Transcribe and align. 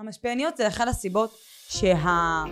המשפיעניות 0.00 0.56
זה 0.56 0.68
אחת 0.68 0.88
הסיבות 0.88 1.34
שה... 1.68 2.44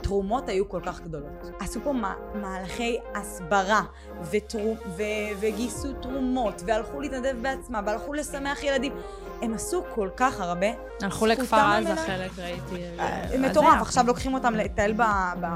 התרומות 0.00 0.48
היו 0.48 0.68
כל 0.68 0.80
כך 0.86 1.00
גדולות. 1.00 1.32
עשו 1.60 1.80
פה 1.84 1.92
מהלכי 2.34 2.98
הסברה 3.14 3.82
וטרו, 4.30 4.76
ו, 4.96 5.02
וגייסו 5.40 5.92
תרומות 5.92 6.62
והלכו 6.66 7.00
להתנדב 7.00 7.36
בעצמם 7.42 7.82
והלכו 7.86 8.12
לשמח 8.12 8.62
ילדים. 8.62 8.92
הם 9.42 9.54
עשו 9.54 9.82
כל 9.94 10.08
כך 10.16 10.40
הרבה. 10.40 10.66
הלכו 11.02 11.26
לכפר 11.26 11.56
עזה 11.56 11.96
חלק 11.96 12.38
ראיתי. 12.38 12.98
אה, 12.98 13.38
מטורף, 13.38 13.80
עכשיו 13.80 14.04
לוקחים 14.06 14.34
אותם 14.34 14.54
לטייל, 14.54 14.92
ב, 14.92 15.02
ב, 15.40 15.46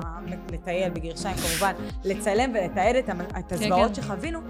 לטייל 0.52 0.90
בגרשיים 0.90 1.36
כמובן, 1.36 1.72
לצלם 2.04 2.50
ולתעד 2.54 2.96
את, 2.96 3.08
את 3.38 3.48
כן, 3.48 3.54
הזוועות 3.54 3.96
כן, 3.96 4.02
שחווינו. 4.02 4.40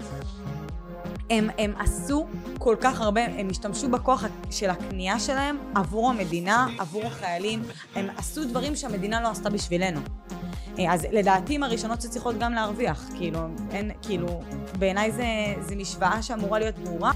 הם, 1.29 1.49
הם 1.57 1.73
עשו 1.79 2.27
כל 2.57 2.75
כך 2.81 3.01
הרבה, 3.01 3.25
הם 3.25 3.47
השתמשו 3.51 3.89
בכוח 3.89 4.23
של 4.51 4.69
הקנייה 4.69 5.19
שלהם 5.19 5.57
עבור 5.75 6.09
המדינה, 6.09 6.67
עבור 6.79 7.05
החיילים, 7.05 7.63
הם 7.95 8.07
עשו 8.17 8.43
דברים 8.43 8.75
שהמדינה 8.75 9.21
לא 9.21 9.27
עשתה 9.27 9.49
בשבילנו. 9.49 9.99
אה, 10.79 10.93
אז 10.93 11.07
לדעתי 11.11 11.55
הם 11.55 11.63
הראשונות 11.63 12.01
שצריכות 12.01 12.37
גם 12.39 12.53
להרוויח, 12.53 13.09
כאילו, 13.15 13.39
אין, 13.71 13.91
כאילו, 14.01 14.41
בעיניי 14.79 15.11
זה, 15.11 15.25
זה 15.59 15.75
משוואה 15.75 16.21
שאמורה 16.21 16.59
להיות 16.59 16.79
ברורה. 16.79 17.11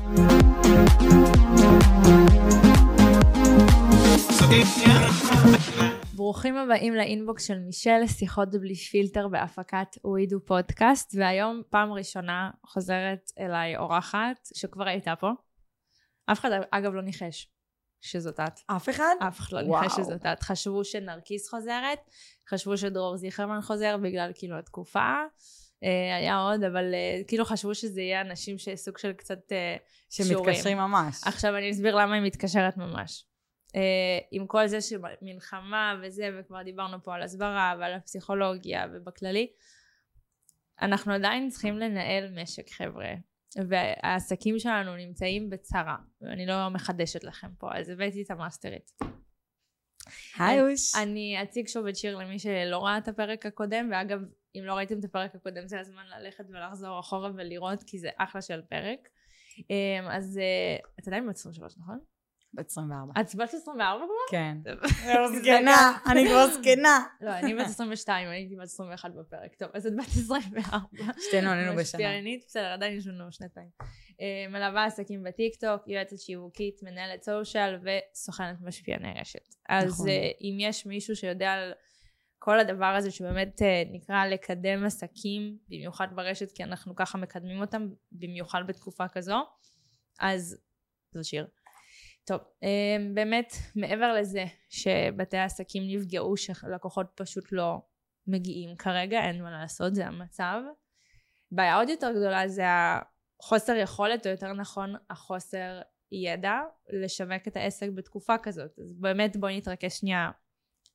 ברוכים 6.19 6.57
הבאים 6.57 6.95
לאינבוקס 6.95 7.47
של 7.47 7.59
מישל, 7.59 8.07
שיחות 8.07 8.49
בלי 8.49 8.75
פילטר 8.75 9.27
בהפקת 9.27 9.87
ווידו 10.03 10.45
פודקאסט, 10.45 11.15
והיום 11.17 11.61
פעם 11.69 11.93
ראשונה 11.93 12.51
חוזרת 12.65 13.31
אליי 13.39 13.77
אורחת 13.77 14.37
שכבר 14.53 14.87
הייתה 14.87 15.13
פה. 15.15 15.31
אף 16.31 16.39
אחד 16.39 16.49
אגב 16.71 16.93
לא 16.93 17.01
ניחש 17.01 17.47
שזאת 18.01 18.39
את. 18.39 18.59
אף 18.67 18.89
אחד? 18.89 19.15
אף 19.27 19.39
אחד 19.39 19.57
לא 19.57 19.61
ניחש 19.61 19.95
שזאת 19.95 20.25
את. 20.25 20.43
חשבו 20.43 20.83
שנרקיס 20.83 21.49
חוזרת, 21.49 21.99
חשבו 22.49 22.77
שדרור 22.77 23.17
זיכרמן 23.17 23.61
חוזר 23.61 23.97
בגלל 23.97 24.31
כאילו 24.35 24.59
התקופה. 24.59 25.15
אה, 25.83 26.15
היה 26.17 26.37
עוד, 26.37 26.63
אבל 26.63 26.93
אה, 26.93 27.21
כאילו 27.27 27.45
חשבו 27.45 27.75
שזה 27.75 28.01
יהיה 28.01 28.21
אנשים 28.21 28.57
שסוג 28.57 28.97
של 28.97 29.13
קצת 29.13 29.51
אה, 29.51 29.75
שמתקשרים 30.09 30.77
ממש. 30.77 31.21
עכשיו 31.25 31.57
אני 31.57 31.71
אסביר 31.71 31.95
למה 31.95 32.15
היא 32.15 32.23
מתקשרת 32.23 32.77
ממש. 32.77 33.25
Uh, 33.69 34.27
עם 34.31 34.47
כל 34.47 34.67
זה 34.67 34.77
שמלחמה 34.81 36.01
וזה, 36.03 36.29
וכבר 36.39 36.63
דיברנו 36.63 37.03
פה 37.03 37.15
על 37.15 37.21
הסברה 37.21 37.75
ועל 37.79 37.93
הפסיכולוגיה 37.93 38.85
ובכללי, 38.93 39.47
אנחנו 40.81 41.13
עדיין 41.13 41.49
צריכים 41.49 41.77
לנהל 41.77 42.41
משק 42.41 42.69
חבר'ה, 42.69 43.09
והעסקים 43.69 44.59
שלנו 44.59 44.95
נמצאים 44.95 45.49
בצרה, 45.49 45.95
ואני 46.21 46.45
לא 46.45 46.69
מחדשת 46.69 47.23
לכם 47.23 47.47
פה, 47.57 47.69
אז 47.75 47.89
הבאתי 47.89 48.21
את 48.21 48.31
המאסטרית. 48.31 48.91
היי 50.39 50.61
אוש. 50.61 50.95
אני 50.95 51.43
אציג 51.43 51.67
שוב 51.67 51.87
את 51.87 51.95
שיר 51.95 52.17
למי 52.17 52.39
שלא 52.39 52.85
ראה 52.85 52.97
את 52.97 53.07
הפרק 53.07 53.45
הקודם, 53.45 53.89
ואגב, 53.91 54.19
אם 54.55 54.61
לא 54.63 54.73
ראיתם 54.73 54.99
את 54.99 55.03
הפרק 55.03 55.35
הקודם 55.35 55.67
זה 55.67 55.79
הזמן 55.79 56.03
ללכת 56.17 56.45
ולחזור 56.49 56.99
אחורה 56.99 57.31
ולראות, 57.35 57.83
כי 57.87 57.99
זה 57.99 58.09
אחלה 58.17 58.41
של 58.41 58.61
פרק. 58.61 59.09
Um, 59.59 60.11
אז 60.11 60.39
uh, 60.39 60.89
את 60.99 61.07
עדיין 61.07 61.27
בת 61.27 61.35
23, 61.35 61.77
נכון? 61.77 61.99
בת 62.53 62.67
24. 62.67 63.21
את 63.21 63.35
בת 63.35 63.53
24 63.53 64.05
כבר? 64.05 64.13
כן. 64.31 64.57
זקנה, 65.39 65.97
אני 66.11 66.25
כבר 66.25 66.47
זקנה. 66.47 67.05
לא, 67.21 67.31
אני 67.31 67.55
בת 67.55 67.65
22, 67.65 68.29
הייתי 68.29 68.55
בת 68.55 68.63
21 68.63 69.11
בפרק. 69.11 69.55
טוב, 69.55 69.69
אז 69.73 69.87
את 69.87 69.93
בת 69.95 70.07
24. 70.07 70.87
שתינו 71.27 71.49
עלינו 71.49 71.71
בשנה. 71.71 71.81
משפיענית, 71.81 72.43
בסדר, 72.47 72.73
עדיין 72.73 72.97
יש 72.97 73.07
לנו 73.07 73.31
שנתיים. 73.31 73.69
אה, 74.21 74.45
מלווה 74.49 74.85
עסקים 74.85 75.23
בטיקטוק, 75.23 75.87
יועצת 75.87 76.19
שיווקית, 76.19 76.83
מנהלת 76.83 77.23
סושיאל 77.23 77.79
וסוכנת 77.83 78.57
משפיעני 78.61 79.13
רשת. 79.19 79.55
אז 79.69 79.93
נכון. 79.93 80.09
אה, 80.09 80.31
אם 80.41 80.57
יש 80.59 80.85
מישהו 80.85 81.15
שיודע 81.15 81.51
על 81.51 81.73
כל 82.39 82.59
הדבר 82.59 82.85
הזה 82.97 83.11
שבאמת 83.11 83.61
אה, 83.61 83.83
נקרא 83.91 84.25
לקדם 84.25 84.85
עסקים, 84.85 85.57
במיוחד 85.69 86.07
ברשת, 86.15 86.51
כי 86.51 86.63
אנחנו 86.63 86.95
ככה 86.95 87.17
מקדמים 87.17 87.61
אותם, 87.61 87.87
במיוחד 88.11 88.61
בתקופה 88.67 89.07
כזו, 89.07 89.37
אז 90.19 90.57
זו 91.11 91.23
שיר. 91.23 91.47
טוב, 92.29 92.41
אמ, 92.63 93.15
באמת 93.15 93.53
מעבר 93.75 94.13
לזה 94.13 94.45
שבתי 94.69 95.37
העסקים 95.37 95.83
נפגעו 95.87 96.37
שלקוחות 96.37 97.07
פשוט 97.15 97.51
לא 97.51 97.77
מגיעים 98.27 98.75
כרגע, 98.75 99.19
אין 99.19 99.43
מה 99.43 99.51
לעשות, 99.51 99.95
זה 99.95 100.07
המצב. 100.07 100.61
בעיה 101.51 101.75
עוד 101.75 101.89
יותר 101.89 102.11
גדולה 102.11 102.47
זה 102.47 102.63
החוסר 102.67 103.75
יכולת, 103.75 104.25
או 104.25 104.31
יותר 104.31 104.53
נכון 104.53 104.95
החוסר 105.09 105.81
ידע 106.11 106.59
לשווק 106.89 107.47
את 107.47 107.55
העסק 107.55 107.89
בתקופה 107.95 108.37
כזאת. 108.37 108.79
אז 108.79 108.93
באמת 108.93 109.37
בואי 109.37 109.57
נתרכז 109.57 109.93
שנייה 109.93 110.31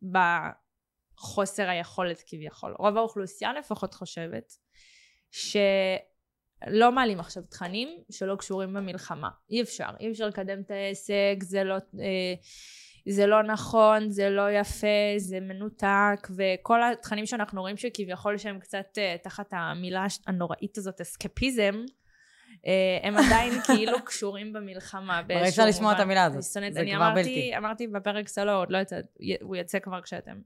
בחוסר 0.03 1.69
היכולת 1.69 2.23
כביכול. 2.27 2.75
רוב 2.79 2.97
האוכלוסייה 2.97 3.53
לפחות 3.53 3.95
חושבת 3.95 4.53
ש... 5.31 5.57
לא 6.67 6.93
מעלים 6.93 7.21
עכשיו 7.21 7.43
תכנים 7.43 7.89
שלא 8.11 8.37
קשורים 8.37 8.75
במלחמה. 8.75 9.29
אי 9.51 9.63
אפשר. 9.63 9.89
אי 10.01 10.11
אפשר 10.11 10.27
לקדם 10.27 10.61
את 10.61 10.71
העסק, 10.71 11.37
זה 11.43 11.65
לא, 11.65 11.75
אה, 11.75 12.35
זה 13.09 13.27
לא 13.27 13.43
נכון, 13.43 14.11
זה 14.11 14.31
לא 14.31 14.51
יפה, 14.51 14.87
זה 15.17 15.41
מנותק, 15.41 16.29
וכל 16.37 16.83
התכנים 16.83 17.27
שאנחנו 17.27 17.61
רואים 17.61 17.77
שכביכול 17.77 18.39
שהם 18.39 18.59
קצת 18.59 18.99
אה, 18.99 19.17
תחת 19.23 19.47
המילה 19.53 20.07
הנוראית 20.27 20.79
הזאת, 20.79 21.01
אסקפיזם, 21.01 21.85
אה, 22.67 22.99
הם 23.03 23.17
עדיין 23.17 23.53
כאילו 23.67 24.05
קשורים 24.05 24.53
במלחמה 24.53 25.23
באיזשהו 25.23 25.49
אפשר 25.49 25.67
לשמוע 25.67 25.93
את 25.93 26.01
המילה 26.01 26.25
הזאת, 26.25 26.43
זה 26.43 26.83
כבר 26.95 27.15
בלתי. 27.15 27.57
אמרתי 27.57 27.87
בפרק 27.87 28.29
סלו, 28.29 28.53
עוד 28.53 28.71
לא 28.71 28.79
יצא, 28.79 28.97
הוא 29.43 29.57
יצא 29.57 29.79
כבר 29.79 30.03
כשאתם 30.03 30.37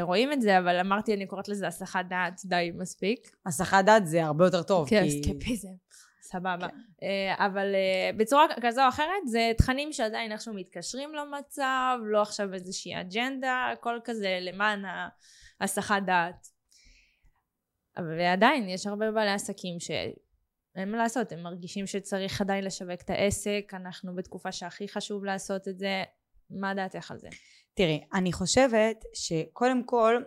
רואים 0.00 0.32
את 0.32 0.42
זה, 0.42 0.58
אבל 0.58 0.80
אמרתי, 0.80 1.14
אני 1.14 1.26
קוראת 1.26 1.48
לזה 1.48 1.66
הסחת 1.66 2.04
דעת 2.08 2.40
די 2.44 2.70
מספיק. 2.74 3.36
הסחת 3.46 3.84
דעת 3.84 4.06
זה 4.06 4.24
הרבה 4.24 4.44
יותר 4.44 4.62
טוב, 4.62 4.88
כן, 4.88 5.02
כי... 5.02 5.22
סקפיזם. 5.22 5.68
סבבה. 6.22 6.68
כן. 6.68 6.76
אה, 7.02 7.46
אבל 7.46 7.74
אה, 7.74 8.10
בצורה 8.16 8.46
כזו 8.62 8.82
או 8.82 8.88
אחרת, 8.88 9.26
זה 9.26 9.52
תכנים 9.58 9.92
שעדיין 9.92 10.32
איכשהו 10.32 10.54
מתקשרים 10.54 11.14
למצב, 11.14 11.98
לא 12.02 12.22
עכשיו 12.22 12.54
איזושהי 12.54 13.00
אג'נדה, 13.00 13.68
הכל 13.72 13.98
כזה 14.04 14.38
למען 14.40 14.84
הסחת 15.60 16.02
דעת. 16.06 16.46
ועדיין, 17.96 18.68
יש 18.68 18.86
הרבה 18.86 19.10
בעלי 19.10 19.30
עסקים 19.30 19.80
ש... 19.80 19.90
אין 20.76 20.90
מה 20.90 20.98
לעשות, 20.98 21.32
הם 21.32 21.42
מרגישים 21.42 21.86
שצריך 21.86 22.40
עדיין 22.40 22.64
לשווק 22.64 23.00
את 23.04 23.10
העסק, 23.10 23.72
אנחנו 23.72 24.14
בתקופה 24.14 24.52
שהכי 24.52 24.88
חשוב 24.88 25.24
לעשות 25.24 25.68
את 25.68 25.78
זה, 25.78 26.02
מה 26.50 26.74
דעתך 26.74 27.10
על 27.10 27.18
זה? 27.18 27.28
תראי, 27.74 28.04
אני 28.14 28.32
חושבת 28.32 29.04
שקודם 29.14 29.84
כל 29.84 30.22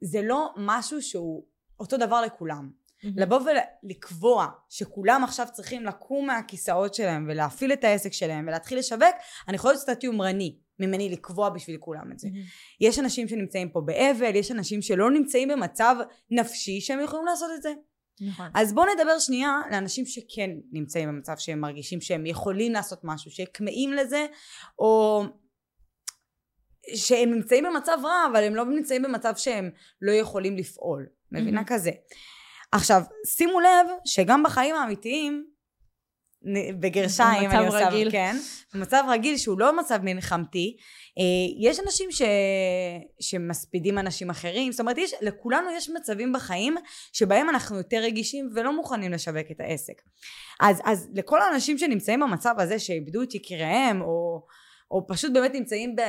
זה 0.00 0.22
לא 0.22 0.54
משהו 0.56 1.02
שהוא 1.02 1.44
אותו 1.80 1.96
דבר 1.96 2.20
לכולם. 2.20 2.70
Mm-hmm. 2.70 3.08
לבוא 3.16 3.40
ולקבוע 3.40 4.46
שכולם 4.68 5.24
עכשיו 5.24 5.46
צריכים 5.52 5.84
לקום 5.84 6.26
מהכיסאות 6.26 6.94
שלהם 6.94 7.26
ולהפעיל 7.28 7.72
את 7.72 7.84
העסק 7.84 8.12
שלהם 8.12 8.44
ולהתחיל 8.48 8.78
לשווק, 8.78 9.14
אני 9.48 9.58
חושבת 9.58 9.76
קצת 9.82 10.04
יומרני 10.04 10.58
ממני 10.78 11.08
לקבוע 11.08 11.50
בשביל 11.50 11.76
כולם 11.76 12.12
את 12.12 12.18
זה. 12.18 12.28
Mm-hmm. 12.28 12.76
יש 12.80 12.98
אנשים 12.98 13.28
שנמצאים 13.28 13.68
פה 13.68 13.80
באבל, 13.80 14.36
יש 14.36 14.50
אנשים 14.50 14.82
שלא 14.82 15.10
נמצאים 15.10 15.48
במצב 15.48 15.96
נפשי 16.30 16.80
שהם 16.80 17.00
יכולים 17.00 17.26
לעשות 17.26 17.50
את 17.56 17.62
זה. 17.62 17.72
נכון. 18.20 18.46
אז 18.54 18.74
בואו 18.74 18.86
נדבר 18.94 19.18
שנייה 19.18 19.60
לאנשים 19.70 20.06
שכן 20.06 20.50
נמצאים 20.72 21.08
במצב 21.08 21.34
שהם 21.38 21.60
מרגישים 21.60 22.00
שהם 22.00 22.26
יכולים 22.26 22.72
לעשות 22.72 23.00
משהו, 23.04 23.30
שכמהים 23.30 23.92
לזה, 23.92 24.26
או 24.78 25.24
שהם 26.94 27.30
נמצאים 27.30 27.64
במצב 27.64 27.98
רע, 28.04 28.26
אבל 28.32 28.44
הם 28.44 28.54
לא 28.54 28.64
נמצאים 28.64 29.02
במצב 29.02 29.32
שהם 29.36 29.70
לא 30.02 30.12
יכולים 30.12 30.56
לפעול. 30.56 31.06
מבינה 31.32 31.60
mm-hmm. 31.60 31.66
כזה. 31.66 31.90
עכשיו, 32.72 33.02
שימו 33.26 33.60
לב 33.60 33.86
שגם 34.04 34.42
בחיים 34.42 34.74
האמיתיים, 34.74 35.46
בגרשיים, 36.80 37.50
אני 37.50 37.66
עושה. 37.66 38.10
כן, 38.10 38.36
במצב 38.74 39.04
רגיל 39.08 39.36
שהוא 39.36 39.58
לא 39.58 39.76
מצב 39.78 39.98
מלחמתי, 40.02 40.76
יש 41.60 41.80
אנשים 41.80 42.12
ש... 42.12 42.22
שמספידים 43.20 43.98
אנשים 43.98 44.30
אחרים, 44.30 44.72
זאת 44.72 44.80
אומרת, 44.80 44.98
יש, 44.98 45.14
לכולנו 45.20 45.70
יש 45.70 45.90
מצבים 45.90 46.32
בחיים 46.32 46.74
שבהם 47.12 47.48
אנחנו 47.48 47.76
יותר 47.76 47.96
רגישים 47.96 48.50
ולא 48.54 48.76
מוכנים 48.76 49.12
לשווק 49.12 49.50
את 49.50 49.60
העסק. 49.60 50.02
אז, 50.60 50.80
אז 50.84 51.08
לכל 51.14 51.42
האנשים 51.42 51.78
שנמצאים 51.78 52.20
במצב 52.20 52.54
הזה, 52.58 52.78
שאיבדו 52.78 53.22
את 53.22 53.34
יקיריהם, 53.34 54.00
או, 54.00 54.46
או 54.90 55.06
פשוט 55.08 55.32
באמת 55.32 55.54
נמצאים 55.54 55.96
ב... 55.96 56.00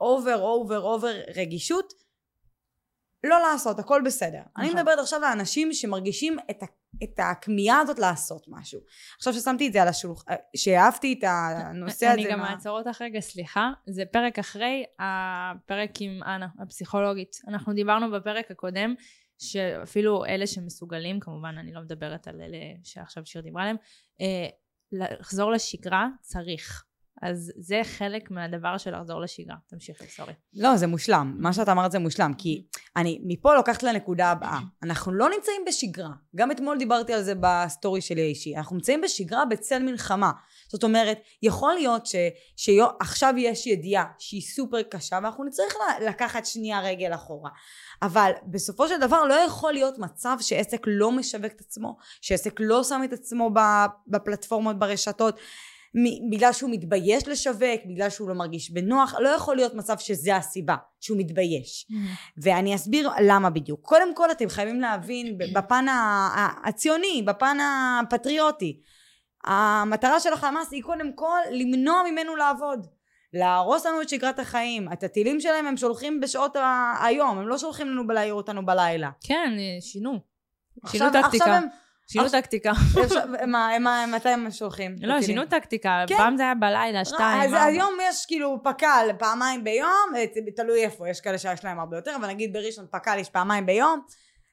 over 0.00 0.40
over 0.82 1.12
רגישות 1.36 1.92
לא 3.24 3.38
לעשות 3.38 3.78
הכל 3.78 4.02
בסדר 4.04 4.38
נכון. 4.38 4.64
אני 4.64 4.74
מדברת 4.74 4.98
עכשיו 4.98 5.24
על 5.24 5.32
אנשים 5.32 5.72
שמרגישים 5.72 6.36
את, 6.50 6.62
ה, 6.62 6.66
את 7.02 7.18
הכמיהה 7.18 7.80
הזאת 7.80 7.98
לעשות 7.98 8.46
משהו. 8.48 8.80
עכשיו 9.16 9.32
ששמתי 9.32 9.68
את 9.68 9.72
זה 9.72 9.82
על 9.82 9.88
השולחן 9.88 10.34
שאהבתי 10.56 11.12
את 11.18 11.24
הנושא 11.24 12.06
הזה 12.06 12.14
אני 12.14 12.30
גם 12.30 12.42
אעצור 12.42 12.78
אותך 12.78 13.02
רגע 13.02 13.20
סליחה. 13.20 13.70
זה 13.86 14.04
פרק 14.12 14.38
אחרי 14.38 14.84
הפרק 14.98 15.90
עם 16.00 16.22
אנה 16.22 16.48
הפסיכולוגית. 16.62 17.36
אנחנו 17.48 17.72
דיברנו 17.72 18.10
בפרק 18.10 18.50
הקודם 18.50 18.94
שאפילו 19.38 20.24
אלה 20.24 20.46
שמסוגלים 20.46 21.20
כמובן 21.20 21.58
אני 21.58 21.72
לא 21.72 21.80
מדברת 21.80 22.28
על 22.28 22.40
אלה 22.40 22.58
שעכשיו 22.84 23.26
שיר 23.26 23.42
דיברה 23.42 23.62
עליהם 23.62 23.76
אה, 24.20 24.48
לחזור 24.92 25.50
לשגרה 25.50 26.08
צריך 26.20 26.84
אז 27.22 27.52
זה 27.56 27.80
חלק 27.84 28.30
מהדבר 28.30 28.78
של 28.78 28.96
לחזור 28.96 29.20
לשגרה. 29.20 29.56
תמשיכי, 29.66 30.06
sorry. 30.06 30.32
לא, 30.54 30.76
זה 30.76 30.86
מושלם. 30.86 31.36
מה 31.38 31.52
שאת 31.52 31.68
אמרת 31.68 31.92
זה 31.92 31.98
מושלם, 31.98 32.32
כי 32.38 32.66
אני 32.96 33.20
מפה 33.24 33.54
לוקחת 33.54 33.82
לנקודה 33.82 34.30
הבאה. 34.30 34.58
אנחנו 34.82 35.12
לא 35.12 35.28
נמצאים 35.36 35.62
בשגרה. 35.66 36.10
גם 36.36 36.50
אתמול 36.50 36.78
דיברתי 36.78 37.12
על 37.12 37.22
זה 37.22 37.34
ב-story 37.40 38.00
שלי 38.00 38.20
האישי. 38.20 38.56
אנחנו 38.56 38.76
נמצאים 38.76 39.00
בשגרה 39.00 39.44
בצל 39.44 39.82
מלחמה. 39.82 40.30
זאת 40.68 40.84
אומרת, 40.84 41.18
יכול 41.42 41.74
להיות 41.74 42.06
ש, 42.06 42.14
שעכשיו 42.56 43.34
יש 43.38 43.66
ידיעה 43.66 44.04
שהיא 44.18 44.42
סופר 44.42 44.82
קשה, 44.82 45.18
ואנחנו 45.22 45.44
נצטרך 45.44 45.74
לקחת 46.06 46.46
שנייה 46.46 46.80
רגל 46.80 47.14
אחורה. 47.14 47.50
אבל 48.02 48.30
בסופו 48.46 48.88
של 48.88 49.00
דבר 49.00 49.24
לא 49.24 49.34
יכול 49.34 49.72
להיות 49.72 49.98
מצב 49.98 50.36
שעסק 50.40 50.82
לא 50.86 51.12
משווק 51.12 51.52
את 51.52 51.60
עצמו, 51.60 51.96
שעסק 52.20 52.60
לא 52.60 52.84
שם 52.84 53.00
את 53.04 53.12
עצמו 53.12 53.50
בפלטפורמות, 54.06 54.78
ברשתות. 54.78 55.40
בגלל 56.30 56.52
שהוא 56.52 56.70
מתבייש 56.70 57.28
לשווק, 57.28 57.80
בגלל 57.86 58.10
שהוא 58.10 58.28
לא 58.28 58.34
מרגיש 58.34 58.70
בנוח, 58.70 59.14
לא 59.18 59.28
יכול 59.28 59.56
להיות 59.56 59.74
מצב 59.74 59.98
שזה 59.98 60.36
הסיבה, 60.36 60.76
שהוא 61.00 61.18
מתבייש. 61.18 61.86
Mm-hmm. 61.90 61.94
ואני 62.42 62.74
אסביר 62.74 63.10
למה 63.22 63.50
בדיוק. 63.50 63.80
קודם 63.82 64.14
כל 64.14 64.30
אתם 64.30 64.48
חייבים 64.48 64.80
להבין 64.80 65.38
בפן 65.54 65.86
הציוני, 66.64 67.22
בפן 67.26 67.56
הפטריוטי. 67.60 68.80
המטרה 69.44 70.20
של 70.20 70.32
החמאס 70.32 70.72
היא 70.72 70.82
קודם 70.82 71.12
כל 71.12 71.38
למנוע 71.50 72.02
ממנו 72.10 72.36
לעבוד. 72.36 72.86
להרוס 73.32 73.86
לנו 73.86 74.02
את 74.02 74.08
שגרת 74.08 74.38
החיים. 74.38 74.92
את 74.92 75.02
הטילים 75.02 75.40
שלהם 75.40 75.66
הם 75.66 75.76
שולחים 75.76 76.20
בשעות 76.20 76.56
היום, 77.00 77.38
הם 77.38 77.48
לא 77.48 77.58
שולחים 77.58 77.88
לנו 77.88 78.08
להעיר 78.08 78.34
אותנו 78.34 78.66
בלילה. 78.66 79.10
כן, 79.20 79.52
שינו. 79.80 80.18
שינו 80.86 81.06
טקטיקה. 81.12 81.60
שינו 82.12 82.28
טקטיקה. 82.28 82.72
מה, 83.80 84.06
מתי 84.06 84.28
הם 84.28 84.50
שולחים? 84.50 84.96
לא, 85.00 85.22
שינו 85.22 85.46
טקטיקה. 85.46 86.04
פעם 86.16 86.36
זה 86.36 86.42
היה 86.42 86.54
בלילה, 86.54 86.98
לא, 86.98 87.04
שתיים. 87.04 87.54
אז 87.54 87.66
היום 87.66 87.94
יש 88.02 88.26
כאילו 88.26 88.60
פק"ל 88.62 89.10
פעמיים 89.18 89.64
ביום, 89.64 90.12
אה, 90.16 90.24
תלוי 90.56 90.84
איפה, 90.84 91.08
יש 91.08 91.20
כאלה 91.20 91.38
שיש 91.38 91.64
להם 91.64 91.78
הרבה 91.80 91.96
יותר, 91.96 92.16
אבל 92.16 92.28
נגיד 92.28 92.52
בראשון 92.52 92.86
פק"ל 92.90 93.18
יש 93.18 93.28
פעמיים 93.30 93.66
ביום, 93.66 94.00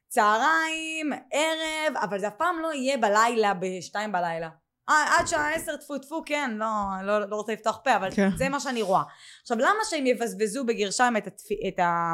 צהריים, 0.07 1.11
ערב, 1.31 1.97
אבל 1.97 2.19
זה 2.19 2.27
אף 2.27 2.33
פעם 2.37 2.59
לא 2.59 2.73
יהיה 2.73 2.97
בלילה, 2.97 3.53
בשתיים 3.53 4.11
בלילה. 4.11 4.49
עד 4.87 5.27
שעה 5.27 5.53
עשר 5.53 5.75
טפו 5.75 5.97
טפו 5.97 6.23
כן, 6.25 6.51
לא, 6.53 6.67
לא, 7.03 7.29
לא 7.29 7.35
רוצה 7.35 7.53
לפתוח 7.53 7.79
פה, 7.83 7.95
אבל 7.95 8.09
כן. 8.11 8.29
זה 8.37 8.49
מה 8.49 8.59
שאני 8.59 8.81
רואה. 8.81 9.03
עכשיו 9.41 9.57
למה 9.57 9.79
שהם 9.89 10.05
יבזבזו 10.05 10.65
בגרשיים 10.65 11.17
את, 11.17 11.27
התפ... 11.27 11.45
את, 11.67 11.79
ה... 11.79 12.13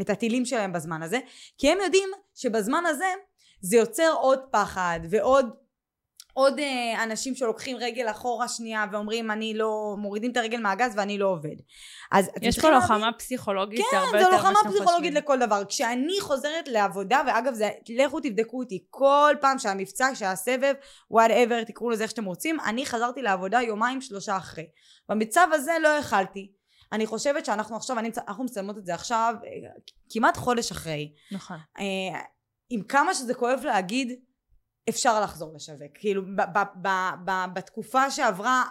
את 0.00 0.10
הטילים 0.10 0.44
שלהם 0.44 0.72
בזמן 0.72 1.02
הזה? 1.02 1.18
כי 1.58 1.72
הם 1.72 1.78
יודעים 1.84 2.08
שבזמן 2.34 2.86
הזה 2.86 3.06
זה 3.62 3.76
יוצר 3.76 4.12
עוד 4.20 4.38
פחד 4.50 5.00
ועוד 5.10 5.50
עוד 6.34 6.58
אה, 6.58 7.02
אנשים 7.02 7.34
שלוקחים 7.34 7.76
רגל 7.80 8.10
אחורה 8.10 8.48
שנייה 8.48 8.86
ואומרים 8.92 9.30
אני 9.30 9.54
לא, 9.54 9.94
מורידים 9.98 10.32
את 10.32 10.36
הרגל 10.36 10.60
מהגז 10.60 10.92
ואני 10.96 11.18
לא 11.18 11.26
עובד. 11.26 11.56
אז 12.12 12.30
יש 12.42 12.58
פה 12.58 12.70
לוחמה 12.70 12.98
להבין... 12.98 13.18
פסיכולוגית 13.18 13.80
כן, 13.90 13.96
הרבה 13.96 14.20
יותר. 14.20 14.30
כן, 14.30 14.36
זו 14.36 14.36
לוחמה 14.36 14.70
פסיכולוגית 14.70 15.14
לכל 15.14 15.38
דבר. 15.38 15.64
כשאני 15.64 16.20
חוזרת 16.20 16.68
לעבודה, 16.68 17.20
ואגב 17.26 17.54
זה, 17.54 17.70
לכו 17.88 18.20
תבדקו 18.20 18.58
אותי, 18.58 18.84
כל 18.90 19.34
פעם 19.40 19.58
שהמבצע, 19.58 20.14
שהסבב, 20.14 20.74
whatever, 21.12 21.64
תקראו 21.66 21.90
לזה 21.90 22.02
איך 22.02 22.10
שאתם 22.10 22.24
רוצים, 22.24 22.60
אני 22.60 22.86
חזרתי 22.86 23.22
לעבודה 23.22 23.62
יומיים 23.62 24.00
שלושה 24.00 24.36
אחרי. 24.36 24.66
במצב 25.08 25.48
הזה 25.52 25.72
לא 25.82 25.88
יכלתי. 25.88 26.52
אני 26.92 27.06
חושבת 27.06 27.44
שאנחנו 27.44 27.76
עכשיו, 27.76 27.98
אני, 27.98 28.10
אנחנו 28.28 28.44
מצלמות 28.44 28.78
את 28.78 28.86
זה 28.86 28.94
עכשיו 28.94 29.34
אה, 29.44 29.50
כמעט 30.10 30.36
חודש 30.36 30.70
אחרי. 30.70 31.12
נכון. 31.32 31.56
עם 32.72 32.82
כמה 32.82 33.14
שזה 33.14 33.34
כואב 33.34 33.60
להגיד, 33.64 34.20
אפשר 34.88 35.20
לחזור 35.20 35.54
לשווק. 35.54 35.92
כאילו, 35.94 36.22
ב- 36.22 36.58
ב- 36.82 36.88
ב- 37.24 37.54
בתקופה 37.54 38.10
שעברה, 38.10 38.64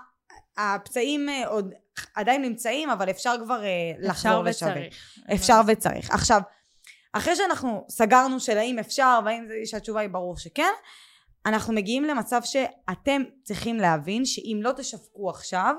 הפצעים 0.57 1.30
אה, 1.30 1.48
עוד 1.48 1.74
עדיין 2.15 2.42
נמצאים, 2.42 2.89
אבל 2.89 3.09
אפשר 3.09 3.33
כבר 3.44 3.63
אה, 3.63 3.92
לחזור 4.00 4.44
לשווק. 4.44 4.69
אפשר 4.71 4.81
וצריך. 4.81 5.18
אפשר 5.33 5.62
וצריך. 5.68 6.12
עכשיו, 6.12 6.42
אחרי 7.13 7.36
שאנחנו 7.36 7.86
סגרנו 7.89 8.39
של 8.39 8.57
האם 8.57 8.80
אפשר, 8.80 9.19
והאם 9.25 9.48
זה, 9.48 9.53
שהתשובה 9.65 10.00
היא 10.00 10.09
ברור 10.09 10.38
שכן, 10.38 10.71
אנחנו 11.45 11.74
מגיעים 11.74 12.03
למצב 12.03 12.42
שאתם 12.44 13.21
צריכים 13.44 13.77
להבין 13.77 14.25
שאם 14.25 14.59
לא 14.62 14.71
תשווקו 14.71 15.30
עכשיו, 15.30 15.75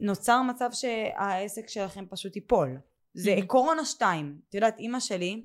נוצר 0.00 0.42
מצב 0.42 0.68
שהעסק 0.72 1.68
שלכם 1.68 2.04
פשוט 2.10 2.36
ייפול. 2.36 2.78
זה 3.14 3.36
קורונה 3.46 3.84
2. 3.84 4.38
את 4.48 4.54
יודעת, 4.54 4.78
אימא 4.78 5.00
שלי, 5.00 5.44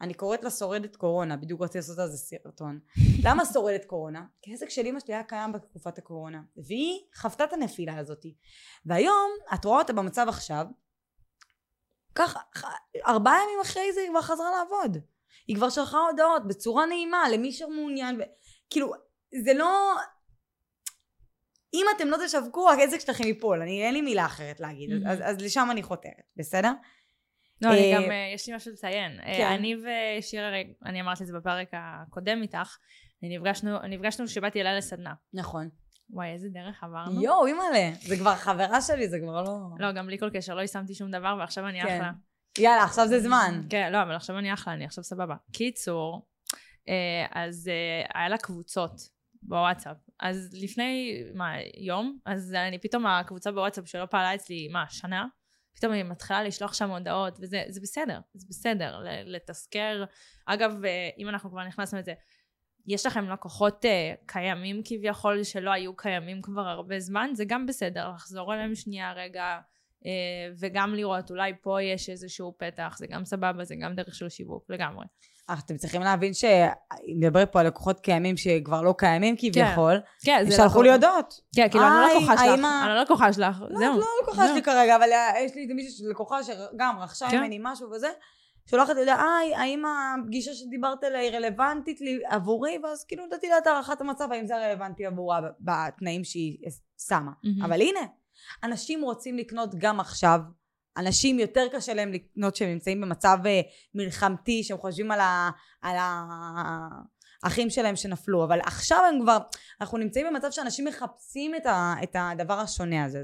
אני 0.00 0.14
קוראת 0.14 0.44
לה 0.44 0.50
שורדת 0.50 0.96
קורונה, 0.96 1.36
בדיוק 1.36 1.62
רציתי 1.62 1.78
לעשות 1.78 1.98
על 1.98 2.08
זה 2.08 2.16
סרטון. 2.16 2.80
למה 3.26 3.44
שורדת 3.52 3.84
קורונה? 3.84 4.24
כי 4.42 4.50
העסק 4.50 4.70
של 4.70 4.86
אמא 4.86 5.00
שלי 5.00 5.14
היה 5.14 5.24
קיים 5.24 5.52
בתקופת 5.52 5.98
הקורונה, 5.98 6.42
והיא 6.56 7.00
חוותה 7.14 7.44
את 7.44 7.52
הנפילה 7.52 7.98
הזאת. 7.98 8.26
והיום, 8.86 9.30
את 9.54 9.64
רואה 9.64 9.78
אותה 9.78 9.92
במצב 9.92 10.26
עכשיו, 10.28 10.66
ככה, 12.14 12.40
ארבעה 13.06 13.42
ימים 13.44 13.60
אחרי 13.62 13.92
זה 13.92 14.00
היא 14.00 14.10
כבר 14.10 14.22
חזרה 14.22 14.50
לעבוד. 14.50 14.98
היא 15.46 15.56
כבר 15.56 15.70
שלחה 15.70 15.98
הודעות 15.98 16.48
בצורה 16.48 16.86
נעימה 16.86 17.28
למי 17.28 17.52
שמעוניין, 17.52 18.20
ו... 18.20 18.22
כאילו, 18.70 18.92
זה 19.44 19.54
לא... 19.54 19.94
אם 21.74 21.86
אתם 21.96 22.08
לא 22.08 22.18
תשווקו, 22.26 22.70
העסק 22.70 23.00
שלכם 23.00 23.24
ייפול, 23.24 23.62
אני 23.62 23.86
אין 23.86 23.94
לי 23.94 24.00
מילה 24.00 24.26
אחרת 24.26 24.60
להגיד, 24.60 24.90
mm-hmm. 24.90 25.08
אז, 25.08 25.18
אז 25.22 25.40
לשם 25.40 25.68
אני 25.70 25.82
חותרת, 25.82 26.24
בסדר? 26.36 26.72
לא, 27.62 27.72
אני 27.72 27.92
גם, 27.94 28.02
אה, 28.02 28.30
יש 28.34 28.48
לי 28.48 28.56
משהו 28.56 28.72
לציין. 28.72 29.20
אה, 29.20 29.34
כן. 29.36 29.46
אני 29.46 29.76
ושירה, 29.76 30.50
אני 30.84 31.00
אמרתי 31.00 31.22
את 31.22 31.28
זה 31.28 31.34
בפרק 31.36 31.68
הקודם 31.72 32.42
איתך, 32.42 32.76
נפגשנו, 33.22 34.26
כשבאתי 34.26 34.60
אליי 34.60 34.76
לסדנה. 34.76 35.14
נכון. 35.32 35.68
וואי, 36.10 36.28
איזה 36.28 36.48
דרך 36.48 36.84
עברנו. 36.84 37.22
יואו, 37.22 37.46
אימא'לה, 37.46 37.90
זה 38.00 38.16
כבר 38.16 38.34
חברה 38.34 38.80
שלי, 38.80 39.08
זה 39.08 39.18
כבר 39.22 39.42
לא... 39.42 39.58
לא, 39.78 39.92
גם 39.92 40.06
בלי 40.06 40.18
כל 40.18 40.30
קשר, 40.30 40.54
לא 40.54 40.60
יישמתי 40.60 40.94
שום 40.94 41.10
דבר, 41.10 41.36
ועכשיו 41.38 41.68
אני 41.68 41.82
כן. 41.82 41.96
אחלה. 41.96 42.12
יאללה, 42.58 42.84
עכשיו 42.84 43.08
זה 43.08 43.20
זמן. 43.20 43.62
כן, 43.70 43.92
לא, 43.92 44.02
אבל 44.02 44.14
עכשיו 44.14 44.38
אני 44.38 44.52
אחלה, 44.52 44.74
אני 44.74 44.84
עכשיו 44.84 45.04
סבבה. 45.04 45.34
קיצור, 45.52 46.26
אה, 46.88 47.26
אז 47.30 47.70
היה 48.14 48.28
לה 48.28 48.38
קבוצות 48.38 48.92
בוואטסאפ. 49.42 49.96
אז 50.20 50.50
לפני, 50.62 51.22
מה, 51.34 51.52
יום? 51.76 52.18
אז 52.24 52.54
אני 52.54 52.78
פתאום, 52.78 53.06
הקבוצה 53.06 53.52
בוואטסאפ 53.52 53.88
שלא 53.88 54.06
פעלה 54.06 54.34
אצלי, 54.34 54.68
מה, 54.68 54.84
שנה? 54.88 55.26
פתאום 55.76 55.92
היא 55.92 56.04
מתחילה 56.04 56.42
לשלוח 56.42 56.74
שם 56.74 56.90
הודעות, 56.90 57.38
וזה 57.40 57.64
זה 57.68 57.80
בסדר, 57.80 58.20
זה 58.34 58.46
בסדר, 58.48 58.98
לתזכר. 59.24 60.04
אגב, 60.46 60.84
אה, 60.84 61.08
אם 61.18 61.28
אנחנו 61.28 61.50
כבר 61.50 61.64
נכנסנו 61.64 61.98
לזה, 61.98 62.14
יש 62.86 63.06
לכם 63.06 63.28
לקוחות 63.28 63.84
uh, 63.84 63.88
קיימים 64.26 64.82
כביכול 64.84 65.42
שלא 65.42 65.70
היו 65.70 65.96
קיימים 65.96 66.42
כבר 66.42 66.68
הרבה 66.68 67.00
זמן, 67.00 67.30
זה 67.34 67.44
גם 67.44 67.66
בסדר, 67.66 68.10
לחזור 68.14 68.54
אליהם 68.54 68.74
שנייה 68.74 69.12
רגע, 69.12 69.58
וגם 70.58 70.94
לראות, 70.94 71.30
אולי 71.30 71.52
פה 71.62 71.82
יש 71.82 72.10
איזשהו 72.10 72.54
פתח, 72.58 72.96
זה 72.98 73.06
גם 73.06 73.24
סבבה, 73.24 73.64
זה 73.64 73.74
גם 73.82 73.94
דרך 73.94 74.14
של 74.14 74.28
שיווק, 74.28 74.64
לגמרי. 74.68 75.06
אך 75.46 75.62
אתם 75.64 75.76
צריכים 75.76 76.02
להבין 76.02 76.32
שנדבר 76.34 77.44
פה 77.50 77.60
על 77.60 77.66
לקוחות 77.66 78.00
קיימים 78.00 78.36
שכבר 78.36 78.82
לא 78.82 78.94
קיימים 78.98 79.34
כביכול, 79.38 80.00
כן, 80.22 80.44
כן, 80.44 80.50
שלחו 80.50 80.82
לי 80.82 80.92
הודעות. 80.92 81.40
כן, 81.56 81.68
כאילו, 81.70 81.84
אני 81.84 81.94
לא 81.94 82.16
לקוחה 82.16 82.38
שלך, 82.38 82.66
אני 82.84 82.94
לא 82.94 83.02
לקוחה 83.02 83.32
שלך, 83.32 83.56
זהו. 83.58 83.68
לא, 83.78 83.98
לא 83.98 84.06
לקוחה 84.22 84.46
שלי 84.48 84.62
כרגע, 84.62 84.96
אבל 84.96 85.08
יש 85.44 85.54
לי 85.54 85.66
מישהי 85.66 86.06
לקוחה 86.10 86.42
שגם 86.42 86.96
רכשה 87.00 87.30
כן. 87.30 87.38
ממני 87.38 87.58
משהו 87.62 87.90
וזה, 87.90 88.08
שולחת 88.70 88.94
לי, 88.94 89.10
היי, 89.12 89.54
האם 89.54 89.82
הפגישה 89.86 90.54
שדיברת 90.54 91.04
עליה 91.04 91.20
היא 91.20 91.30
רלוונטית 91.30 91.98
עבורי? 92.24 92.78
ואז 92.82 93.04
כאילו 93.04 93.26
נתתי 93.26 93.48
לה 93.48 93.58
את 93.58 93.66
הערכת 93.66 94.00
המצב, 94.00 94.32
האם 94.32 94.46
זה 94.46 94.56
רלוונטי 94.56 95.06
עבורה 95.06 95.40
בתנאים 95.60 96.24
שהיא 96.24 96.58
שמה. 97.08 97.30
אבל 97.64 97.80
הנה, 97.80 98.00
אנשים 98.62 99.02
רוצים 99.02 99.36
לקנות 99.36 99.74
גם 99.78 100.00
עכשיו. 100.00 100.40
אנשים 100.96 101.38
יותר 101.38 101.66
קשה 101.72 101.94
להם 101.94 102.12
לקנות 102.12 102.56
שהם 102.56 102.68
נמצאים 102.68 103.00
במצב 103.00 103.38
אה, 103.46 103.60
מלחמתי, 103.94 104.64
שהם 104.64 104.78
חושבים 104.78 105.10
על, 105.10 105.20
ה, 105.20 105.50
על 105.82 105.96
האחים 107.42 107.70
שלהם 107.70 107.96
שנפלו, 107.96 108.44
אבל 108.44 108.60
עכשיו 108.60 109.02
הם 109.08 109.20
כבר, 109.22 109.38
אנחנו 109.80 109.98
נמצאים 109.98 110.26
במצב 110.30 110.50
שאנשים 110.50 110.84
מחפשים 110.84 111.54
את, 111.54 111.66
ה, 111.66 111.94
את 112.02 112.16
הדבר 112.18 112.54
השונה 112.54 113.04
הזה. 113.04 113.18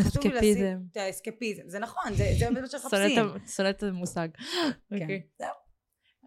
אסקפיזם. 0.00 0.78
את 0.92 0.96
האסקפיזם, 0.96 1.62
זה 1.66 1.78
נכון, 1.78 2.14
זה, 2.14 2.24
זה 2.38 2.50
מה 2.50 2.66
שמחפשים. 2.68 3.24
שונאת 3.46 3.76
את 3.76 3.82
המושג. 3.82 4.28
כן, 4.90 5.02
אוקיי. 5.02 5.22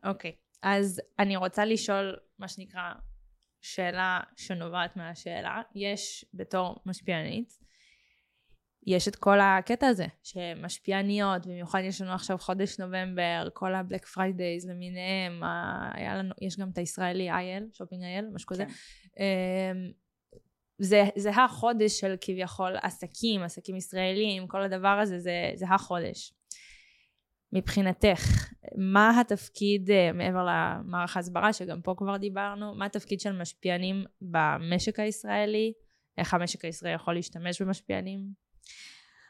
אוקיי, 0.06 0.32
אז 0.62 1.02
אני 1.20 1.36
רוצה 1.36 1.66
לשאול, 1.66 2.16
מה 2.40 2.48
שנקרא, 2.48 2.92
שאלה 3.62 4.20
שנובעת 4.36 4.98
מהשאלה. 4.98 5.62
יש 5.76 6.26
בתור 6.34 6.76
משפיענית, 6.86 7.65
יש 8.88 9.08
את 9.08 9.16
כל 9.16 9.40
הקטע 9.40 9.88
הזה, 9.88 10.06
שמשפיעניות, 10.24 11.46
במיוחד 11.46 11.82
יש 11.84 12.02
לנו 12.02 12.12
עכשיו 12.12 12.38
חודש 12.38 12.80
נובמבר, 12.80 13.48
כל 13.54 13.76
ה-Black 13.76 14.06
Fridays 14.06 14.70
למיניהם, 14.70 15.42
היה 15.94 16.16
לנו, 16.16 16.34
יש 16.42 16.60
גם 16.60 16.70
את 16.70 16.78
הישראלי 16.78 17.32
IL, 17.32 17.68
Shopping 17.74 18.04
IL, 18.04 18.26
משהו 18.34 18.48
כזה. 18.48 18.66
כן. 18.66 18.72
אמ, 19.20 19.92
זה, 20.78 21.04
זה 21.16 21.30
החודש 21.30 22.00
של 22.00 22.16
כביכול 22.22 22.76
עסקים, 22.82 23.44
עסקים 23.44 23.76
ישראלים, 23.76 24.48
כל 24.48 24.62
הדבר 24.62 25.00
הזה, 25.02 25.20
זה, 25.20 25.52
זה 25.56 25.66
החודש. 25.70 26.34
מבחינתך, 27.54 28.50
מה 28.78 29.20
התפקיד, 29.20 29.92
אה, 29.92 30.12
מעבר 30.14 30.48
למערך 30.50 31.18
ההסברה, 31.18 31.54
שגם 31.54 31.82
פה 31.82 31.94
כבר 31.98 32.18
דיברנו, 32.18 32.76
מה 32.76 32.86
התפקיד 32.86 33.20
של 33.20 33.32
משפיענים 33.32 34.04
במשק 34.22 35.00
הישראלי, 35.00 35.74
איך 36.18 36.34
המשק 36.34 36.66
הישראלי 36.66 36.96
יכול 36.96 37.14
להשתמש 37.14 37.62
במשפיענים? 37.62 38.45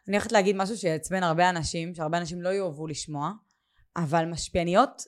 אני 0.07 0.17
הולכת 0.17 0.31
להגיד 0.31 0.55
משהו 0.55 0.77
שיעצבן 0.77 1.23
הרבה 1.23 1.49
אנשים, 1.49 1.95
שהרבה 1.95 2.17
אנשים 2.17 2.41
לא 2.41 2.49
יאהבו 2.49 2.87
לשמוע, 2.87 3.31
אבל 3.95 4.25
משפיעניות 4.25 5.01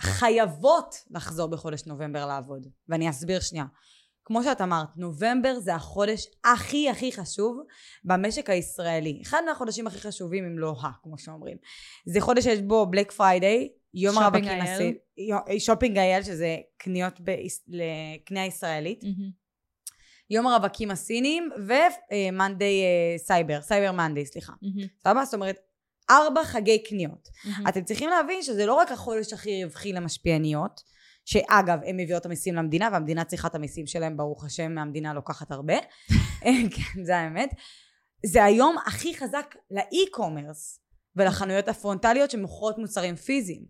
חייבות 0.00 0.94
לחזור 1.10 1.46
בחודש 1.46 1.86
נובמבר 1.86 2.26
לעבוד. 2.26 2.66
ואני 2.88 3.10
אסביר 3.10 3.40
שנייה. 3.40 3.64
כמו 4.24 4.42
שאת 4.42 4.60
אמרת, 4.60 4.88
נובמבר 4.96 5.58
זה 5.60 5.74
החודש 5.74 6.26
הכי 6.44 6.90
הכי 6.90 7.12
חשוב 7.12 7.60
במשק 8.04 8.50
הישראלי. 8.50 9.20
אחד 9.22 9.42
מהחודשים 9.46 9.86
הכי 9.86 10.00
חשובים, 10.00 10.44
אם 10.44 10.58
לא 10.58 10.74
ה, 10.82 10.90
כמו 11.02 11.18
שאומרים. 11.18 11.56
זה 12.06 12.20
חודש 12.20 12.44
שיש 12.44 12.60
בו 12.60 12.86
Black 12.86 13.12
Friday, 13.12 13.68
יום 13.94 14.18
הרווקים 14.18 14.60
הסיני, 14.60 14.94
Shopping 15.58 15.98
IL, 15.98 16.22
שזה 16.22 16.56
קניות 16.76 17.20
לקנייה 17.68 18.46
ישראלית. 18.46 19.02
Mm-hmm. 19.02 19.39
יום 20.30 20.46
הרווקים 20.46 20.90
הסינים 20.90 21.50
ו-Monday 21.66 22.82
Cyber, 23.16 23.60
Cyber 23.62 23.92
Monday, 23.92 24.26
סליחה. 24.26 24.52
סבבה? 25.04 25.24
זאת 25.24 25.34
אומרת, 25.34 25.56
ארבע 26.10 26.44
חגי 26.44 26.82
קניות. 26.82 27.28
Mm-hmm. 27.28 27.68
אתם 27.68 27.84
צריכים 27.84 28.10
להבין 28.10 28.42
שזה 28.42 28.66
לא 28.66 28.74
רק 28.74 28.92
החודש 28.92 29.32
הכי 29.32 29.64
רווחי 29.64 29.92
למשפיעניות, 29.92 30.82
שאגב, 31.24 31.78
הם 31.86 31.96
מביאות 31.96 32.20
את 32.20 32.26
המיסים 32.26 32.54
למדינה, 32.54 32.88
והמדינה 32.92 33.24
צריכה 33.24 33.48
את 33.48 33.54
המיסים 33.54 33.86
שלהם, 33.86 34.16
ברוך 34.16 34.44
השם, 34.44 34.74
מהמדינה 34.74 35.14
לוקחת 35.14 35.52
הרבה. 35.52 35.74
כן, 36.74 37.04
זה 37.04 37.16
האמת. 37.16 37.50
זה 38.26 38.44
היום 38.44 38.76
הכי 38.86 39.16
חזק 39.16 39.54
לאי-קומרס 39.70 40.80
ולחנויות 41.16 41.68
הפרונטליות 41.68 42.30
שמוכרות 42.30 42.78
מוצרים 42.78 43.16
פיזיים. 43.16 43.64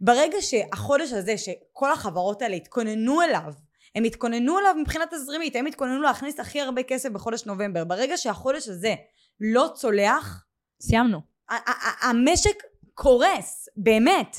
ברגע 0.00 0.36
שהחודש 0.40 1.12
הזה, 1.12 1.38
שכל 1.38 1.92
החברות 1.92 2.42
האלה 2.42 2.56
התכוננו 2.56 3.22
אליו, 3.22 3.52
הם 3.94 4.04
התכוננו 4.04 4.58
אליו 4.58 4.74
מבחינה 4.80 5.04
תזרימית, 5.10 5.56
הם 5.56 5.66
התכוננו 5.66 6.02
להכניס 6.02 6.40
הכי 6.40 6.60
הרבה 6.60 6.82
כסף 6.82 7.08
בחודש 7.08 7.44
נובמבר. 7.46 7.84
ברגע 7.84 8.16
שהחודש 8.16 8.68
הזה 8.68 8.94
לא 9.40 9.70
צולח... 9.74 10.44
סיימנו. 10.82 11.20
המשק 12.00 12.62
קורס, 12.94 13.68
באמת. 13.76 14.36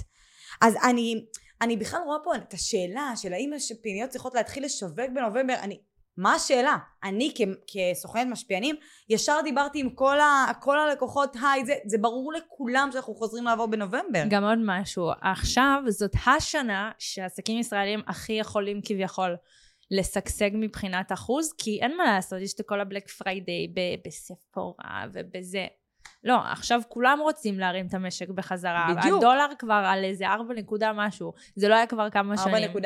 אז 0.62 0.75
אני, 0.84 1.25
אני 1.62 1.77
בכלל 1.77 2.00
רואה 2.06 2.18
פה 2.24 2.36
את 2.36 2.53
השאלה 2.53 3.12
של 3.15 3.34
האם 3.34 3.53
השפיניות 3.53 4.10
צריכות 4.10 4.34
להתחיל 4.34 4.65
לשווק 4.65 5.10
בנובמבר, 5.13 5.53
אני, 5.53 5.82
מה 6.20 6.34
השאלה? 6.34 6.78
אני 7.04 7.34
כסוכנת 7.68 8.28
משפיענים 8.28 8.76
ישר 9.10 9.38
דיברתי 9.44 9.80
עם 9.80 9.90
כל, 9.90 10.20
ה, 10.20 10.52
כל 10.62 10.80
הלקוחות 10.80 11.36
היי 11.42 11.66
זה, 11.66 11.74
זה 11.86 11.98
ברור 11.98 12.34
לכולם 12.34 12.90
שאנחנו 12.94 13.16
חוזרים 13.16 13.44
לעבוד 13.44 13.65
בנובמבר. 13.66 14.24
גם 14.30 14.44
עוד 14.44 14.60
משהו, 14.66 15.12
עכשיו 15.22 15.84
זאת 15.88 16.12
השנה 16.28 16.92
שעסקים 16.98 17.60
ישראלים 17.60 18.02
הכי 18.08 18.34
יכולים 18.34 18.82
כביכול 18.86 19.36
לשגשג 19.92 20.50
מבחינת 20.54 21.12
אחוז 21.12 21.54
כי 21.58 21.80
אין 21.82 21.98
מה 21.98 22.04
לעשות 22.04 22.42
יש 22.42 22.54
את 22.54 22.62
כל 22.66 22.82
ה-Black 22.82 23.10
Friday 23.10 23.68
בספורה 24.06 25.06
ובזה 25.14 25.68
לא, 26.24 26.38
עכשיו 26.52 26.82
כולם 26.88 27.20
רוצים 27.22 27.60
להרים 27.60 27.88
את 27.88 27.94
המשק 27.94 28.30
בחזרה. 28.30 28.88
בדיוק. 28.98 29.18
הדולר 29.18 29.48
כבר 29.60 29.84
על 29.86 30.04
איזה 30.04 30.28
4 30.28 30.54
נקודה 30.54 30.92
משהו. 30.96 31.34
זה 31.56 31.68
לא 31.68 31.76
היה 31.76 31.88
כבר 31.88 32.10
כמה 32.10 32.36
4. 32.40 32.58
שנים. 32.58 32.72
4.06 32.72 32.78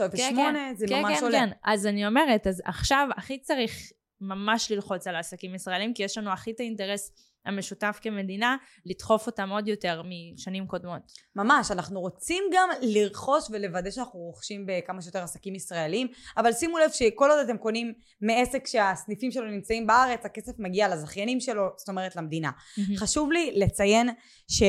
או 0.00 0.06
0.8, 0.06 0.16
כן, 0.16 0.34
כן, 0.36 0.74
זה 0.76 0.86
כן, 0.88 1.02
ממש 1.02 1.18
כן, 1.18 1.24
עולה. 1.24 1.38
כן, 1.38 1.46
כן, 1.46 1.52
אז 1.64 1.86
אני 1.86 2.06
אומרת, 2.06 2.46
אז 2.46 2.62
עכשיו 2.64 3.08
הכי 3.16 3.38
צריך 3.38 3.72
ממש 4.20 4.72
ללחוץ 4.72 5.06
על 5.06 5.14
העסקים 5.14 5.54
ישראלים, 5.54 5.94
כי 5.94 6.02
יש 6.02 6.18
לנו 6.18 6.32
הכי 6.32 6.50
את 6.50 6.60
האינטרס 6.60 7.12
המשותף 7.46 7.98
כמדינה, 8.02 8.56
לדחוף 8.86 9.26
אותם 9.26 9.50
עוד 9.50 9.68
יותר 9.68 10.02
משנים 10.04 10.66
קודמות. 10.66 11.02
ממש, 11.36 11.70
אנחנו 11.70 12.00
רוצים 12.00 12.44
גם 12.52 12.68
לרכוש 12.82 13.44
ולוודא 13.50 13.90
שאנחנו 13.90 14.20
רוכשים 14.20 14.66
בכמה 14.66 15.02
שיותר 15.02 15.22
עסקים 15.22 15.54
ישראלים, 15.54 16.08
אבל 16.36 16.52
שימו 16.52 16.78
לב 16.78 16.90
שכל 16.90 17.30
עוד 17.30 17.38
אתם 17.38 17.58
קונים 17.58 17.92
מעסק 18.20 18.66
שהסניפים 18.66 19.30
שלו 19.30 19.50
נמצאים 19.50 19.86
בארץ, 19.86 20.24
הכסף 20.24 20.58
מגיע 20.58 20.88
לזכיינים 20.88 21.40
שלו, 21.40 21.68
זאת 21.76 21.88
אומרת 21.88 22.16
למדינה. 22.16 22.50
חשוב 22.96 23.32
לי 23.32 23.52
לציין 23.54 24.08
ש... 24.48 24.62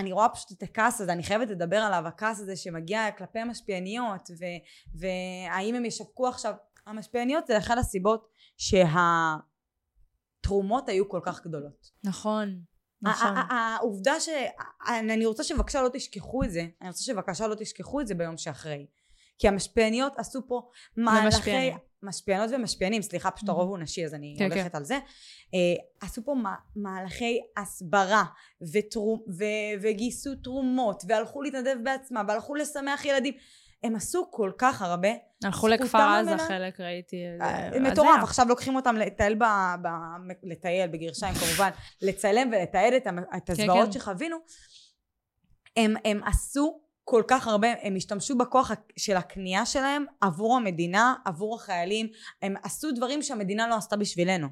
אני 0.00 0.12
רואה 0.12 0.28
פשוט 0.28 0.52
את 0.52 0.62
הכעס 0.62 1.00
הזה, 1.00 1.12
אני 1.12 1.22
חייבת 1.22 1.50
לדבר 1.50 1.76
עליו, 1.76 2.02
הכעס 2.06 2.40
הזה 2.40 2.56
שמגיע 2.56 3.10
כלפי 3.10 3.38
המשפיעניות, 3.38 4.30
והאם 4.94 5.74
הם 5.74 5.84
ישווקו 5.84 6.28
עכשיו, 6.28 6.52
המשפיעניות 6.86 7.46
זה 7.46 7.58
אחת 7.58 7.78
הסיבות 7.78 8.26
שה... 8.56 9.36
התרומות 10.40 10.88
היו 10.88 11.08
כל 11.08 11.20
כך 11.22 11.46
גדולות. 11.46 11.90
נכון. 12.04 12.60
נכון. 13.02 13.36
העובדה 13.50 14.20
ש... 14.20 14.28
אני 14.88 15.26
רוצה 15.26 15.44
שבבקשה 15.44 15.82
לא 15.82 15.88
תשכחו 15.92 16.44
את 16.44 16.50
זה, 16.50 16.66
אני 16.80 16.88
רוצה 16.88 17.02
שבבקשה 17.02 17.46
לא 17.46 17.54
תשכחו 17.54 18.00
את 18.00 18.06
זה 18.06 18.14
ביום 18.14 18.36
שאחרי. 18.36 18.86
כי 19.38 19.48
המשפיעניות 19.48 20.12
עשו 20.18 20.40
פה 20.48 20.68
מהלכי... 20.96 21.70
משפיענות 22.02 22.50
ומשפיענים, 22.50 23.02
סליחה, 23.02 23.30
פשוט 23.30 23.48
הרוב 23.48 23.68
הוא 23.68 23.78
נשי 23.78 24.04
אז 24.04 24.14
אני 24.14 24.34
כן, 24.38 24.44
הולכת 24.44 24.70
כן. 24.70 24.76
על 24.76 24.84
זה. 24.84 24.94
אה, 25.54 25.58
עשו 26.00 26.24
פה 26.24 26.34
מהלכי 26.76 27.40
הסברה 27.56 28.24
וגייסו 29.80 30.34
תרומות 30.34 31.02
והלכו 31.08 31.42
להתנדב 31.42 31.76
בעצמם 31.84 32.24
והלכו 32.28 32.54
לשמח 32.54 33.04
ילדים. 33.04 33.34
הם 33.82 33.96
עשו 33.96 34.28
כל 34.30 34.50
כך 34.58 34.82
הרבה. 34.82 35.08
הלכו 35.44 35.68
לכפר 35.68 35.98
עזה 35.98 36.38
חלק, 36.38 36.80
ראיתי. 36.80 37.16
אה, 37.40 37.80
מטורף, 37.80 38.22
עכשיו 38.22 38.46
לוקחים 38.48 38.76
אותם 38.76 38.96
לטייל, 38.96 39.34
ב, 39.34 39.44
ב, 39.82 39.88
לטייל 40.42 40.90
בגרשיים 40.90 41.34
כמובן, 41.34 41.70
לצלם 42.02 42.50
ולתעד 42.52 42.92
את, 42.92 43.06
את 43.36 43.46
כן, 43.46 43.52
הזוועות 43.52 43.86
כן, 43.86 43.92
שחווינו. 43.92 44.36
הם, 45.76 45.94
הם 46.04 46.20
עשו 46.24 46.80
כל 47.04 47.22
כך 47.28 47.48
הרבה, 47.48 47.68
הם 47.82 47.96
השתמשו 47.96 48.38
בכוח 48.38 48.70
של 48.96 49.16
הקנייה 49.16 49.66
שלהם 49.66 50.04
עבור 50.20 50.56
המדינה, 50.56 51.14
עבור 51.24 51.56
החיילים, 51.56 52.08
הם 52.42 52.54
עשו 52.62 52.92
דברים 52.92 53.22
שהמדינה 53.22 53.68
לא 53.68 53.74
עשתה 53.74 53.96
בשבילנו. 53.96 54.48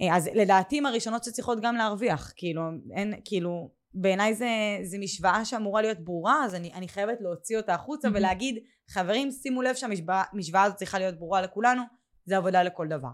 אה, 0.00 0.16
אז 0.16 0.30
לדעתי 0.34 0.78
הם 0.78 0.86
הראשונות 0.86 1.24
שצריכות 1.24 1.60
גם 1.60 1.76
להרוויח, 1.76 2.32
כאילו, 2.36 2.62
אין, 2.92 3.14
כאילו, 3.24 3.70
בעיניי 3.96 4.34
זה, 4.34 4.48
זה 4.82 4.98
משוואה 4.98 5.44
שאמורה 5.44 5.82
להיות 5.82 6.04
ברורה, 6.04 6.44
אז 6.44 6.54
אני, 6.54 6.72
אני 6.72 6.88
חייבת 6.88 7.18
להוציא 7.20 7.56
אותה 7.56 7.74
החוצה 7.74 8.08
mm-hmm. 8.08 8.10
ולהגיד, 8.14 8.58
חברים, 8.90 9.30
שימו 9.30 9.62
לב 9.62 9.74
שהמשוואה 9.74 10.62
הזאת 10.62 10.76
צריכה 10.76 10.98
להיות 10.98 11.18
ברורה 11.18 11.42
לכולנו, 11.42 11.82
זה 12.24 12.36
עבודה 12.36 12.62
לכל 12.62 12.88
דבר. 12.88 13.08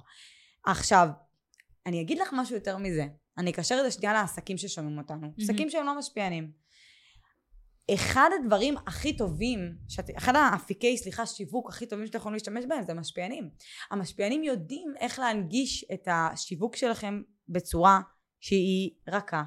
עכשיו, 0.66 1.08
אני 1.86 2.00
אגיד 2.00 2.18
לך 2.18 2.30
משהו 2.32 2.54
יותר 2.54 2.76
מזה, 2.76 3.06
אני 3.38 3.50
אקשר 3.50 3.74
את 3.78 3.84
זה 3.84 3.90
שנייה 3.90 4.12
לעסקים 4.12 4.58
ששומעים 4.58 4.98
אותנו, 4.98 5.26
mm-hmm. 5.26 5.42
עסקים 5.42 5.70
שהם 5.70 5.86
לא 5.86 5.98
משפיענים. 5.98 6.62
אחד 7.94 8.30
הדברים 8.40 8.74
הכי 8.86 9.16
טובים, 9.16 9.58
שאת, 9.88 10.10
אחד 10.18 10.36
האפיקי, 10.36 10.96
סליחה, 10.96 11.26
שיווק 11.26 11.68
הכי 11.68 11.86
טובים 11.86 12.06
שאתם 12.06 12.18
יכולים 12.18 12.34
להשתמש 12.34 12.64
בהם 12.68 12.82
זה 12.82 12.92
המשפיענים. 12.92 13.50
המשפיענים 13.90 14.44
יודעים 14.44 14.92
איך 15.00 15.18
להנגיש 15.18 15.84
את 15.92 16.08
השיווק 16.10 16.76
שלכם 16.76 17.22
בצורה 17.48 18.00
שהיא 18.40 18.90
רכה, 19.08 19.42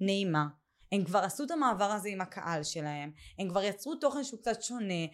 נעימה, 0.00 0.46
הם 0.92 1.04
כבר 1.04 1.18
עשו 1.18 1.44
את 1.44 1.50
המעבר 1.50 1.84
הזה 1.84 2.08
עם 2.08 2.20
הקהל 2.20 2.62
שלהם, 2.62 3.10
הם 3.38 3.48
כבר 3.48 3.62
יצרו 3.62 3.94
תוכן 3.94 4.24
שהוא 4.24 4.40
קצת 4.40 4.62
שונה, 4.62 5.06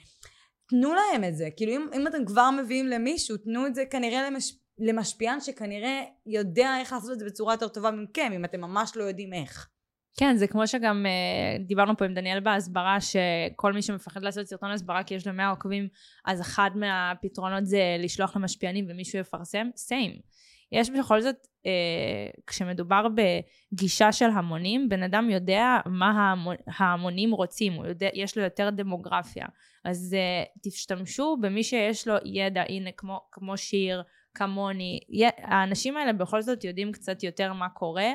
תנו 0.69 0.95
להם 0.95 1.25
את 1.25 1.37
זה, 1.37 1.49
כאילו 1.57 1.73
אם, 1.73 1.89
אם 1.95 2.07
אתם 2.07 2.25
כבר 2.25 2.51
מביאים 2.51 2.87
למישהו, 2.87 3.37
תנו 3.37 3.67
את 3.67 3.75
זה 3.75 3.85
כנראה 3.91 4.31
למש, 4.31 4.53
למשפיען 4.79 5.41
שכנראה 5.41 6.03
יודע 6.27 6.77
איך 6.81 6.93
לעשות 6.93 7.13
את 7.13 7.19
זה 7.19 7.25
בצורה 7.25 7.55
יותר 7.55 7.69
טובה 7.69 7.91
מכם, 7.91 8.33
אם 8.35 8.45
אתם 8.45 8.61
ממש 8.61 8.93
לא 8.97 9.05
יודעים 9.05 9.33
איך. 9.33 9.69
כן, 10.19 10.37
זה 10.37 10.47
כמו 10.47 10.67
שגם 10.67 11.07
uh, 11.07 11.63
דיברנו 11.67 11.97
פה 11.97 12.05
עם 12.05 12.15
דניאל 12.15 12.41
בהסברה, 12.41 12.99
שכל 13.01 13.73
מי 13.73 13.83
שמפחד 13.83 14.23
לעשות 14.23 14.47
סרטון 14.47 14.71
הסברה 14.71 15.05
כי 15.05 15.15
יש 15.15 15.27
לו 15.27 15.33
100 15.33 15.51
עוקבים, 15.51 15.89
אז 16.27 16.41
אחד 16.41 16.71
מהפתרונות 16.75 17.67
זה 17.67 17.81
לשלוח 17.99 18.37
למשפיענים 18.37 18.87
ומישהו 18.89 19.19
יפרסם, 19.19 19.69
סיים. 19.77 20.13
יש 20.73 20.91
בכל 20.91 21.21
זאת, 21.21 21.37
אה, 21.67 22.31
כשמדובר 22.47 23.07
בגישה 23.09 24.13
של 24.13 24.31
המונים, 24.31 24.89
בן 24.89 25.03
אדם 25.03 25.31
יודע 25.31 25.77
מה 25.87 26.35
ההמונים 26.67 27.33
רוצים, 27.33 27.73
הוא 27.73 27.87
יודע, 27.87 28.09
יש 28.15 28.37
לו 28.37 28.45
יותר 28.45 28.71
דמוגרפיה. 28.71 29.47
אז 29.85 30.15
אה, 30.15 30.45
תשתמשו 30.63 31.37
במי 31.41 31.63
שיש 31.63 32.09
לו 32.09 32.15
ידע, 32.25 32.63
הנה 32.69 32.91
כמו, 32.93 33.21
כמו 33.33 33.57
שיר, 33.57 34.03
כמוני, 34.35 35.01
האנשים 35.39 35.97
האלה 35.97 36.13
בכל 36.13 36.43
זאת 36.43 36.65
יודעים 36.65 36.93
קצת 36.93 37.23
יותר 37.23 37.53
מה 37.53 37.69
קורה, 37.69 38.09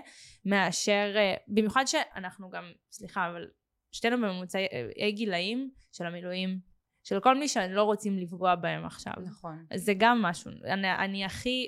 מאשר, 0.46 1.14
אה, 1.16 1.36
במיוחד 1.48 1.84
שאנחנו 1.86 2.50
גם, 2.50 2.64
סליחה, 2.92 3.30
אבל 3.30 3.48
שתינו 3.92 4.18
בממוצעי 4.18 4.68
אה, 5.00 5.12
גילאים 5.12 5.72
של 5.92 6.06
המילואים, 6.06 6.60
של 7.04 7.20
כל 7.20 7.38
מי 7.38 7.48
שלא 7.48 7.84
רוצים 7.84 8.18
לפגוע 8.18 8.56
בהם 8.56 8.86
עכשיו. 8.86 9.14
נכון. 9.26 9.66
זה 9.76 9.94
גם 9.98 10.22
משהו. 10.22 10.52
אני, 10.64 10.92
אני 10.92 11.26
הכי... 11.26 11.68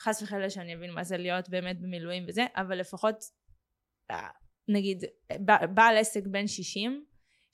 חס 0.00 0.22
וחלילה 0.22 0.50
שאני 0.50 0.74
אבין 0.74 0.90
מה 0.90 1.04
זה 1.04 1.16
להיות 1.16 1.48
באמת 1.48 1.80
במילואים 1.80 2.24
וזה, 2.28 2.46
אבל 2.56 2.78
לפחות, 2.78 3.24
אה, 4.10 4.28
נגיד, 4.68 5.04
בעל 5.74 5.96
עסק 5.96 6.26
בן 6.26 6.46
60, 6.46 7.04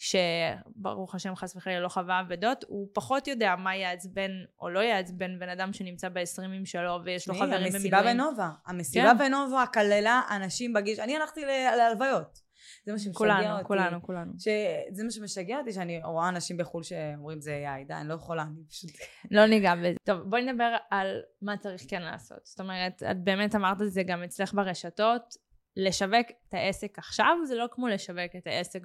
שברוך 0.00 1.14
השם 1.14 1.34
חס 1.34 1.56
וחלילה 1.56 1.80
לא 1.80 1.88
חווה 1.88 2.20
אבדות, 2.20 2.64
הוא 2.68 2.88
פחות 2.94 3.28
יודע 3.28 3.56
מה 3.56 3.76
יעצבן 3.76 4.30
או 4.60 4.68
לא 4.68 4.80
יעצבן 4.80 5.38
בן 5.38 5.48
אדם 5.48 5.72
שנמצא 5.72 6.08
בעשרימים 6.08 6.66
שלו 6.66 6.98
ויש 7.04 7.28
לו 7.28 7.34
חברים 7.34 7.50
במילואים. 7.50 7.74
המסיבה 7.74 8.02
בנובה, 8.02 8.50
המסיבה 8.66 9.12
כן. 9.12 9.18
בנובה 9.18 9.64
כללה 9.74 10.22
אנשים 10.30 10.72
בגיש, 10.72 10.98
אני 10.98 11.16
הלכתי 11.16 11.40
להלוויות. 11.76 12.49
זה 12.84 12.92
מה 12.92 12.98
שמשגע 12.98 13.18
כולנו, 13.18 13.52
אותי. 13.52 13.64
כולנו, 13.64 14.02
כולנו. 14.02 14.32
שזה 14.38 15.04
מה 15.04 15.10
שמשגע 15.10 15.58
אותי, 15.58 15.72
שאני 15.72 16.02
רואה 16.04 16.28
אנשים 16.28 16.56
בחו"ל 16.56 16.82
שאומרים 16.82 17.40
זה 17.40 17.64
AI, 17.64 17.88
די, 17.88 17.94
אני 17.94 18.08
לא 18.08 18.14
יכולה, 18.14 18.42
אני 18.42 18.64
פשוט... 18.68 18.90
לא 19.36 19.46
ניגע 19.46 19.74
בזה. 19.74 19.96
טוב, 20.04 20.20
בואי 20.20 20.52
נדבר 20.52 20.76
על 20.90 21.20
מה 21.42 21.56
צריך 21.56 21.82
כן 21.88 22.02
לעשות. 22.02 22.46
זאת 22.46 22.60
אומרת, 22.60 23.02
את 23.02 23.24
באמת 23.24 23.54
אמרת 23.54 23.82
את 23.82 23.92
זה 23.92 24.02
גם 24.02 24.22
אצלך 24.22 24.54
ברשתות, 24.54 25.34
לשווק 25.76 26.26
את 26.48 26.54
העסק 26.54 26.98
עכשיו 26.98 27.36
זה 27.44 27.54
לא 27.54 27.66
כמו 27.70 27.88
לשווק 27.88 28.36
את 28.38 28.46
העסק 28.46 28.82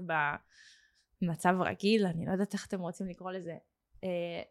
במצב 1.21 1.55
רגיל, 1.59 2.05
אני 2.05 2.25
לא 2.25 2.31
יודעת 2.31 2.53
איך 2.53 2.67
אתם 2.67 2.79
רוצים 2.79 3.07
לקרוא 3.07 3.31
לזה. 3.31 3.57
אה, 4.03 4.41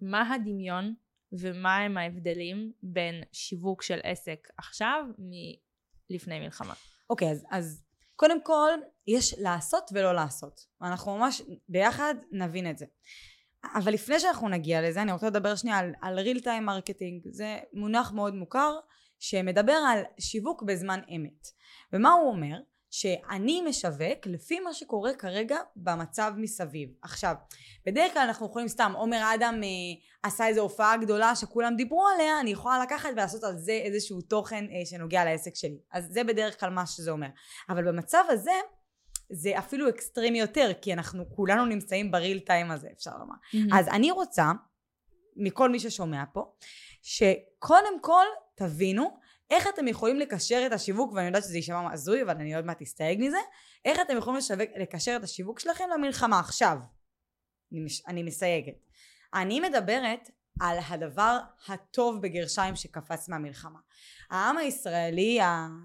מה 0.00 0.34
הדמיון 0.34 0.94
ומה 1.32 1.76
הם 1.76 1.96
ההבדלים 1.96 2.72
בין 2.82 3.22
שיווק 3.32 3.82
של 3.82 3.98
עסק 4.02 4.48
עכשיו 4.56 5.04
מלפני 6.10 6.40
מלחמה? 6.40 6.74
אוקיי, 7.10 7.30
אז, 7.30 7.46
אז 7.50 7.85
קודם 8.16 8.42
כל, 8.42 8.70
יש 9.06 9.34
לעשות 9.38 9.90
ולא 9.92 10.12
לעשות. 10.12 10.60
אנחנו 10.82 11.18
ממש 11.18 11.42
ביחד 11.68 12.14
נבין 12.32 12.70
את 12.70 12.78
זה. 12.78 12.86
אבל 13.74 13.92
לפני 13.92 14.20
שאנחנו 14.20 14.48
נגיע 14.48 14.82
לזה, 14.88 15.02
אני 15.02 15.12
רוצה 15.12 15.26
לדבר 15.26 15.56
שנייה 15.56 15.78
על, 15.78 15.92
על 16.02 16.18
real 16.18 16.40
time 16.40 16.68
marketing. 16.68 17.28
זה 17.30 17.58
מונח 17.72 18.12
מאוד 18.12 18.34
מוכר, 18.34 18.78
שמדבר 19.18 19.72
על 19.72 20.02
שיווק 20.20 20.62
בזמן 20.62 21.00
אמת. 21.16 21.48
ומה 21.92 22.12
הוא 22.12 22.30
אומר? 22.30 22.56
שאני 23.00 23.62
משווק 23.62 24.26
לפי 24.26 24.60
מה 24.60 24.74
שקורה 24.74 25.14
כרגע 25.14 25.56
במצב 25.76 26.32
מסביב. 26.36 26.88
עכשיו, 27.02 27.34
בדרך 27.86 28.12
כלל 28.12 28.22
אנחנו 28.22 28.46
יכולים 28.46 28.68
סתם, 28.68 28.92
עומר 28.96 29.34
אדם 29.34 29.60
אה, 29.64 29.68
עשה 30.22 30.46
איזו 30.46 30.60
הופעה 30.60 30.96
גדולה 30.96 31.36
שכולם 31.36 31.76
דיברו 31.76 32.06
עליה, 32.14 32.40
אני 32.40 32.50
יכולה 32.50 32.82
לקחת 32.82 33.08
ולעשות 33.12 33.44
על 33.44 33.58
זה 33.58 33.72
איזשהו 33.72 34.20
תוכן 34.20 34.64
אה, 34.64 34.86
שנוגע 34.86 35.24
לעסק 35.24 35.54
שלי. 35.54 35.78
אז 35.92 36.06
זה 36.10 36.24
בדרך 36.24 36.60
כלל 36.60 36.70
מה 36.70 36.86
שזה 36.86 37.10
אומר. 37.10 37.28
אבל 37.68 37.88
במצב 37.88 38.24
הזה, 38.28 38.60
זה 39.30 39.58
אפילו 39.58 39.88
extreme-י 39.88 40.40
יותר, 40.40 40.70
כי 40.82 40.92
אנחנו 40.92 41.24
כולנו 41.30 41.66
נמצאים 41.66 42.10
ב-real 42.10 42.38
time 42.38 42.70
הזה, 42.70 42.88
אפשר 42.96 43.10
לומר. 43.18 43.34
Mm-hmm. 43.34 43.78
אז 43.78 43.88
אני 43.88 44.10
רוצה, 44.10 44.52
מכל 45.36 45.70
מי 45.70 45.80
ששומע 45.80 46.24
פה, 46.32 46.52
שקודם 47.02 48.00
כל 48.00 48.26
תבינו 48.54 49.16
איך 49.50 49.66
אתם 49.74 49.88
יכולים 49.88 50.16
לקשר 50.16 50.62
את 50.66 50.72
השיווק, 50.72 51.12
ואני 51.12 51.26
יודעת 51.26 51.42
שזה 51.42 51.56
יישמע 51.56 51.92
הזוי, 51.92 52.22
אבל 52.22 52.34
אני 52.34 52.54
עוד 52.54 52.64
מעט 52.64 52.82
אסתייג 52.82 53.20
מזה, 53.20 53.38
איך 53.84 54.00
אתם 54.00 54.16
יכולים 54.16 54.38
לשווק, 54.38 54.70
לקשר 54.76 55.16
את 55.16 55.22
השיווק 55.22 55.60
שלכם 55.60 55.84
למלחמה 55.94 56.40
עכשיו. 56.40 56.78
אני, 57.72 57.80
מש, 57.80 58.02
אני 58.06 58.22
מסייגת. 58.22 58.74
אני 59.34 59.60
מדברת 59.60 60.30
על 60.60 60.78
הדבר 60.88 61.38
הטוב 61.68 62.22
בגרשיים 62.22 62.76
שקפץ 62.76 63.28
מהמלחמה. 63.28 63.78
העם 64.30 64.58
הישראלי, 64.58 65.38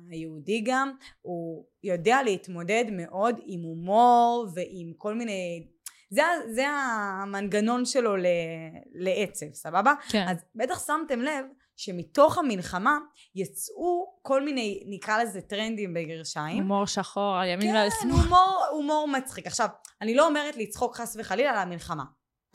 היהודי 0.10 0.62
גם, 0.66 0.92
הוא 1.22 1.66
יודע 1.84 2.24
להתמודד 2.24 2.86
מאוד 2.92 3.40
עם 3.46 3.62
הומור 3.62 4.48
ועם 4.56 4.94
כל 4.98 5.14
מיני... 5.14 5.68
זה, 6.10 6.22
זה 6.50 6.68
המנגנון 6.68 7.86
שלו 7.86 8.18
ל, 8.18 8.26
לעצב, 8.94 9.54
סבבה? 9.54 9.94
כן. 10.10 10.26
אז 10.28 10.38
בטח 10.56 10.86
שמתם 10.88 11.22
לב 11.22 11.46
שמתוך 11.78 12.38
המלחמה 12.38 12.98
יצאו 13.36 14.20
כל 14.22 14.46
מיני, 14.46 14.84
נקרא 14.86 15.24
לזה 15.24 15.42
טרנדים 15.42 15.94
בגרשיים. 15.94 16.64
הומור 16.64 16.86
שחור, 16.86 17.36
על 17.38 17.48
ימין 17.48 17.68
כן, 17.68 17.76
ועל 17.76 17.90
שמאל. 18.02 18.12
הומור, 18.12 18.66
הומור 18.72 19.08
מצחיק. 19.08 19.48
עכשיו, 19.48 19.68
אני 20.02 20.16
לא 20.16 20.28
אומרת 20.28 20.58
לצחוק 20.58 20.96
חס 20.96 21.16
וחלילה 21.20 21.52
על 21.52 21.58
המלחמה. 21.58 22.04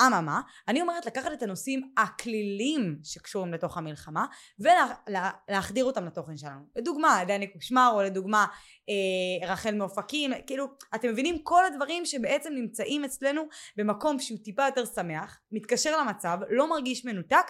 אממה, 0.00 0.40
אני 0.68 0.80
אומרת 0.80 1.06
לקחת 1.06 1.32
את 1.32 1.42
הנושאים 1.42 1.90
הכלילים 1.96 2.98
שקשורים 3.02 3.52
לתוך 3.52 3.76
המלחמה 3.76 4.26
ולהחדיר 4.58 5.84
אותם 5.84 6.06
לתוכן 6.06 6.36
שלנו. 6.36 6.60
לדוגמה, 6.76 7.22
דני 7.26 7.52
קושמר 7.52 7.90
או 7.94 8.02
לדוגמה 8.02 8.46
אה, 8.88 9.48
רחל 9.48 9.74
מאופקים, 9.74 10.30
כאילו, 10.46 10.66
אתם 10.94 11.08
מבינים 11.08 11.38
כל 11.42 11.64
הדברים 11.64 12.06
שבעצם 12.06 12.52
נמצאים 12.52 13.04
אצלנו 13.04 13.42
במקום 13.76 14.18
שהוא 14.18 14.38
טיפה 14.44 14.66
יותר 14.66 14.84
שמח, 14.84 15.40
מתקשר 15.52 16.00
למצב, 16.00 16.38
לא 16.50 16.70
מרגיש 16.70 17.04
מנותק 17.04 17.46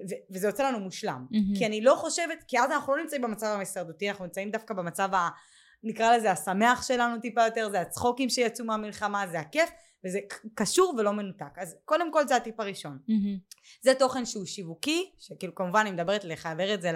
ו- 0.00 0.34
וזה 0.34 0.46
יוצא 0.48 0.68
לנו 0.68 0.80
מושלם. 0.80 1.26
מהמם. 1.30 1.54
כי 1.54 1.66
אני 1.66 1.80
לא 1.80 1.94
חושבת, 1.94 2.44
כי 2.48 2.58
אז 2.58 2.70
אנחנו 2.70 2.96
לא 2.96 3.02
נמצאים 3.02 3.22
במצב 3.22 3.46
המסרדותי, 3.46 4.10
אנחנו 4.10 4.24
נמצאים 4.24 4.50
דווקא 4.50 4.74
במצב 4.74 5.14
ה... 5.14 5.28
נקרא 5.82 6.16
לזה 6.16 6.30
השמח 6.30 6.88
שלנו 6.88 7.20
טיפה 7.20 7.44
יותר, 7.44 7.68
זה 7.70 7.80
הצחוקים 7.80 8.28
שיצאו 8.28 8.64
מהמלחמה, 8.64 9.26
זה 9.26 9.40
הכיף, 9.40 9.70
וזה 10.04 10.18
קשור 10.54 10.94
ולא 10.98 11.12
מנותק. 11.12 11.58
אז 11.58 11.76
קודם 11.84 12.12
כל 12.12 12.28
זה 12.28 12.36
הטיפ 12.36 12.60
הראשון. 12.60 12.98
מהמם. 13.08 13.38
זה 13.82 13.94
תוכן 13.94 14.24
שהוא 14.26 14.46
שיווקי, 14.46 15.10
שכאילו 15.18 15.54
כמובן 15.54 15.80
אני 15.80 15.90
מדברת 15.90 16.24
לחבר 16.24 16.74
את 16.74 16.82
זה 16.82 16.90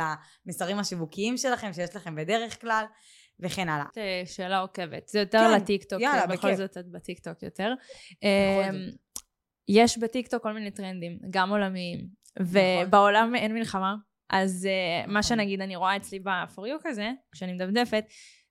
למסרים 0.47 0.79
השיווקיים 0.79 1.37
שלכם, 1.37 1.73
שיש 1.73 1.97
לכם 1.97 2.15
בדרך 2.15 2.61
כלל, 2.61 2.85
וכן 3.41 3.69
הלאה. 3.69 3.87
אה, 3.99 4.23
שאלה 4.27 4.59
עוקבת. 4.59 5.09
זה 5.09 5.19
יותר 5.19 5.39
כן, 5.39 5.61
לטיקטוק, 5.61 6.01
יאללה, 6.01 6.27
בכל 6.27 6.49
בכיף. 6.49 6.59
זאת 6.59 6.79
את 6.79 6.87
בטיקטוק 6.87 7.43
יותר. 7.43 7.75
זאת. 8.11 8.95
יש 9.69 9.99
בטיקטוק 9.99 10.43
כל 10.43 10.53
מיני 10.53 10.71
טרנדים, 10.71 11.19
גם 11.31 11.51
עולמיים. 11.51 12.20
ובעולם 12.39 13.35
אין 13.35 13.55
מלחמה, 13.55 13.95
אז 14.31 14.67
אה, 14.67 15.07
מה 15.07 15.11
נכון. 15.19 15.23
שנגיד 15.23 15.61
אני 15.61 15.77
רואה 15.77 15.97
אצלי 15.97 16.19
ב-for 16.19 16.63
you 16.63 16.81
כזה, 16.83 17.11
כשאני 17.33 17.53
מדפדפת, 17.53 18.05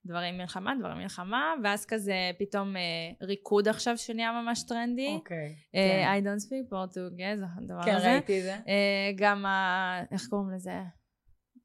דברים 0.06 0.38
מלחמה, 0.38 0.74
דברים 0.80 0.98
מלחמה, 0.98 1.54
ואז 1.64 1.86
כזה 1.86 2.32
פתאום 2.40 2.78
אה, 2.78 2.82
ריקוד 3.22 3.68
עכשיו 3.68 3.98
שנהיה 3.98 4.32
ממש 4.32 4.64
טרנדי. 4.64 5.14
אוקיי. 5.16 5.56
אה, 5.76 6.18
I 6.18 6.22
don't 6.22 6.46
speak 6.46 6.74
Portuguese, 6.74 7.46
הדבר 7.58 7.84
כן, 7.84 7.96
הזה. 7.96 8.12
ראיתי 8.12 8.40
את 8.40 8.44
זה. 8.44 8.54
אה, 8.54 9.12
גם 9.16 9.46
ה... 9.46 10.02
איך 10.12 10.28
קוראים 10.30 10.50
לזה? 10.56 10.82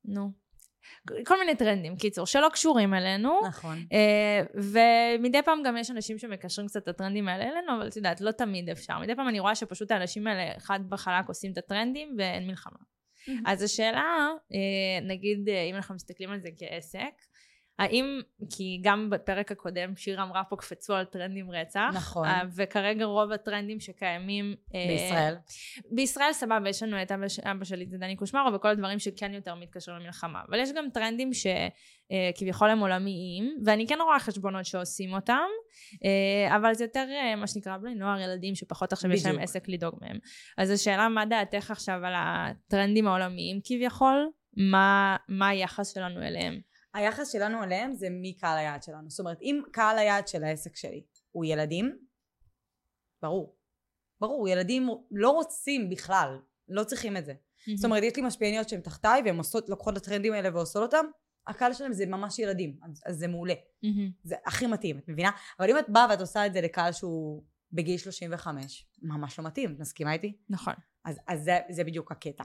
נו. 0.04 0.43
כל 1.26 1.38
מיני 1.38 1.56
טרנדים, 1.56 1.96
קיצור, 1.96 2.26
שלא 2.26 2.48
קשורים 2.52 2.94
אלינו. 2.94 3.40
נכון. 3.46 3.78
אה, 3.92 4.42
ומדי 4.54 5.42
פעם 5.42 5.62
גם 5.62 5.76
יש 5.76 5.90
אנשים 5.90 6.18
שמקשרים 6.18 6.68
קצת 6.68 6.82
את 6.82 6.88
הטרנדים 6.88 7.28
האלה 7.28 7.44
אלינו, 7.44 7.76
אבל 7.78 7.88
את 7.88 7.96
יודעת, 7.96 8.20
לא 8.20 8.30
תמיד 8.30 8.70
אפשר. 8.70 8.98
מדי 8.98 9.14
פעם 9.14 9.28
אני 9.28 9.40
רואה 9.40 9.54
שפשוט 9.54 9.90
האנשים 9.90 10.26
האלה, 10.26 10.56
אחד 10.56 10.80
בחלק 10.88 11.28
עושים 11.28 11.52
את 11.52 11.58
הטרנדים 11.58 12.14
ואין 12.18 12.46
מלחמה. 12.46 12.78
אז 13.46 13.62
השאלה, 13.62 14.28
אה, 14.52 15.06
נגיד, 15.06 15.48
אה, 15.48 15.62
אם 15.62 15.74
אנחנו 15.74 15.94
מסתכלים 15.94 16.30
על 16.30 16.40
זה 16.40 16.48
כעסק, 16.58 17.14
האם, 17.78 18.20
כי 18.50 18.80
גם 18.82 19.10
בפרק 19.10 19.52
הקודם 19.52 19.96
שירה 19.96 20.22
אמרה 20.22 20.44
פה 20.44 20.56
קפצו 20.56 20.94
על 20.94 21.04
טרנדים 21.04 21.50
רצח, 21.50 21.90
נכון. 21.94 22.26
אה, 22.26 22.42
וכרגע 22.56 23.04
רוב 23.04 23.32
הטרנדים 23.32 23.80
שקיימים 23.80 24.54
אה, 24.74 24.84
בישראל. 24.88 25.34
בישראל 25.90 26.32
סבבה, 26.32 26.68
יש 26.68 26.82
לנו 26.82 27.02
את 27.02 27.12
אבא, 27.12 27.64
שלי, 27.64 27.86
זה 27.86 27.98
דני 27.98 28.16
קושמרו, 28.16 28.54
וכל 28.54 28.68
הדברים 28.68 28.98
שכן 28.98 29.34
יותר 29.34 29.54
מתקשרים 29.54 30.00
למלחמה. 30.00 30.42
אבל 30.48 30.58
יש 30.58 30.72
גם 30.72 30.86
טרנדים 30.94 31.30
שכביכול 31.32 32.70
הם 32.70 32.78
עולמיים, 32.78 33.58
ואני 33.64 33.86
כן 33.86 33.98
רואה 34.04 34.20
חשבונות 34.20 34.64
שעושים 34.64 35.14
אותם, 35.14 35.46
אה, 36.04 36.56
אבל 36.56 36.74
זה 36.74 36.84
יותר 36.84 37.06
אה, 37.10 37.36
מה 37.36 37.46
שנקרא 37.46 37.76
בני 37.76 37.94
נוער, 37.94 38.20
ילדים 38.20 38.54
שפחות 38.54 38.92
עכשיו 38.92 39.12
יש 39.12 39.26
להם 39.26 39.34
בדיוק. 39.34 39.50
עסק 39.50 39.68
לדאוג 39.68 39.94
מהם. 40.00 40.18
אז 40.58 40.70
השאלה, 40.70 41.08
מה 41.08 41.26
דעתך 41.26 41.70
עכשיו 41.70 42.00
על 42.04 42.12
הטרנדים 42.16 43.06
העולמיים 43.06 43.60
כביכול? 43.64 44.30
מה, 44.56 45.16
מה 45.28 45.48
היחס 45.48 45.94
שלנו 45.94 46.22
אליהם? 46.22 46.60
היחס 46.94 47.32
שלנו 47.32 47.62
אליהם 47.62 47.94
זה 47.94 48.10
מי 48.10 48.32
קהל 48.32 48.58
היעד 48.58 48.82
שלנו. 48.82 49.10
זאת 49.10 49.20
אומרת, 49.20 49.42
אם 49.42 49.62
קהל 49.72 49.98
היעד 49.98 50.28
של 50.28 50.44
העסק 50.44 50.76
שלי 50.76 51.02
הוא 51.32 51.44
ילדים, 51.44 51.98
ברור. 53.22 53.56
ברור, 54.20 54.48
ילדים 54.48 54.88
לא 55.10 55.30
רוצים 55.30 55.90
בכלל, 55.90 56.38
לא 56.68 56.84
צריכים 56.84 57.16
את 57.16 57.24
זה. 57.24 57.34
זאת 57.74 57.84
אומרת, 57.84 58.02
יש 58.02 58.16
לי 58.16 58.22
משפיעניות 58.22 58.68
שהן 58.68 58.80
תחתיי 58.80 59.22
והן 59.24 59.38
עושות, 59.38 59.68
לוקחות 59.68 59.96
את 59.96 60.02
הטרנדים 60.02 60.32
האלה 60.32 60.56
ועושות 60.56 60.82
אותם, 60.82 61.06
הקהל 61.46 61.72
שלהם 61.72 61.92
זה 61.92 62.06
ממש 62.06 62.38
ילדים, 62.38 62.78
אז, 62.82 63.02
אז 63.06 63.16
זה 63.18 63.28
מעולה. 63.28 63.54
מהמם. 63.82 64.10
זה 64.24 64.34
הכי 64.46 64.66
מתאים, 64.66 64.98
את 64.98 65.08
מבינה? 65.08 65.30
אבל 65.60 65.70
אם 65.70 65.78
את 65.78 65.88
באה 65.88 66.06
ואת 66.10 66.20
עושה 66.20 66.46
את 66.46 66.52
זה 66.52 66.60
לקהל 66.60 66.92
שהוא 66.92 67.42
בגיל 67.74 67.96
35, 67.98 68.86
ממש 69.02 69.38
לא 69.38 69.44
מתאים, 69.44 69.72
את 69.74 69.80
מסכימה 69.80 70.12
איתי? 70.12 70.32
נכון. 70.50 70.74
אז, 71.04 71.18
אז 71.28 71.44
זה, 71.44 71.58
זה 71.70 71.84
בדיוק 71.84 72.12
הקטע. 72.12 72.44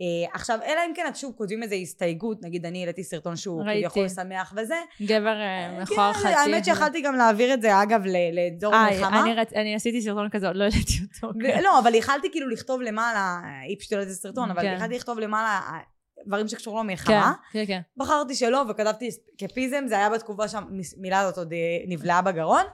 אה, 0.00 0.34
עכשיו, 0.34 0.58
אלא 0.64 0.80
אם 0.86 0.92
כן 0.94 1.04
את 1.08 1.16
שוב 1.16 1.34
כותבים 1.36 1.62
איזה 1.62 1.74
הסתייגות, 1.74 2.42
נגיד 2.42 2.66
אני 2.66 2.80
העליתי 2.80 3.04
סרטון 3.04 3.36
שהוא 3.36 3.62
ראיתי. 3.64 3.80
כביכול 3.90 4.08
שמח 4.08 4.52
וזה. 4.56 4.74
גבר 5.02 5.40
אה, 5.40 5.82
מכוער 5.82 6.12
כן, 6.12 6.18
חצי. 6.18 6.28
האמת 6.28 6.64
שיכלתי 6.64 7.00
גם 7.00 7.14
להעביר 7.14 7.54
את 7.54 7.62
זה, 7.62 7.82
אגב, 7.82 8.02
ל- 8.06 8.34
לאזור 8.34 8.74
אה, 8.74 8.90
מלחמה. 8.90 9.22
אני, 9.22 9.34
רצ... 9.34 9.52
אני 9.52 9.74
עשיתי 9.74 10.02
סרטון 10.02 10.28
כזה, 10.30 10.46
עוד 10.46 10.56
לא 10.56 10.64
העליתי 10.64 10.92
אותו. 11.16 11.32
ו- 11.38 11.62
לא, 11.62 11.78
אבל 11.78 11.94
יכלתי 11.94 12.30
כאילו 12.30 12.48
לכתוב 12.48 12.80
למעלה, 12.80 13.38
היא 13.68 13.76
פשוט 13.78 13.92
העלית 13.92 14.08
סרטון, 14.08 14.50
אבל 14.50 14.62
כן. 14.62 14.74
יכלתי 14.76 14.94
לכתוב 14.94 15.18
למעלה 15.18 15.60
אה, 15.72 15.78
דברים 16.26 16.48
שקשורים 16.48 16.82
כן, 16.82 16.88
למלחמה. 16.88 17.32
כן, 17.52 17.64
כן. 17.66 17.80
בחרתי 17.96 18.34
שלא 18.34 18.64
וכתבתי 18.70 19.10
סקפיזם, 19.10 19.84
זה 19.88 19.94
היה 19.98 20.10
בתקופה 20.10 20.48
שהמילה 20.48 21.20
הזאת 21.20 21.38
עוד 21.38 21.52
אה, 21.52 21.58
נבלעה 21.88 22.22
בגרון. 22.22 22.64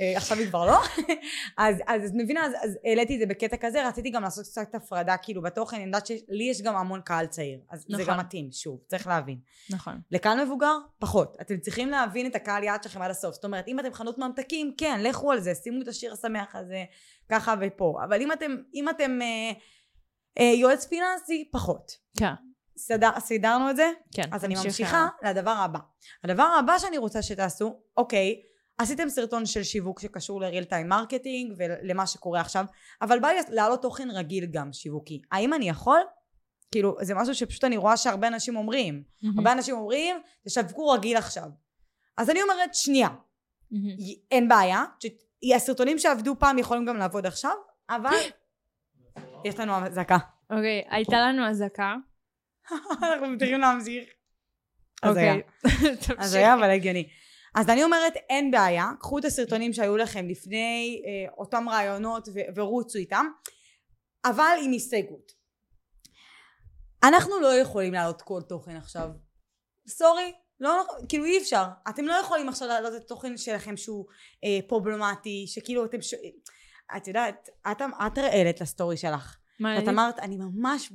אה, 0.00 0.16
עכשיו 0.16 0.38
היא 0.38 0.48
כבר 0.48 0.66
לא. 0.66 0.78
אז, 1.58 1.76
אז 1.86 2.04
את 2.04 2.14
מבינה, 2.14 2.46
אז, 2.46 2.52
אז 2.62 2.78
העליתי 2.84 3.14
את 3.14 3.20
זה 3.20 3.26
בקטע 3.26 3.56
כזה, 3.56 3.88
רציתי 3.88 4.10
גם 4.10 4.22
לעשות 4.22 4.46
קצת 4.46 4.74
הפרדה 4.74 5.16
כאילו 5.16 5.42
בתוכן, 5.42 5.76
אני 5.76 5.84
יודעת 5.84 6.06
שלי 6.06 6.44
יש 6.50 6.62
גם 6.62 6.76
המון 6.76 7.00
קהל 7.00 7.26
צעיר, 7.26 7.60
אז 7.70 7.84
זה 7.88 7.96
נכון. 8.02 8.14
גם 8.14 8.20
מתאים, 8.20 8.48
שוב, 8.52 8.80
צריך 8.86 9.06
להבין. 9.06 9.38
נכון. 9.70 10.00
לקהל 10.10 10.44
מבוגר, 10.44 10.76
פחות. 10.98 11.36
אתם 11.40 11.60
צריכים 11.60 11.88
להבין 11.90 12.26
את 12.26 12.34
הקהל 12.34 12.64
יעד 12.64 12.82
שלכם 12.82 13.02
עד 13.02 13.10
הסוף. 13.10 13.34
זאת 13.34 13.44
אומרת, 13.44 13.68
אם 13.68 13.80
אתם 13.80 13.92
חנות 13.92 14.18
ממתקים, 14.18 14.74
כן, 14.78 15.00
לכו 15.02 15.32
על 15.32 15.40
זה, 15.40 15.54
שימו 15.54 15.82
את 15.82 15.88
השיר 15.88 16.12
השמח 16.12 16.56
הזה, 16.56 16.84
ככה 17.28 17.54
ופה. 17.60 17.98
אבל 18.04 18.20
אם 18.22 18.32
אתם, 18.32 18.56
אם 18.74 18.88
אתם 18.88 19.18
אה, 19.22 19.52
אה, 20.38 20.52
יועץ 20.54 20.86
פיננסי, 20.86 21.48
פחות. 21.52 21.92
כן, 22.18 22.32
סדר, 22.78 23.10
סידרנו 23.20 23.70
את 23.70 23.76
זה? 23.76 23.90
כן. 24.14 24.28
אז 24.32 24.44
אני 24.44 24.54
ממשיכה 24.54 25.08
לדבר 25.22 25.50
הבא. 25.50 25.78
הדבר 26.24 26.48
הבא 26.58 26.78
שאני 26.78 26.98
רוצה 26.98 27.22
שתעשו, 27.22 27.80
אוקיי, 27.96 28.42
עשיתם 28.78 29.08
סרטון 29.08 29.46
של 29.46 29.62
שיווק 29.62 30.00
שקשור 30.00 30.40
ל-real 30.40 30.64
time 30.64 30.88
marketing 30.88 31.52
ולמה 31.56 32.06
שקורה 32.06 32.40
עכשיו, 32.40 32.64
אבל 33.02 33.18
בא 33.20 33.28
לי 33.28 33.38
להעלות 33.48 33.82
תוכן 33.82 34.10
רגיל 34.10 34.46
גם 34.46 34.72
שיווקי. 34.72 35.20
האם 35.32 35.54
אני 35.54 35.68
יכול? 35.68 36.00
כאילו, 36.70 36.96
זה 37.02 37.14
משהו 37.14 37.34
שפשוט 37.34 37.64
אני 37.64 37.76
רואה 37.76 37.96
שהרבה 37.96 38.28
אנשים 38.28 38.56
אומרים. 38.56 39.02
מהמם. 39.22 39.38
הרבה 39.38 39.52
אנשים 39.52 39.74
אומרים, 39.74 40.16
תשווקו 40.48 40.88
רגיל 40.88 41.16
עכשיו. 41.16 41.48
אז 42.16 42.30
אני 42.30 42.42
אומרת, 42.42 42.74
שנייה, 42.74 43.08
מהמם. 43.70 43.96
אין 44.30 44.48
בעיה, 44.48 44.84
ש- 45.00 45.06
הסרטונים 45.54 45.98
שעבדו 45.98 46.34
פעם 46.38 46.58
יכולים 46.58 46.84
גם 46.86 46.96
לעבוד 46.96 47.26
עכשיו, 47.26 47.54
אבל 47.90 48.10
יש 49.46 49.60
לנו 49.60 49.86
אזעקה. 49.86 50.18
אוקיי, 50.50 50.82
הייתה 50.90 51.16
לנו 51.20 51.48
אזעקה. 51.48 51.94
אנחנו 53.02 53.38
צריכים 53.38 53.60
להמשיך. 53.60 54.04
אוקיי. 55.04 55.42
תמשיכי. 55.62 56.12
הזיה 56.18 56.54
אבל 56.54 56.70
הגיוני. 56.70 57.08
אז 57.56 57.68
אני 57.68 57.84
אומרת 57.84 58.16
אין 58.16 58.50
בעיה, 58.50 58.90
קחו 59.00 59.18
את 59.18 59.24
הסרטונים 59.24 59.72
שהיו 59.72 59.96
לכם 59.96 60.28
לפני 60.28 61.02
אה, 61.06 61.32
אותם 61.38 61.68
רעיונות 61.68 62.28
ו- 62.28 62.40
ורוצו 62.56 62.98
איתם, 62.98 63.26
אבל 64.24 64.58
עם 64.64 64.72
הסתייגות. 64.72 65.32
אנחנו 67.04 67.40
לא 67.40 67.54
יכולים 67.54 67.92
להעלות 67.92 68.22
כל 68.22 68.40
תוכן 68.48 68.76
עכשיו. 68.76 69.08
סורי, 69.88 70.32
לא, 70.60 70.84
כאילו 71.08 71.24
אי 71.24 71.38
אפשר. 71.38 71.64
אתם 71.88 72.04
לא 72.04 72.14
יכולים 72.14 72.48
עכשיו 72.48 72.68
להעלות 72.68 72.94
את 72.96 73.02
התוכן 73.04 73.36
שלכם 73.36 73.76
שהוא 73.76 74.06
אה, 74.44 74.68
פרובלמטי, 74.68 75.44
שכאילו 75.46 75.84
אתם 75.84 76.02
ש... 76.02 76.14
את 76.96 77.08
יודעת, 77.08 77.48
את, 77.70 77.82
את 78.50 78.60
לסטורי 78.60 78.96
שלך. 78.96 79.36
מה, 79.60 79.76
אני- 79.76 79.88
אמרת, 79.88 80.18
אני 80.18 80.36
ממש, 80.36 80.92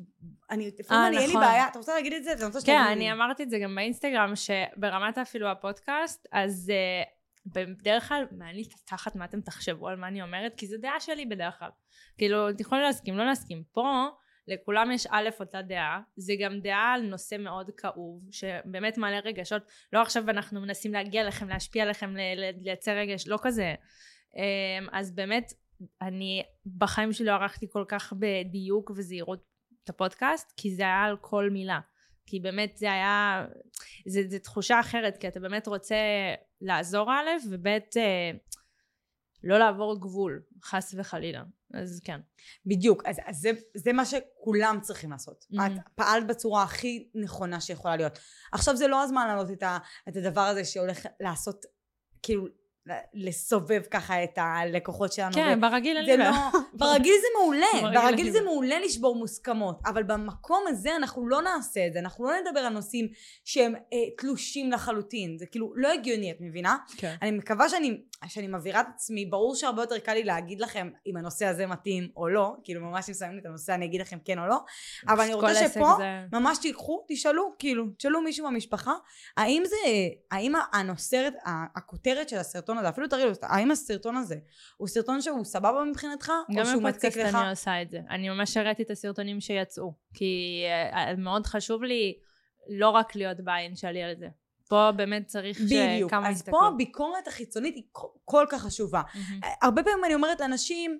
אני, 0.49 0.71
לפעמים 0.79 1.03
אה, 1.03 1.07
אני, 1.07 1.17
אין 1.17 1.25
לי 1.29 1.33
נכון. 1.35 1.41
בעיה, 1.47 1.67
אתה 1.67 1.79
רוצה 1.79 1.93
להגיד 1.95 2.13
את 2.13 2.23
זה? 2.23 2.33
כן. 2.65 2.83
אני 2.91 3.11
אמרתי 3.11 3.43
את 3.43 3.49
זה 3.49 3.59
גם 3.59 3.75
באינסטגרם, 3.75 4.33
שברמת 4.35 5.17
אפילו 5.17 5.47
הפודקאסט, 5.51 6.27
אז 6.31 6.71
uh, 6.71 7.09
בדרך 7.45 8.07
כלל 8.07 8.25
מעניין 8.31 8.55
לי 8.55 8.63
תחת 8.85 9.15
מה 9.15 9.25
אתם 9.25 9.41
תחשבו 9.41 9.87
על 9.87 9.95
מה 9.95 10.07
אני 10.07 10.21
אומרת, 10.21 10.53
כי 10.57 10.67
זו 10.67 10.77
דעה 10.81 10.99
שלי 10.99 11.25
בדרך 11.25 11.59
כלל. 11.59 11.69
כאילו, 12.17 12.49
אתם 12.49 12.61
יכולים 12.61 12.83
להסכים, 12.83 13.17
לא 13.17 13.25
להסכים. 13.25 13.63
פה, 13.71 14.05
לכולם 14.47 14.91
יש 14.91 15.07
א' 15.09 15.29
אותה 15.39 15.61
דעה, 15.61 16.01
זה 16.15 16.33
גם 16.39 16.59
דעה 16.59 16.93
על 16.93 17.01
נושא 17.01 17.35
מאוד 17.39 17.69
כאוב, 17.77 18.21
שבאמת 18.31 18.97
מעלה 18.97 19.19
רגשות. 19.19 19.61
לא 19.93 20.01
עכשיו 20.01 20.29
אנחנו 20.29 20.61
מנסים 20.61 20.93
להגיע 20.93 21.23
לכם, 21.23 21.49
להשפיע 21.49 21.83
עליכם, 21.83 22.15
ל- 22.17 22.19
ל- 22.39 22.63
לייצר 22.63 22.91
רגש, 22.91 23.27
לא 23.27 23.39
כזה. 23.41 23.75
אמ, 24.35 24.87
אז 24.91 25.11
באמת, 25.15 25.53
אני 26.01 26.43
בחיים 26.77 27.13
שלי 27.13 27.25
לא 27.25 27.31
ערכתי 27.31 27.67
כל 27.69 27.85
כך 27.87 28.13
בדיוק 28.19 28.91
וזהירות 28.95 29.43
את 29.83 29.89
הפודקאסט, 29.89 30.53
כי 30.57 30.75
זה 30.75 30.83
היה 30.83 31.03
על 31.03 31.17
כל 31.21 31.49
מילה. 31.49 31.79
כי 32.25 32.39
באמת 32.39 32.77
זה 32.77 32.91
היה, 32.91 33.45
זה, 34.07 34.21
זה 34.29 34.39
תחושה 34.39 34.79
אחרת, 34.79 35.17
כי 35.17 35.27
אתה 35.27 35.39
באמת 35.39 35.67
רוצה 35.67 35.95
לעזור 36.61 37.11
א', 37.11 37.29
וב' 37.49 37.67
אה, 37.67 38.31
לא 39.43 39.57
לעבור 39.59 39.99
גבול, 39.99 40.41
חס 40.63 40.95
וחלילה. 40.97 41.43
אז 41.73 42.01
כן. 42.03 42.19
בדיוק, 42.65 43.03
אז, 43.05 43.17
אז 43.25 43.37
זה, 43.37 43.51
זה 43.75 43.93
מה 43.93 44.05
שכולם 44.05 44.79
צריכים 44.81 45.11
לעשות. 45.11 45.45
Mhm. 45.53 45.61
את 45.65 45.71
פעלת 45.95 46.27
בצורה 46.27 46.63
הכי 46.63 47.09
נכונה 47.15 47.61
שיכולה 47.61 47.95
להיות. 47.95 48.19
עכשיו 48.51 48.75
זה 48.75 48.87
לא 48.87 49.03
הזמן 49.03 49.27
להעלות 49.27 49.51
את, 49.51 49.63
ה, 49.63 49.77
את 50.09 50.17
הדבר 50.17 50.41
הזה 50.41 50.65
שהולך 50.65 51.05
לעשות, 51.19 51.65
כאילו, 52.23 52.47
לסובב 53.13 53.81
ככה 53.91 54.23
את 54.23 54.37
הלקוחות 54.37 55.13
שלנו. 55.13 55.33
כן, 55.33 55.61
ברגיל 55.61 55.97
אין 55.97 56.05
לי 56.05 56.17
לא. 56.17 56.31
ברגיל 56.73 57.13
זה 57.21 57.27
מעולה, 57.39 57.93
ברגיל 57.93 58.31
זה 58.31 58.41
מעולה 58.41 58.79
לשבור 58.79 59.15
מוסכמות, 59.15 59.79
אבל 59.85 60.03
במקום 60.03 60.63
הזה 60.67 60.95
אנחנו 60.95 61.27
לא 61.27 61.41
נעשה 61.41 61.87
את 61.87 61.93
זה, 61.93 61.99
אנחנו 61.99 62.25
לא 62.25 62.31
נדבר 62.41 62.59
על 62.59 62.73
נושאים 62.73 63.07
שהם 63.45 63.75
אה, 63.75 63.97
תלושים 64.17 64.71
לחלוטין, 64.71 65.37
זה 65.37 65.45
כאילו 65.45 65.73
לא 65.75 65.91
הגיוני, 65.91 66.31
את 66.31 66.37
מבינה? 66.39 66.77
כן. 66.97 67.15
אני 67.21 67.31
מקווה 67.31 67.69
שאני, 67.69 68.01
שאני 68.27 68.47
מבהירה 68.47 68.81
את 68.81 68.85
עצמי, 68.95 69.25
ברור 69.25 69.55
שהרבה 69.55 69.81
יותר 69.83 69.99
קל 69.99 70.13
לי 70.13 70.23
להגיד 70.23 70.61
לכם 70.61 70.89
אם 71.07 71.17
הנושא 71.17 71.45
הזה 71.45 71.67
מתאים 71.67 72.09
או 72.15 72.27
לא, 72.29 72.53
כאילו 72.63 72.81
ממש 72.81 73.09
אם 73.09 73.13
שמים 73.13 73.31
לי 73.33 73.39
את 73.39 73.45
הנושא 73.45 73.73
אני 73.73 73.85
אגיד 73.85 74.01
לכם 74.01 74.17
כן 74.25 74.39
או 74.39 74.47
לא, 74.47 74.57
אבל 75.07 75.21
אני 75.21 75.33
רוצה 75.33 75.47
שפה 75.69 75.93
זה- 75.97 76.37
ממש 76.39 76.57
תיקחו, 76.57 77.05
תשאלו, 77.09 77.53
כאילו, 77.59 77.85
תשאלו 77.97 78.21
מישהו 78.21 78.47
במשפחה, 78.47 78.93
האם 79.37 79.63
זה, 79.65 79.75
האם 80.31 80.53
הנוסרת, 80.73 81.33
הכותרת 81.75 82.29
של 82.29 82.37
הסרטון 82.37 82.77
הזה, 82.77 82.89
אפילו 82.89 83.07
תראי 83.07 83.25
לו, 83.25 83.31
האם 83.41 83.71
הסרטון 83.71 84.15
הזה 84.15 84.35
הוא 84.77 84.87
סרטון 84.87 85.21
שהוא 85.21 85.43
סבבה 85.43 85.83
מבחינתך, 85.83 86.29
או 86.49 86.55
גם 86.55 86.65
שהוא 86.65 86.83
מציק 86.83 86.95
בפודקאסט 87.05 87.17
לך? 87.17 87.35
אני 87.35 87.49
עושה 87.49 87.81
את 87.81 87.89
זה. 87.89 87.99
אני 88.09 88.29
ממש 88.29 88.57
הראיתי 88.57 88.83
את 88.83 88.89
הסרטונים 88.89 89.41
שיצאו. 89.41 89.93
כי 90.13 90.63
אה, 90.93 91.15
מאוד 91.17 91.45
חשוב 91.45 91.83
לי 91.83 92.13
לא 92.69 92.89
רק 92.89 93.15
להיות 93.15 93.37
בעין 93.43 93.75
שלי 93.75 94.03
על 94.03 94.15
זה. 94.15 94.27
פה 94.71 94.91
באמת 94.95 95.25
צריך 95.27 95.61
בדיוק, 95.61 96.09
שכמה 96.09 96.29
אז. 96.29 96.41
פה 96.41 96.67
הביקורת 96.67 97.27
החיצונית 97.27 97.75
היא 97.75 97.83
כל- 97.91 98.07
כל 98.25 98.45
כך 98.49 98.61
חשובה. 98.61 99.01
מהמם. 99.13 99.39
הרבה 99.61 99.83
פעמים 99.83 100.05
אני 100.05 100.15
אומרת 100.15 100.39
לאנשים, 100.41 100.99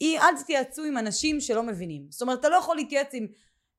"אי- 0.00 0.18
אל 0.18 0.36
תתייעצו 0.42 0.84
עם 0.84 0.98
אנשים 0.98 1.40
שלא 1.40 1.62
מבינים. 1.62 2.06
זאת 2.10 2.22
אומרת, 2.22 2.40
אתה 2.40 2.48
לא 2.48 2.56
יכול 2.56 2.76
להתייעץ 2.76 3.08
עם, 3.14 3.26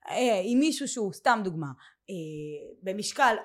אה, 0.09 0.41
עם 0.43 0.59
מישהו 0.59 0.87
שהוא, 0.87 1.13
סתם 1.13 1.41
דוגמה, 1.43 1.67
אה, 2.09 2.13
במשקל 2.83 3.35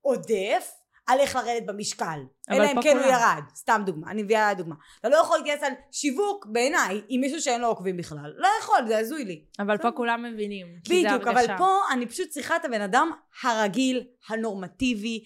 עודף, 0.00 0.70
על 1.06 1.20
איך 1.20 1.36
לרדת 1.36 1.66
במשקל. 1.66 2.20
אלא 2.50 2.64
אם 2.72 2.82
כן 2.82 2.96
הוא. 2.96 3.06
ירד. 3.06 3.42
סתם 3.54 3.82
דוגמה, 3.86 4.10
אני 4.10 4.22
מביאה 4.22 4.54
דוגמה. 4.54 4.74
אתה 5.00 5.08
לא 5.08 5.16
יכול 5.16 5.36
להתייעץ 5.38 5.62
על 5.62 5.72
שיווק, 5.92 6.46
בעיניי, 6.52 7.00
עם 7.08 7.20
מישהו 7.20 7.40
שאין 7.40 7.60
לו 7.60 7.66
עוקבים 7.66 7.96
בכלל. 7.96 8.32
לא 8.36 8.48
יכול, 8.60 8.78
זה 8.88 8.98
הזוי 8.98 9.24
לי. 9.24 9.44
אבל 9.58 9.78
פה. 9.78 9.90
כולם 9.92 10.22
מבינים. 10.32 10.66
כי 10.84 11.02
זה 11.02 11.08
בדיוק, 11.08 11.22
אבל 11.28 11.36
הרגשה. 11.38 11.58
פה 11.58 11.66
אני 11.92 12.06
פשוט 12.06 12.28
צריכה 12.28 12.56
את 12.56 12.64
הבן 12.64 12.80
אדם 12.80 13.10
הרגיל, 13.42 14.04
הנורמטיבי, 14.28 15.24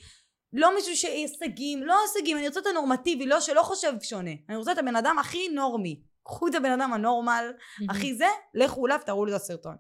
לא 0.53 0.75
מישהו 0.75 0.97
שהישגים, 0.97 1.83
לא 1.83 1.95
הישגים, 2.03 2.39
אני 2.39 2.49
רוצה 2.49 2.61
את 2.61 2.67
הנורמטיבי, 2.67 3.27
לא 3.27 3.41
שלא 3.41 3.63
חושב 3.63 3.93
שונה. 4.03 4.31
אני 4.49 4.57
רוצה 4.57 4.73
את 4.73 4.79
הבן 4.79 4.97
אדם 4.97 5.17
הכי 5.19 5.49
נורמי. 5.49 6.01
קחו 6.25 6.49
את 6.49 6.55
הבן 6.55 6.71
אדם 6.71 6.93
הנורמל. 6.93 7.53
הכי 7.89 8.15
זה, 8.15 8.27
לכו 8.55 8.87
אליו, 8.87 8.99
תראו 9.07 9.25
לי 9.25 9.33
את 9.33 9.37
הסרטון. 9.37 9.77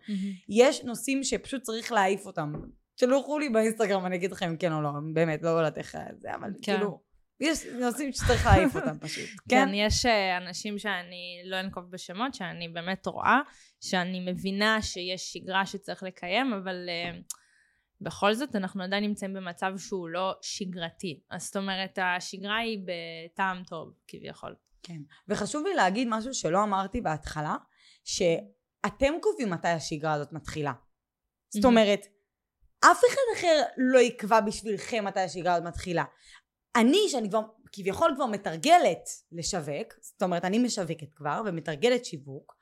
יש 0.48 0.84
נושאים 0.84 1.24
שפשוט 1.24 1.62
צריך 1.62 1.92
להעיף 1.92 2.26
אותם. 2.26 2.52
שלחו 2.96 3.38
לי 3.38 3.48
באינסטגרם, 3.48 4.06
אני 4.06 4.16
אגיד 4.16 4.32
לכם 4.32 4.56
כן 4.56 4.72
או 4.72 4.82
לא, 4.82 4.90
באמת, 5.12 5.42
לא 5.42 5.48
יודעת 5.48 5.78
איך 5.78 5.96
זה, 6.20 6.34
אבל 6.34 6.50
כן. 6.62 6.74
כאילו, 6.76 7.00
יש 7.40 7.66
נושאים 7.66 8.12
שצריך 8.12 8.46
להעיף 8.46 8.76
אותם 8.76 8.98
פשוט. 8.98 9.28
כן, 9.48 9.66
כן? 9.66 9.74
יש 9.74 10.06
אה, 10.06 10.36
אנשים 10.36 10.78
שאני 10.78 11.42
לא 11.44 11.60
אנקוב 11.60 11.84
בשמות, 11.90 12.34
שאני 12.34 12.68
באמת 12.68 13.06
רואה, 13.06 13.40
שאני 13.80 14.32
מבינה 14.32 14.82
שיש 14.82 15.32
שגרה 15.32 15.66
שצריך 15.66 16.02
לקיים, 16.02 16.52
אבל 16.52 16.88
אה, 16.88 17.18
בכל 18.02 18.34
זאת 18.34 18.56
אנחנו 18.56 18.82
עדיין 18.82 19.04
נמצאים 19.04 19.34
במצב 19.34 19.72
שהוא 19.78 20.08
לא 20.08 20.34
שגרתי. 20.42 21.20
אז 21.30 21.44
זאת 21.44 21.56
אומרת, 21.56 21.98
השגרה 22.02 22.56
היא 22.56 22.78
בטעם 22.78 23.62
טוב, 23.64 23.92
כביכול. 24.08 24.54
כן. 24.82 24.98
וחשוב 25.28 25.66
לי 25.66 25.74
להגיד 25.74 26.08
משהו 26.10 26.34
שלא 26.34 26.62
אמרתי 26.62 27.00
בהתחלה, 27.00 27.56
שאתם 28.04 29.14
קובעים 29.20 29.50
מתי 29.50 29.68
השגרה 29.68 30.12
הזאת 30.12 30.32
מתחילה. 30.32 30.72
זאת. 31.48 31.64
אומרת, 31.64 32.06
אף 32.80 33.00
אחד 33.08 33.38
אחר 33.38 33.62
לא 33.76 33.98
יקבע 33.98 34.40
בשבילכם 34.40 35.04
מתי 35.04 35.20
השגרה 35.20 35.54
הזאת 35.54 35.68
מתחילה. 35.68 36.04
אני, 36.76 36.98
שאני 37.08 37.30
כבר 37.30 37.40
כביכול 37.72 38.12
כבר 38.16 38.26
מתרגלת 38.26 39.08
לשווק, 39.32 39.94
זאת 40.00 40.22
אומרת 40.22 40.44
אני 40.44 40.58
משווקת 40.58 41.14
כבר 41.14 41.42
ומתרגלת 41.46 42.04
שיווק, 42.04 42.56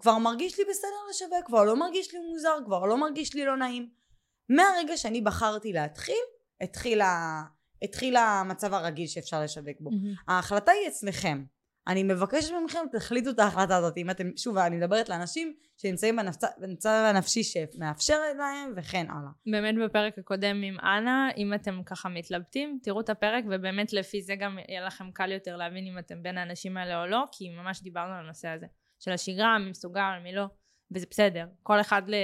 כבר 0.00 0.18
מרגיש 0.18 0.58
לי 0.58 0.64
בסדר 0.70 0.88
לשווק, 1.10 1.46
כבר 1.46 1.64
לא 1.64 1.76
מרגיש 1.76 2.14
לי 2.14 2.20
מוזר, 2.20 2.56
כבר 2.64 2.86
לא 2.86 2.96
מרגיש 2.96 3.34
לי 3.34 3.44
לא 3.44 3.56
נעים. 3.56 4.03
מהרגע 4.48 4.96
שאני 4.96 5.20
בחרתי 5.20 5.72
להתחיל, 5.72 6.24
התחיל, 6.60 7.00
ה... 7.00 7.42
התחיל 7.82 8.16
המצב 8.16 8.74
הרגיל 8.74 9.06
שאפשר 9.06 9.42
לשווק 9.42 9.80
בו. 9.80 9.90
ההחלטה 10.28 10.72
היא 10.72 10.88
אצלכם. 10.88 11.44
אני 11.88 12.02
מבקשת 12.02 12.52
מכם, 12.64 12.78
תחליטו 12.92 13.30
את 13.30 13.38
ההחלטה 13.38 13.76
הזאת. 13.76 13.96
אם 13.96 14.10
אתם, 14.10 14.30
שוב, 14.36 14.58
אני 14.58 14.76
מדברת 14.76 15.08
לאנשים 15.08 15.54
שנמצאים 15.76 16.16
בנפצ... 16.16 16.44
במצב 16.58 17.04
הנפשי 17.10 17.42
שמאפשר 17.42 18.18
להם, 18.38 18.72
וכן 18.76 19.06
הלאה. 19.10 19.30
באמת 19.46 19.74
בפרק 19.84 20.18
הקודם 20.18 20.62
עם 20.62 20.80
אנה, 20.80 21.28
אם 21.36 21.54
אתם 21.54 21.82
ככה 21.86 22.08
מתלבטים, 22.08 22.78
תראו 22.82 23.00
את 23.00 23.08
הפרק 23.08 23.44
ובאמת 23.50 23.92
לפי 23.92 24.22
זה 24.22 24.34
גם 24.36 24.58
יהיה 24.68 24.86
לכם 24.86 25.10
קל 25.10 25.32
יותר 25.32 25.56
להבין 25.56 25.86
אם 25.86 25.98
אתם 25.98 26.22
בין 26.22 26.38
האנשים 26.38 26.76
האלה 26.76 27.02
או 27.02 27.06
לא, 27.06 27.24
כי 27.32 27.48
ממש 27.48 27.82
דיברנו 27.82 28.12
על 28.14 28.24
הנושא 28.24 28.48
הזה. 28.48 28.66
של 28.98 29.12
השגרה, 29.12 29.58
מי 29.58 29.70
מסוגל, 29.70 30.18
מי 30.22 30.34
לא, 30.34 30.44
וזה 30.90 31.06
בסדר. 31.10 31.46
כל 31.62 31.80
אחד 31.80 32.02
ל... 32.08 32.14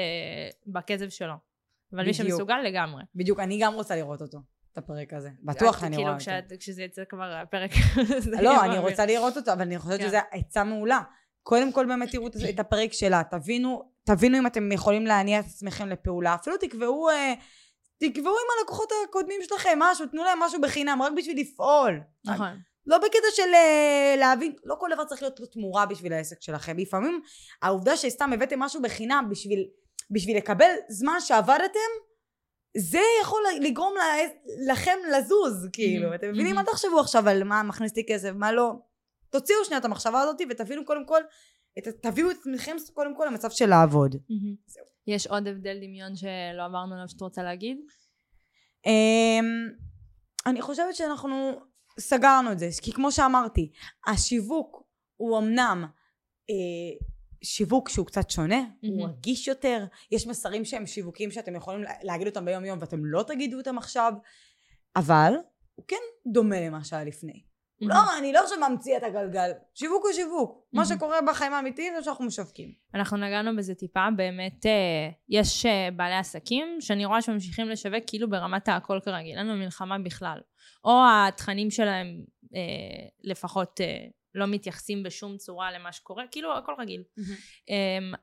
בקצב 0.66 1.08
שלו. 1.08 1.49
אבל 1.92 2.04
מי 2.04 2.12
בדיוק. 2.12 2.28
שמסוגל 2.30 2.58
לגמרי. 2.64 3.02
בדיוק, 3.14 3.40
אני 3.40 3.58
גם 3.62 3.74
רוצה 3.74 3.96
לראות 3.96 4.22
אותו, 4.22 4.38
את 4.72 4.78
הפרק 4.78 5.12
הזה. 5.12 5.28
בטוח 5.42 5.84
אני 5.84 5.96
רואה 5.96 6.18
כאילו 6.18 6.36
אותו. 6.38 6.46
כשאת- 6.48 6.60
כשזה 6.60 6.82
יצא 6.82 7.02
כבר 7.08 7.32
הפרק. 7.42 7.70
זה 8.18 8.42
לא, 8.42 8.64
אני. 8.64 8.78
רוצה 8.78 9.06
לראות 9.06 9.36
אותו, 9.36 9.52
אבל 9.52 9.62
אני 9.62 9.78
חושבת 9.78 10.00
כן. 10.00 10.06
שזו 10.08 10.16
עצה 10.30 10.64
מעולה. 10.64 11.00
קודם 11.42 11.72
כל 11.72 11.86
באמת 11.86 12.10
תראו 12.10 12.26
את- 12.50 12.60
הפרק 12.60 12.92
שלה, 12.92 13.22
תבינו, 13.30 13.82
תבינו 14.04 14.38
אם 14.38 14.46
אתם 14.46 14.72
יכולים 14.72 15.06
להניע 15.06 15.40
את 15.40 15.44
עצמכם 15.44 15.88
לפעולה. 15.88 16.34
אפילו 16.34 16.56
תקבעו, 16.56 17.10
אה, 17.10 17.34
תקבעו 17.98 18.32
עם 18.32 18.46
הלקוחות 18.58 18.88
הקודמים 19.08 19.40
שלכם 19.42 19.78
משהו, 19.78 20.06
תנו 20.06 20.24
להם 20.24 20.38
משהו 20.40 20.60
בחינם, 20.60 21.02
רק 21.02 21.12
בשביל 21.16 21.40
לפעול. 21.40 22.00
נכון. 22.24 22.58
לא 22.86 22.98
בקטע 22.98 23.26
של 23.34 23.54
אה, 23.54 24.14
להבין, 24.18 24.52
לא 24.64 24.76
כל 24.80 24.88
דבר 24.94 25.04
צריך 25.04 25.22
להיות 25.22 25.40
תמורה 25.52 25.86
בשביל 25.86 26.12
העסק 26.12 26.42
שלכם. 26.42 26.78
לפעמים 26.78 27.20
העובדה 27.62 27.96
שסתם 27.96 28.32
הבאתם 28.32 28.58
משהו 28.60 28.82
בחינם 28.82 29.26
בשביל, 29.30 29.66
בשביל 30.10 30.36
לקבל 30.36 30.74
זמן 30.88 31.16
שעבדתם, 31.20 31.90
זה 32.76 33.00
יכול 33.22 33.42
לגרום 33.60 33.94
לכם 34.68 34.98
לזוז, 35.12 35.68
כאילו. 35.72 36.14
אתם 36.14 36.28
מבינים? 36.30 36.58
אל 36.58 36.64
תחשבו 36.64 37.00
עכשיו 37.00 37.28
על 37.28 37.44
מה 37.44 37.62
מכניס 37.62 37.96
לי 37.96 38.02
כסף, 38.08 38.30
מה 38.34 38.52
לא. 38.52 38.72
תוציאו 39.30 39.64
שנייה 39.64 39.78
את 39.78 39.84
המחשבה 39.84 40.20
הזאת 40.20 40.36
ותבינו 40.50 40.84
קודם 40.84 41.06
כל, 41.06 41.20
תביאו 42.02 42.30
את 42.30 42.36
עצמכם 42.40 42.76
קודם 42.94 43.16
כל 43.16 43.26
למצב 43.30 43.50
של 43.50 43.66
לעבוד. 43.66 44.16
זהו. 44.66 44.84
יש 45.06 45.26
עוד 45.26 45.48
הבדל 45.48 45.76
דמיון 45.76 46.16
שלא 46.16 46.64
עברנו 46.64 46.94
עליו 46.94 47.08
שאת 47.08 47.20
רוצה 47.20 47.42
להגיד? 47.42 47.78
אמ, 48.86 49.68
אני 50.46 50.62
חושבת 50.62 50.94
שאנחנו 50.94 51.60
סגרנו 52.00 52.52
את 52.52 52.58
זה, 52.58 52.68
כי 52.82 52.92
כמו 52.92 53.12
שאמרתי, 53.12 53.70
השיווק 54.06 54.82
הוא 55.16 55.38
אמנם 55.38 55.84
אה, 56.50 57.06
שיווק 57.42 57.88
שהוא 57.88 58.06
קצת 58.06 58.30
שונה, 58.30 58.60
mm-hmm. 58.60 58.86
הוא 58.86 59.08
רגיש 59.08 59.48
יותר, 59.48 59.84
יש 60.10 60.26
מסרים 60.26 60.64
שהם 60.64 60.86
שיווקים 60.86 61.30
שאתם 61.30 61.56
יכולים 61.56 61.84
להגיד 62.02 62.26
אותם 62.26 62.44
ביום 62.44 62.64
יום 62.64 62.78
ואתם 62.80 63.04
לא 63.04 63.22
תגידו 63.22 63.58
אותם 63.58 63.78
עכשיו, 63.78 64.12
אבל 64.96 65.32
הוא 65.74 65.84
כן 65.88 66.32
דומה 66.32 66.60
למה 66.60 66.84
שהיה 66.84 67.04
לפני. 67.04 67.32
Mm-hmm. 67.32 67.88
לא, 67.88 68.18
אני 68.18 68.32
לא 68.32 68.38
עכשיו 68.38 68.58
ממציא 68.70 68.96
את 68.96 69.02
הגלגל, 69.02 69.50
שיווק 69.74 70.04
הוא 70.04 70.12
שיווק, 70.12 70.50
mm-hmm. 70.50 70.76
מה 70.76 70.84
שקורה 70.86 71.18
בחיים 71.28 71.52
האמיתיים 71.52 71.94
זה 71.96 72.02
שאנחנו 72.02 72.24
משווקים. 72.24 72.72
אנחנו 72.94 73.16
נגענו 73.16 73.56
בזה 73.56 73.74
טיפה, 73.74 74.08
באמת 74.16 74.66
אה, 74.66 75.10
יש 75.28 75.66
אה, 75.66 75.88
בעלי 75.96 76.16
עסקים 76.16 76.80
שאני 76.80 77.04
רואה 77.04 77.22
שממשיכים 77.22 77.68
לשווק 77.68 78.04
כאילו 78.06 78.30
ברמת 78.30 78.68
הכל 78.68 78.98
כרגיל, 79.04 79.38
אין 79.38 79.46
לנו 79.46 79.58
מלחמה 79.58 79.98
בכלל. 79.98 80.38
או 80.84 81.00
התכנים 81.28 81.70
שלהם 81.70 82.06
אה, 82.54 83.08
לפחות 83.24 83.80
לא 84.34 84.46
מתייחסים 84.46 85.02
בשום 85.02 85.36
צורה 85.36 85.72
למה 85.72 85.92
שקורה, 85.92 86.24
כאילו 86.30 86.58
הכל 86.58 86.72
רגיל. 86.78 87.02
Mm-hmm. 87.18 87.72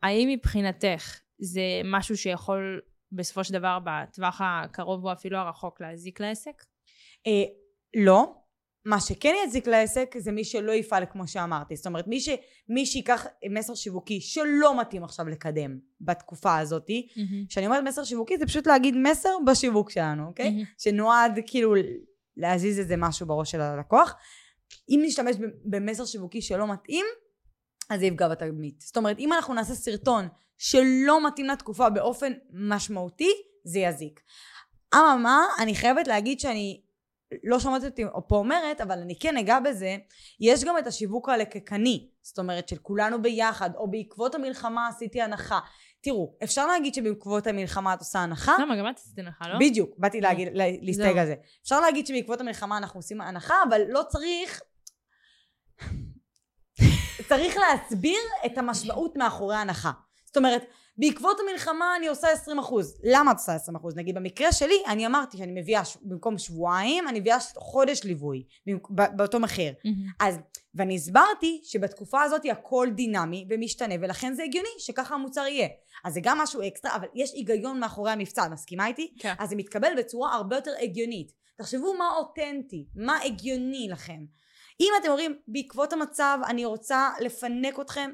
האם 0.04 0.30
מבחינתך 0.30 1.20
זה 1.40 1.62
משהו 1.86 2.18
שיכול 2.18 2.82
בסופו 3.12 3.44
של 3.44 3.54
דבר 3.54 3.80
בטווח 3.84 4.42
הקרוב 4.44 5.06
או 5.06 5.12
אפילו 5.12 5.38
הרחוק 5.38 5.82
להזיק 5.82 6.20
לעסק? 6.20 6.64
אה, 7.28 7.44
לא. 7.96 8.34
מה 8.86 9.00
שכן 9.00 9.34
יזיק 9.46 9.68
לעסק 9.68 10.16
זה 10.18 10.32
מי 10.32 10.44
שלא 10.44 10.72
יפעל 10.72 11.04
כמו 11.12 11.28
שאמרתי. 11.28 11.76
זאת 11.76 11.86
אומרת, 11.86 12.08
מי, 12.08 12.20
ש, 12.20 12.30
מי 12.70 12.86
שיקח 12.86 13.26
מסר 13.50 13.76
שיווקי 13.76 14.22
שלא 14.22 14.82
מתאים 14.82 15.04
עכשיו 15.04 15.28
לקדם 15.28 15.80
בתקופה 16.02 16.58
הזאת, 16.58 16.90
mm-hmm. 16.90 17.46
שאני 17.50 17.66
אומרת 17.66 17.84
מסר 17.84 18.04
שיווקי 18.04 18.38
זה 18.38 18.46
פשוט 18.46 18.68
להגיד 18.68 18.96
מסר 18.98 19.30
בשיווק 19.48 19.92
שלנו, 19.92 20.28
אוקיי? 20.28 20.48
Mm-hmm. 20.48 20.84
שנועד 20.84 21.40
כאילו 21.48 21.74
להזיז 22.38 22.80
איזה 22.80 22.98
משהו 22.98 23.28
בראש 23.28 23.52
של 23.52 23.62
הלקוח. 23.62 24.16
אם 24.90 25.00
נשתמש 25.04 25.36
במסר 25.66 26.06
שיווקי 26.06 26.42
שלא 26.42 26.72
מתאים, 26.72 27.06
אז 27.90 28.00
זה 28.00 28.06
יפגע 28.06 28.28
בתדמית. 28.28 28.82
זאת 28.82 28.98
אומרת, 28.98 29.20
אם 29.20 29.34
אנחנו 29.34 29.54
נעשה 29.54 29.76
סרטון 29.76 30.28
שלא 30.58 31.28
מתאים 31.28 31.46
לתקופה 31.46 31.90
באופן 31.90 32.34
משמעותי, 32.54 33.32
זה 33.64 33.80
יזיק. 33.80 34.22
אממה, 34.96 35.46
אני 35.60 35.76
חייבת 35.76 36.08
להגיד 36.08 36.40
שאני 36.40 36.82
לא 37.44 37.60
שמעת 37.60 37.84
אותי 37.84 38.04
פה 38.28 38.36
אומרת, 38.36 38.82
אבל 38.82 39.00
אני 39.00 39.20
כן 39.20 39.38
אגע 39.38 39.60
בזה, 39.60 39.98
יש 40.40 40.64
גם 40.64 40.78
את 40.78 40.88
השיווק 40.88 41.30
הלקקני, 41.30 42.10
זאת 42.22 42.40
אומרת 42.40 42.70
של 42.70 42.78
כולנו 42.78 43.22
ביחד, 43.22 43.70
או 43.76 43.92
בעקבות 43.92 44.36
המלחמה 44.36 44.88
עשיתי 44.88 45.22
הנחה. 45.22 45.60
תראו, 46.02 46.36
אפשר 46.44 46.68
להגיד 46.68 46.94
שבעקבות 46.94 47.48
המלחמה 47.48 47.94
את 47.94 48.00
עושה 48.00 48.20
הנחה. 48.20 48.56
למה? 48.62 48.76
גם 48.76 48.90
את 48.90 48.98
עשית 48.98 49.20
הנחה, 49.20 49.48
לא? 49.48 49.60
בדיוק, 49.60 49.90
באתי 49.98 50.22
להגיד, 50.22 50.48
להסתייג 50.82 51.18
על 51.18 51.26
זה. 51.26 51.36
אפשר 51.64 51.80
להגיד 51.80 52.08
שבעקבות 52.08 52.42
המלחמה 52.42 52.78
אנחנו 52.78 53.00
עושים 53.00 53.22
הנחה, 53.22 53.56
אבל 53.70 53.82
לא 53.90 54.02
צריך... 54.10 54.62
צריך 57.28 57.58
להסביר 57.58 58.20
את 58.46 58.58
המשמעות 58.58 59.18
מאחורי 59.18 59.56
ההנחה. 59.56 59.92
זאת 60.26 60.38
אומרת, 60.38 60.66
בעקבות 60.98 61.38
המלחמה 61.40 61.96
אני 61.98 62.08
עושה 62.08 62.28
20 62.32 62.60
אחוז. 62.60 63.02
למה 63.04 63.32
את 63.32 63.38
עושה 63.38 63.56
20 63.56 63.76
אחוז? 63.76 63.96
נגיד 63.96 64.16
במקרה 64.16 64.52
שלי, 64.52 64.76
אני 64.88 65.06
אמרתי 65.06 65.38
שאני 65.38 65.62
מביאה 65.62 65.86
ש... 65.86 65.98
במקום 66.02 66.38
שבועיים, 66.38 67.08
אני 67.08 67.20
מביאה 67.20 67.38
חודש 67.58 68.04
ליווי, 68.04 68.44
באותו 68.90 69.40
מחיר. 69.40 69.74
Mm-hmm. 69.74 70.16
אז, 70.20 70.40
ואני 70.78 70.96
הסברתי 70.96 71.62
שבתקופה 71.64 72.22
הזאת 72.22 72.42
הכל 72.52 72.88
דינמי 72.96 73.48
ומשתנה, 73.50 73.96
ולכן 74.02 74.34
זה 74.34 74.44
הגיוני 74.44 74.70
שככה 74.80 75.16
המוצר 75.16 75.42
יהיה. 75.42 75.68
אז 76.06 76.14
זה 76.14 76.20
גם 76.24 76.38
משהו 76.38 76.68
אקסטרה, 76.68 76.96
אבל 76.96 77.08
יש 77.16 77.34
היגיון 77.34 77.80
מאחורי 77.80 78.12
המבצע, 78.12 78.48
מסכימה 78.48 78.88
איתי? 78.88 79.14
כן. 79.20 79.34
אז 79.40 79.50
זה 79.50 79.56
מתקבל 79.56 79.92
בצורה 79.98 80.34
הרבה 80.34 80.56
יותר 80.56 80.72
הגיונית. 80.82 81.32
תחשבו 81.58 81.94
מה 81.94 82.10
אותנטי, 82.18 82.86
מה 82.96 83.18
הגיוני 83.26 83.88
לכם. 83.92 84.20
אם 84.80 84.94
אתם 85.02 85.10
אומרים, 85.10 85.40
בעקבות 85.48 85.94
המצב 85.94 86.40
אני 86.48 86.66
רוצה 86.66 87.10
לפנק 87.20 87.80
אתכם, 87.80 88.12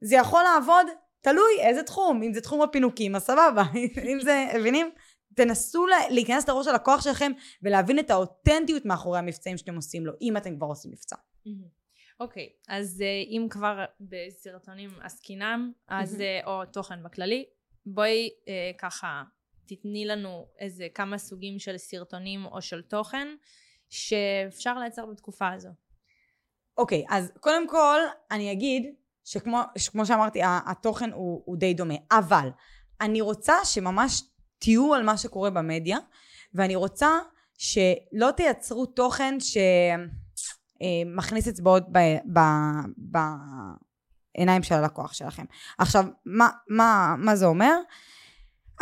זה 0.00 0.16
יכול 0.16 0.42
לעבוד, 0.42 0.86
תלוי 1.20 1.60
איזה 1.60 1.82
תחום, 1.82 2.22
אם 2.22 2.34
זה 2.34 2.40
תחום 2.40 2.62
הפינוקים, 2.62 3.16
אז 3.16 3.22
סבבה, 3.22 3.62
אם 4.12 4.18
זה, 4.20 4.46
מבינים? 4.58 4.90
תנסו 5.36 5.86
להיכנס 6.10 6.48
לראש 6.48 6.66
הלקוח 6.66 7.02
שלכם 7.02 7.32
ולהבין 7.62 7.98
את 7.98 8.10
האותנטיות 8.10 8.84
מאחורי 8.84 9.18
המבצעים 9.18 9.58
שאתם 9.58 9.76
עושים 9.76 10.06
לו, 10.06 10.12
אם 10.20 10.36
אתם 10.36 10.56
כבר 10.56 10.66
עושים 10.66 10.90
מבצע. 10.90 11.16
אוקיי, 12.20 12.48
okay, 12.52 12.64
אז 12.68 13.02
אה, 13.02 13.06
אם 13.06 13.46
כבר 13.50 13.84
בסרטונים 14.00 14.90
עסקינם, 15.02 15.72
אז, 15.88 16.20
אה, 16.20 16.40
או 16.46 16.64
תוכן 16.64 17.02
בכללי, 17.02 17.44
בואי 17.86 18.30
אה, 18.48 18.70
ככה 18.78 19.22
תתני 19.66 20.04
לנו 20.04 20.46
איזה 20.58 20.86
כמה 20.94 21.18
סוגים 21.18 21.58
של 21.58 21.78
סרטונים 21.78 22.44
או 22.46 22.62
של 22.62 22.82
תוכן 22.82 23.28
שאפשר 23.90 24.78
לייצר 24.78 25.06
בתקופה 25.06 25.52
הזו. 25.52 25.68
אוקיי, 26.78 27.04
okay, 27.08 27.14
אז 27.14 27.32
קודם 27.40 27.68
כל 27.68 28.00
אני 28.30 28.52
אגיד 28.52 28.94
שכמו, 29.24 29.60
שכמו 29.78 30.06
שאמרתי, 30.06 30.40
התוכן 30.44 31.12
הוא, 31.12 31.42
הוא 31.44 31.56
די 31.56 31.74
דומה. 31.74 31.94
אבל 32.10 32.48
אני 33.00 33.20
רוצה 33.20 33.54
שממש 33.64 34.22
תהיו 34.58 34.94
על 34.94 35.02
מה 35.02 35.16
שקורה 35.16 35.50
במדיה, 35.50 35.98
ואני 36.54 36.76
רוצה 36.76 37.18
שלא 37.58 38.30
תייצרו 38.36 38.86
תוכן 38.86 39.40
שמכניס 40.84 41.48
אצבעות 41.48 41.82
בעיניים 44.36 44.62
של 44.62 44.74
הלקוח 44.74 45.12
שלכם. 45.12 45.44
עכשיו, 45.78 46.04
מה, 46.26 46.48
מה, 46.68 47.14
מה 47.18 47.36
זה 47.36 47.46
אומר? 47.46 47.74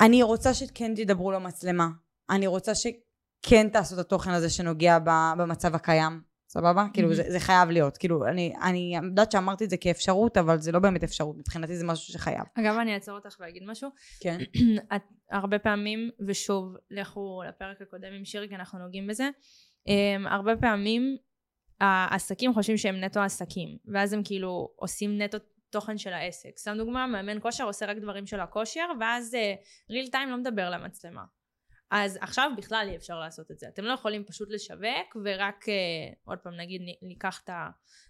אני 0.00 0.22
רוצה 0.22 0.54
שכן 0.54 0.94
תדברו 0.94 1.32
למצלמה. 1.32 1.88
אני 2.30 2.46
רוצה 2.46 2.72
שכן 2.74 3.68
תעשו 3.68 3.94
את 3.94 4.00
התוכן 4.00 4.30
הזה 4.30 4.50
שנוגע 4.50 4.98
במצב 5.38 5.74
הקיים. 5.74 6.32
סבבה? 6.48 6.84
Mm-hmm. 6.86 6.94
כאילו 6.94 7.14
זה, 7.14 7.22
זה 7.28 7.40
חייב 7.40 7.70
להיות. 7.70 7.96
כאילו 7.96 8.26
אני, 8.26 8.52
אני 8.62 8.98
יודעת 9.02 9.32
שאמרתי 9.32 9.64
את 9.64 9.70
זה 9.70 9.76
כאפשרות, 9.76 10.36
אבל 10.36 10.58
זה 10.58 10.72
לא 10.72 10.78
באמת 10.78 11.04
אפשרות. 11.04 11.36
מבחינתי 11.38 11.76
זה 11.76 11.84
משהו 11.84 12.12
שחייב. 12.12 12.42
אגב, 12.58 12.76
אני 12.76 12.94
אעצור 12.94 13.14
אותך 13.14 13.36
ואגיד 13.40 13.62
משהו. 13.66 13.88
כן. 14.20 14.38
את 14.96 15.02
הרבה 15.30 15.58
פעמים, 15.58 16.10
ושוב, 16.26 16.76
לכו 16.90 17.42
לפרק 17.48 17.82
הקודם 17.82 18.12
עם 18.18 18.24
שירי, 18.24 18.48
כי 18.48 18.54
אנחנו 18.54 18.78
נוגעים 18.78 19.06
בזה. 19.06 19.28
Um, 19.88 20.28
הרבה 20.28 20.56
פעמים 20.56 21.16
העסקים 21.80 22.54
חושבים 22.54 22.76
שהם 22.76 23.04
נטו 23.04 23.20
עסקים, 23.20 23.78
ואז 23.84 24.12
הם 24.12 24.22
כאילו 24.24 24.72
עושים 24.76 25.22
נטו 25.22 25.38
תוכן 25.70 25.98
של 25.98 26.12
העסק. 26.12 26.58
סתם 26.58 26.74
דוגמה, 26.78 27.06
מאמן 27.06 27.40
כושר 27.40 27.64
עושה 27.64 27.86
רק 27.86 27.96
דברים 27.96 28.26
של 28.26 28.40
הכושר, 28.40 28.86
ואז 29.00 29.36
ריל 29.90 30.06
uh, 30.06 30.10
טיים 30.10 30.30
לא 30.30 30.36
מדבר 30.36 30.70
למצלמה. 30.70 31.24
אז 31.90 32.18
עכשיו 32.20 32.50
בכלל 32.56 32.86
אי 32.90 32.96
אפשר 32.96 33.18
לעשות 33.18 33.50
את 33.50 33.58
זה. 33.58 33.68
אתם 33.68 33.84
לא 33.84 33.92
יכולים 33.92 34.24
פשוט 34.24 34.50
לשווק 34.50 35.16
ורק, 35.24 35.68
אה, 35.68 35.74
עוד 36.24 36.38
פעם 36.38 36.56
נגיד 36.56 36.82
ניקח 37.02 37.40
את 37.44 37.50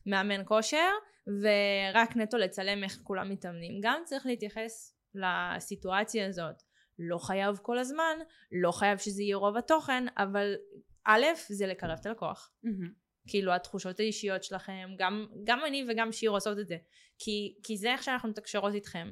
המאמן 0.07 0.43
כושר 0.45 0.91
ורק 1.27 2.17
נטו 2.17 2.37
לצלם 2.37 2.85
איך 2.85 3.01
כולם 3.03 3.31
מתאמנים. 3.31 3.81
גם 3.83 4.03
צריך 4.05 4.27
להתייחס 4.27 4.97
לסיטואציה 5.15 6.27
הזאת. 6.27 6.63
לא 6.99 7.19
חייב 7.19 7.59
כל 7.63 7.79
הזמן, 7.79 8.19
לא 8.53 8.73
חייב 8.73 8.99
שזה 8.99 9.23
יהיה 9.23 9.37
רוב 9.37 9.57
התוכן, 9.57 10.05
אבל 10.17 10.55
א', 11.05 11.25
זה 11.49 11.67
לקרב 11.67 11.99
את 12.01 12.07
הלקוח. 12.07 12.51
Mm-hmm. 12.65 13.02
כאילו 13.27 13.55
התחושות 13.55 14.01
האישיות 14.01 14.45
שלכם, 14.45 14.89
גם, 14.99 15.27
גם 15.45 15.61
אני 15.67 15.85
וגם 15.89 16.13
שיר 16.13 16.31
עושות 16.31 16.59
את 16.59 16.69
זה. 16.69 16.77
כי, 17.19 17.55
כי 17.63 17.77
זה 17.77 17.93
איך 17.93 18.03
שאנחנו 18.03 18.29
מתקשרות 18.29 18.75
איתכם. 18.75 19.11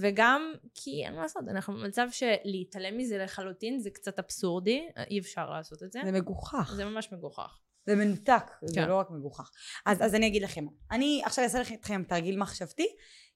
וגם 0.00 0.52
כי 0.74 1.02
אין 1.04 1.14
מה 1.14 1.22
לעשות, 1.22 1.42
אנחנו 1.48 1.74
במצב 1.74 2.08
שלהתעלם 2.10 2.98
מזה 2.98 3.18
לחלוטין 3.18 3.78
זה 3.78 3.90
קצת 3.90 4.18
אבסורדי, 4.18 4.88
אי 5.10 5.18
אפשר 5.18 5.50
לעשות 5.50 5.82
את 5.82 5.92
זה. 5.92 6.00
זה 6.04 6.12
מגוחך. 6.12 6.72
זה 6.76 6.84
ממש 6.84 7.12
מגוחך. 7.12 7.58
זה 7.86 7.94
מנותק, 7.94 8.50
כן. 8.60 8.66
זה 8.66 8.86
לא 8.86 8.94
רק 8.94 9.10
מגוחך. 9.10 9.50
אז, 9.86 10.02
אז 10.02 10.14
אני 10.14 10.26
אגיד 10.26 10.42
לכם, 10.42 10.66
אני 10.90 11.22
עכשיו 11.24 11.44
אעשה 11.44 11.60
לכם 11.60 12.02
תרגיל 12.08 12.38
מחשבתי, 12.38 12.86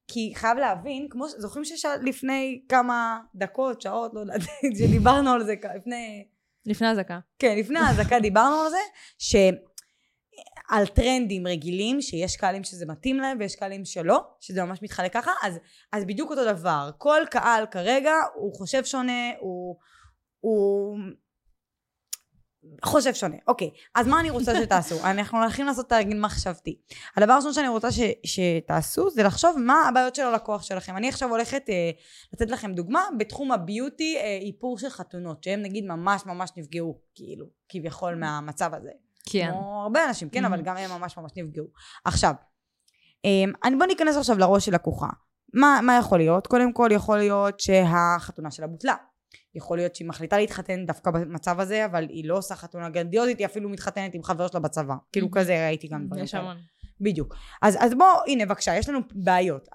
כי 0.08 0.32
חייב 0.34 0.58
להבין, 0.58 1.06
כמו, 1.10 1.28
זוכרים 1.28 1.64
שלפני 1.64 2.62
כמה 2.68 3.20
דקות, 3.34 3.80
שעות, 3.80 4.14
לא 4.14 4.20
יודעת, 4.20 4.40
שדיברנו 4.78 5.30
על 5.30 5.44
זה, 5.44 5.54
לפני... 5.76 6.26
לפני 6.66 6.90
אזעקה. 6.90 7.18
כן, 7.38 7.58
לפני 7.58 7.78
האזעקה 7.78 8.20
דיברנו 8.20 8.56
על 8.56 8.70
זה, 8.70 8.76
ש... 9.18 9.36
על 10.70 10.86
טרנדים 10.86 11.46
רגילים, 11.46 12.02
שיש 12.02 12.36
קהלים 12.36 12.64
שזה 12.64 12.86
מתאים 12.86 13.16
להם 13.16 13.36
ויש 13.40 13.56
קהלים 13.56 13.84
שלא, 13.84 14.20
שזה 14.40 14.64
ממש 14.64 14.82
מתחלק 14.82 15.12
ככה, 15.12 15.32
אז, 15.42 15.58
אז 15.92 16.04
בדיוק 16.04 16.30
אותו 16.30 16.44
דבר. 16.44 16.90
כל 16.98 17.22
קהל 17.30 17.66
כרגע 17.66 18.12
הוא 18.34 18.54
חושב 18.54 18.84
שונה, 18.84 19.30
הוא, 19.40 19.76
הוא, 20.40 20.98
חושב 22.84 23.14
שונה. 23.14 23.36
אוקיי, 23.46 23.70
אז 23.94 24.06
מה 24.06 24.20
אני 24.20 24.30
רוצה 24.30 24.52
שתעשו? 24.62 24.94
אנחנו 25.10 25.38
הולכים 25.38 25.66
לעשות 25.66 25.88
תרגיל 25.88 26.20
מחשבתי. 26.20 26.78
הדבר 27.16 27.32
הראשון 27.32 27.52
שאני 27.52 27.68
רוצה 27.68 27.88
ש, 27.92 28.00
שתעשו 28.24 29.10
זה 29.10 29.22
לחשוב 29.22 29.56
מה 29.58 29.88
הבעיות 29.88 30.14
של 30.14 30.22
הלקוח 30.22 30.62
שלכם. 30.62 30.96
אני 30.96 31.08
עכשיו 31.08 31.30
הולכת 31.30 31.62
אה, 31.68 31.90
לתת 32.32 32.50
לכם 32.50 32.72
דוגמה 32.72 33.04
בתחום 33.18 33.52
הביוטי, 33.52 34.16
אה, 34.16 34.38
איפור 34.42 34.78
של 34.78 34.88
חתונות, 34.88 35.44
שהם 35.44 35.62
נגיד 35.62 35.84
ממש 35.84 36.26
ממש 36.26 36.50
נפגעו, 36.56 36.98
כאילו, 37.14 37.46
כביכול 37.68 38.14
מהמצב 38.14 38.74
הזה. 38.74 38.90
כן. 39.28 39.50
כמו 39.52 39.82
הרבה 39.82 40.04
אנשים, 40.08 40.28
כן. 40.28 40.44
אבל 40.44 40.62
גם 40.62 40.76
הם 40.76 40.90
ממש 40.90 41.16
ממש 41.18 41.30
נפגעו. 41.36 41.66
עכשיו, 42.04 42.34
אמ, 43.24 43.78
בוא 43.78 43.86
ניכנס 43.86 44.16
עכשיו 44.16 44.38
לראש 44.38 44.66
של 44.66 44.74
לקוחה. 44.74 45.08
מה, 45.54 45.80
מה 45.82 45.96
יכול 45.98 46.18
להיות? 46.18 46.46
קודם 46.46 46.72
כל 46.72 46.88
יכול 46.92 47.18
להיות 47.18 47.60
שהחתונה 47.60 48.50
שלה 48.50 48.66
בוטלה. 48.66 48.94
יכול 49.54 49.76
להיות 49.78 49.94
שהיא 49.94 50.08
מחליטה 50.08 50.38
להתחתן 50.38 50.86
דווקא 50.86 51.10
במצב 51.10 51.60
הזה, 51.60 51.84
אבל 51.84 52.06
היא 52.08 52.28
לא 52.28 52.36
עושה 52.38 52.54
חתונה 52.54 52.88
גרנדיוזית, 52.88 53.38
היא 53.38 53.46
אפילו 53.46 53.68
מתחתנת 53.68 54.14
עם 54.14 54.22
חבר 54.22 54.46
שלה 54.46 54.60
בצבא. 54.60 54.94
כאילו 55.12 55.26
Mhm. 55.26 55.30
כזה 55.34 55.66
ראיתי 55.66 55.88
גם 55.88 56.06
דברים 56.06 56.24
יש. 56.24 56.34
המון. 56.34 56.56
בדיוק. 57.00 57.34
אז, 57.62 57.76
אז 57.80 57.94
בוא, 57.94 58.06
הנה 58.26 58.46
בבקשה, 58.46 58.76
יש 58.76 58.88
לנו 58.88 58.98
בעיות. 59.14 59.68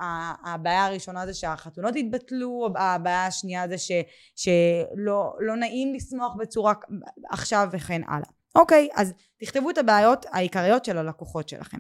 הבעיה 0.46 0.86
הראשונה 0.86 1.26
זה 1.26 1.34
שהחתונות 1.34 1.96
התבטלו, 1.96 2.70
הבעיה 2.78 3.26
השנייה 3.26 3.68
זה 3.68 3.78
ש, 3.78 3.92
שלא 4.36 5.34
לא 5.40 5.56
נעים 5.56 5.94
לשמוח 5.94 6.36
בצורה 6.40 6.74
עכשיו 7.30 7.68
וכן 7.72 8.02
הלאה. 8.08 8.30
אוקיי, 8.56 8.89
אז 8.96 9.13
תכתבו 9.39 9.70
את 9.70 9.78
הבעיות 9.78 10.26
העיקריות 10.32 10.86
של 10.86 10.98
הלקוחות 10.98 11.50
שלכם. 11.50 11.78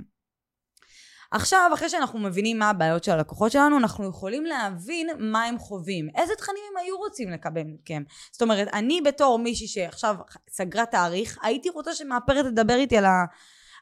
עכשיו, 1.31 1.71
אחרי 1.73 1.89
שאנחנו 1.89 2.19
מבינים 2.19 2.59
מה 2.59 2.69
הבעיות 2.69 3.03
של 3.03 3.11
הלקוחות 3.11 3.51
שלנו, 3.51 3.77
אנחנו 3.77 4.09
יכולים 4.09 4.45
להבין 4.45 5.09
מה 5.19 5.43
הם 5.43 5.57
חווים. 5.57 6.09
איזה 6.15 6.33
תכנים 6.37 6.63
הם 6.71 6.77
היו 6.77 6.97
רוצים 6.97 7.29
לקבל 7.29 7.63
מכם. 7.63 8.03
זאת 8.31 8.41
אומרת, 8.41 8.67
אני 8.73 9.01
בתור 9.01 9.39
מישהי 9.39 9.67
שעכשיו 9.67 10.15
סגרה 10.49 10.85
תאריך, 10.85 11.37
הייתי 11.41 11.69
רוצה 11.69 11.95
שמאפרת 11.95 12.45
תדבר 12.45 12.75
איתי 12.75 12.97
על, 12.97 13.05
ה, 13.05 13.25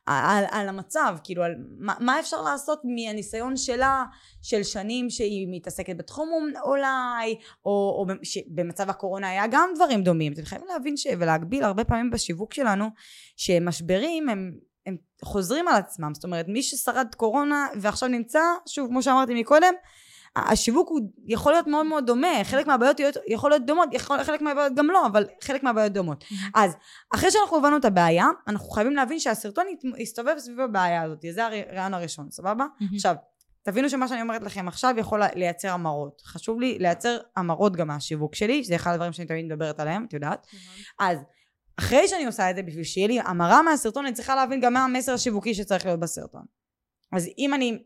על, 0.06 0.46
על 0.52 0.70
המצב, 0.70 1.18
כאילו, 1.24 1.44
על 1.44 1.56
מה, 1.80 1.94
מה 2.00 2.20
אפשר 2.20 2.42
לעשות 2.42 2.82
מהניסיון 2.84 3.58
שלה, 3.58 4.04
של 4.42 4.64
שנים 4.64 5.10
שהיא 5.10 5.48
מתעסקת 5.52 5.98
בתחום 5.98 6.30
אולי, 6.66 7.36
או, 7.66 7.72
או 7.72 8.06
במצב 8.48 8.90
הקורונה 8.90 9.30
היה 9.30 9.48
גם 9.52 9.70
דברים 9.76 10.04
דומים. 10.04 10.34
אתם 10.34 10.46
חייבים 10.46 10.68
להבין 10.68 10.98
ש, 10.98 11.08
ולהגביל 11.20 11.64
הרבה 11.64 11.84
פעמים 11.84 12.12
בשיווק 12.12 12.54
שלנו, 12.54 12.86
שמשברים 13.38 14.30
הם... 14.30 14.52
הם 14.86 14.98
חוזרים 15.24 15.68
על 15.68 15.76
עצמם, 15.76 16.14
זאת 16.14 16.24
אומרת 16.24 16.46
מי 16.48 16.64
ששרד 16.64 17.08
קורונה 17.18 17.68
ועכשיו 17.82 18.10
נמצא, 18.10 18.40
שוב 18.68 18.88
כמו 18.88 19.04
שאמרתי 19.04 19.42
מקודם, 19.42 19.74
השיווק 20.36 20.90
הוא 20.90 21.00
יכול 21.26 21.52
להיות 21.52 21.68
מאוד 21.68 21.86
מאוד 21.86 22.06
דומה, 22.06 22.44
חלק 22.44 22.68
מהבעיות 22.68 22.98
יכול 23.28 23.50
להיות 23.50 23.66
דומות, 23.66 23.90
יכול, 23.92 24.24
חלק 24.24 24.42
מהבעיות 24.42 24.74
גם 24.76 24.88
לא, 24.88 25.06
אבל 25.06 25.26
חלק 25.42 25.64
מהבעיות 25.64 25.92
דומות. 25.94 26.24
אז 26.56 26.76
אחרי 27.16 27.32
שאנחנו 27.32 27.58
הבנו 27.58 27.78
את 27.78 27.86
הבעיה, 27.86 28.28
אנחנו 28.48 28.70
חייבים 28.70 28.96
להבין 28.96 29.20
שהסרטון 29.20 29.66
יסתובב 29.98 30.36
סביב 30.38 30.60
הבעיה 30.60 31.02
הזאת, 31.02 31.26
זה 31.32 31.46
הרעיון 31.46 31.94
הראשון, 31.94 32.32
סבבה? 32.32 32.66
עכשיו, 32.96 33.16
תבינו 33.64 33.90
שמה 33.90 34.08
שאני 34.08 34.22
אומרת 34.22 34.42
לכם 34.44 34.68
עכשיו 34.68 34.94
יכול 34.98 35.22
לייצר 35.36 35.70
המרות. 35.72 36.22
חשוב 36.26 36.60
לי 36.60 36.80
לייצר 36.80 37.18
המרות 37.36 37.76
גם 37.76 37.88
מהשיווק 37.88 38.36
שלי, 38.36 38.64
שזה 38.64 38.76
אחד 38.76 38.94
הדברים 38.94 39.14
שאני 39.14 39.28
תמיד 39.28 39.46
מדברת 39.46 39.80
עליהם, 39.80 40.06
את 40.08 40.14
יודעת? 40.14 40.48
אז 41.00 41.20
אחרי 41.80 42.08
שאני 42.08 42.26
עושה 42.26 42.50
את 42.50 42.56
זה, 42.56 42.64
בשביל 42.64 42.84
שיהיה 42.84 43.08
לי 43.08 43.20
המרה 43.20 43.62
מהסרטון, 43.62 44.06
אני 44.06 44.14
צריכה 44.14 44.36
להבין 44.36 44.62
גם 44.62 44.74
מה 44.74 44.84
המסר 44.84 45.14
השיווקי 45.14 45.54
שצריך 45.54 45.86
להיות 45.86 46.00
בסרטון. 46.00 46.44
אז 47.12 47.30
אם 47.38 47.54
אני, 47.54 47.84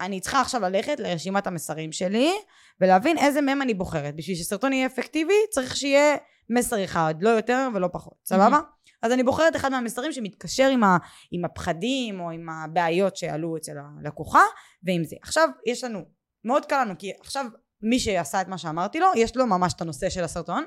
אני 0.00 0.20
צריכה 0.20 0.40
עכשיו 0.40 0.60
ללכת 0.60 1.00
לרשימת 1.00 1.46
המסרים 1.46 1.92
שלי, 1.92 2.32
ולהבין 2.80 3.18
איזה 3.18 3.40
מהם 3.40 3.62
אני 3.62 3.74
בוחרת. 3.74 4.16
בשביל 4.16 4.36
שסרטון 4.36 4.72
יהיה 4.72 4.86
אפקטיבי, 4.86 5.34
צריך 5.50 5.76
שיהיה 5.76 6.16
מסר 6.50 6.84
אחד, 6.84 7.14
לא 7.20 7.30
יותר 7.30 7.68
ולא 7.74 7.88
פחות. 7.92 8.14
סבבה? 8.24 8.58
אז 9.02 9.12
אני 9.12 9.22
בוחרת 9.22 9.56
אחד 9.56 9.70
מהמסרים 9.70 10.12
שמתקשר 10.12 10.68
עם, 10.68 10.84
ה, 10.84 10.96
עם 11.30 11.44
הפחדים, 11.44 12.20
או 12.20 12.30
עם 12.30 12.48
הבעיות 12.48 13.16
שעלו 13.16 13.56
אצל 13.56 13.72
הלקוחה, 14.02 14.42
ועם 14.82 15.04
זה. 15.04 15.16
עכשיו, 15.22 15.48
יש 15.66 15.84
לנו, 15.84 16.00
מאוד 16.44 16.66
קל 16.66 16.84
לנו, 16.84 16.94
כי 16.98 17.12
עכשיו 17.20 17.46
מי 17.82 17.98
שעשה 17.98 18.40
את 18.40 18.48
מה 18.48 18.58
שאמרתי 18.58 19.00
לו, 19.00 19.06
יש 19.16 19.36
לו 19.36 19.46
ממש 19.46 19.72
את 19.76 19.80
הנושא 19.80 20.10
של 20.10 20.24
הסרטון, 20.24 20.66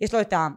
יש 0.00 0.14
לו 0.14 0.20
את 0.20 0.32
ה... 0.32 0.48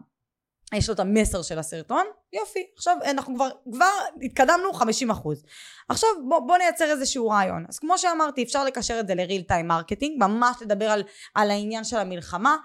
יש 0.74 0.90
לו 0.90 0.94
את 0.96 1.00
המסר 1.00 1.42
של 1.42 1.60
הסרטון, 1.60 2.06
יופי, 2.34 2.60
עכשיו 2.78 2.98
אנחנו 3.06 3.36
כבר, 3.36 3.50
כבר 3.72 3.92
התקדמנו 4.22 4.74
50 4.74 5.10
אחוז. 5.10 5.44
עכשיו 5.90 6.10
בוא, 6.30 6.40
בוא 6.40 6.58
נייצר 6.58 6.86
איזשהו 6.86 7.28
רעיון. 7.28 7.66
אז 7.70 7.80
כמו 7.80 7.98
שאמרתי, 7.98 8.44
אפשר 8.44 8.64
לקשר 8.64 9.00
את 9.00 9.08
זה 9.08 9.16
ל-real 9.16 9.42
time 9.42 9.68
marketing, 9.68 10.24
ממש 10.24 10.58
לדבר 10.62 10.86
על, 10.86 11.04
על 11.36 11.52
העניין 11.52 11.84
של 11.84 11.98
המלחמה, 11.98 12.56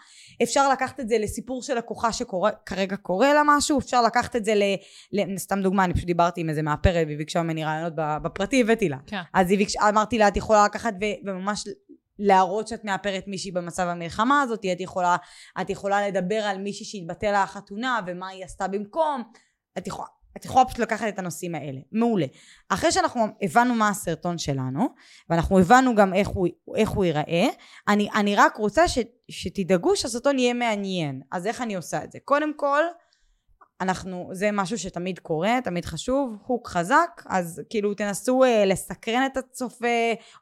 אפשר 0.43 0.73
לקחת 0.73 1.01
את 1.01 1.09
זה 1.09 1.19
לסיפור 1.19 1.63
של 1.63 1.75
לקוחה 1.75 2.13
שכרגע 2.13 2.97
קורה 2.97 3.35
לה 3.35 3.43
משהו, 3.47 3.79
אפשר 3.79 4.03
לקחת 4.03 4.37
את 4.37 4.45
זה 4.45 4.55
ל... 4.55 4.63
ל 5.13 5.39
סתם 5.39 5.63
דוגמה, 5.63 5.85
אני 5.85 5.95
פשוט 5.95 6.07
דיברתי 6.07 6.41
עם 6.41 6.49
איזה 6.49 6.63
מאפרת 6.63 7.07
והיא 7.07 7.19
ביקשה 7.19 7.43
ממני 7.43 7.65
רעיונות 7.65 7.93
בפרטי, 7.97 8.61
הבאתי 8.61 8.89
לה. 8.89 8.97
כן. 9.07 9.21
אז 9.35 9.51
היא 9.51 9.59
ביקש, 9.59 9.77
אמרתי 9.77 10.19
לה, 10.19 10.29
את 10.29 10.37
יכולה 10.37 10.65
לקחת 10.65 10.95
ו, 11.01 11.05
וממש 11.29 11.65
להראות 12.21 12.69
שאת 12.69 12.85
מאפרת 12.85 13.25
מישהי 13.27 13.51
במצב 13.51 13.83
המלחמה 13.83 14.43
הזאת, 14.43 14.65
את 14.73 14.81
יכולה, 14.81 15.17
את 15.61 15.71
יכולה 15.71 16.09
לדבר 16.09 16.35
על 16.35 16.59
מישהי 16.59 16.87
שהתבטל 16.87 17.31
לה 17.31 17.43
החתונה 17.43 18.01
ומה 18.07 18.29
היא 18.29 18.45
עשתה 18.45 18.69
במקום, 18.69 19.23
את 19.79 19.87
יכולה, 19.87 20.09
את 20.37 20.45
יכולה 20.45 20.65
פשוט 20.65 20.79
לקחת 20.79 21.09
את 21.09 21.19
הנושאים 21.19 21.55
האלה, 21.55 21.81
מעולה. 21.93 22.27
אחרי 22.69 22.93
שאנחנו 22.93 23.27
הבנו 23.43 23.75
מה 23.75 23.89
הסרטון 23.89 24.39
שלנו, 24.39 24.89
ואנחנו 25.31 25.59
הבנו 25.59 25.95
גם 25.95 26.15
איך 26.15 26.29
הוא, 26.29 26.49
איך 26.77 26.91
הוא 26.91 27.05
ייראה, 27.05 27.47
אני, 27.89 28.09
אני 28.15 28.37
רק 28.37 28.57
רוצה 28.57 28.89
ש, 28.89 28.99
שתדאגו 29.31 29.97
שהסרטון 29.97 30.39
יהיה 30.39 30.55
מעניין. 30.55 31.23
אז 31.33 31.47
איך 31.47 31.61
אני 31.61 31.75
עושה 31.75 32.05
את 32.05 32.13
זה? 32.13 32.19
קודם 32.25 32.53
כל, 32.57 32.83
אנחנו, 33.81 34.29
זה 34.33 34.51
משהו 34.53 34.79
שתמיד 34.79 35.19
קורה, 35.19 35.59
תמיד 35.65 35.85
חשוב, 35.85 36.37
הוק 36.47 36.69
חזק, 36.69 37.23
אז 37.27 37.63
כאילו 37.71 37.95
תנסו 37.95 38.45
אה, 38.45 38.65
לסקרן 38.65 39.27
את 39.27 39.37
הצופה, 39.37 39.87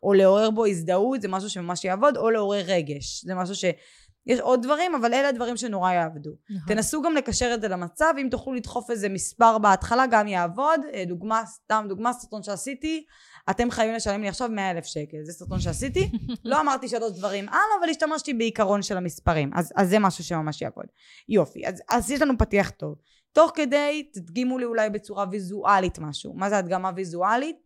או 0.02 0.12
לעורר 0.12 0.50
בו 0.50 0.66
הזדהות, 0.66 1.22
זה 1.22 1.28
משהו 1.28 1.50
שממש 1.50 1.84
יעבוד, 1.84 2.16
או 2.16 2.30
לעורר 2.30 2.62
רגש, 2.66 3.24
זה 3.24 3.34
משהו 3.34 3.54
ש... 3.54 3.64
יש 4.28 4.40
עוד 4.40 4.62
דברים, 4.62 4.94
אבל 4.94 5.14
אלה 5.14 5.28
הדברים 5.28 5.56
שנורא 5.56 5.92
יעבדו. 5.92 6.30
נכון. 6.50 6.74
תנסו 6.74 7.02
גם 7.02 7.14
לקשר 7.14 7.54
את 7.54 7.60
זה 7.60 7.68
למצב, 7.68 8.14
אם 8.22 8.28
תוכלו 8.30 8.54
לדחוף 8.54 8.90
איזה 8.90 9.08
מספר 9.08 9.58
בהתחלה, 9.58 10.06
גם 10.10 10.28
יעבוד. 10.28 10.80
אה, 10.94 11.04
דוגמה, 11.04 11.42
סתם 11.46 11.86
דוגמה, 11.88 12.12
סרטון 12.12 12.42
שעשיתי, 12.42 13.04
אתם 13.50 13.70
חייבים 13.70 13.94
לשלם 13.94 14.22
לי 14.22 14.28
עכשיו 14.28 14.48
100 14.48 14.70
אלף 14.70 14.84
שקל, 14.84 15.16
זה 15.22 15.32
סרטון 15.32 15.60
שעשיתי. 15.60 16.10
לא 16.44 16.60
אמרתי 16.60 16.88
שלוש 16.88 17.12
דברים 17.12 17.48
על, 17.48 17.58
אבל 17.80 17.90
השתמשתי 17.90 18.34
בעיקרון 18.34 18.82
של 18.82 18.96
המספרים, 18.96 19.50
אז, 19.54 19.72
אז 19.76 19.88
זה 19.88 19.98
משהו 19.98 20.24
שממש 20.24 20.62
יעבוד. 20.62 20.86
יופי, 21.28 21.66
אז, 21.66 21.82
אז 21.90 22.10
יש 22.10 22.22
לנו 22.22 22.38
פתיח 22.38 22.70
טוב. 22.70 22.94
תוך 23.38 23.50
כדי, 23.54 24.10
תדגימו 24.12 24.58
לי 24.58 24.64
אולי 24.64 24.90
בצורה 24.90 25.24
ויזואלית 25.30 25.98
משהו. 25.98 26.34
מה 26.34 26.50
זה 26.50 26.58
הדגמה 26.58 26.90
ויזואלית? 26.96 27.56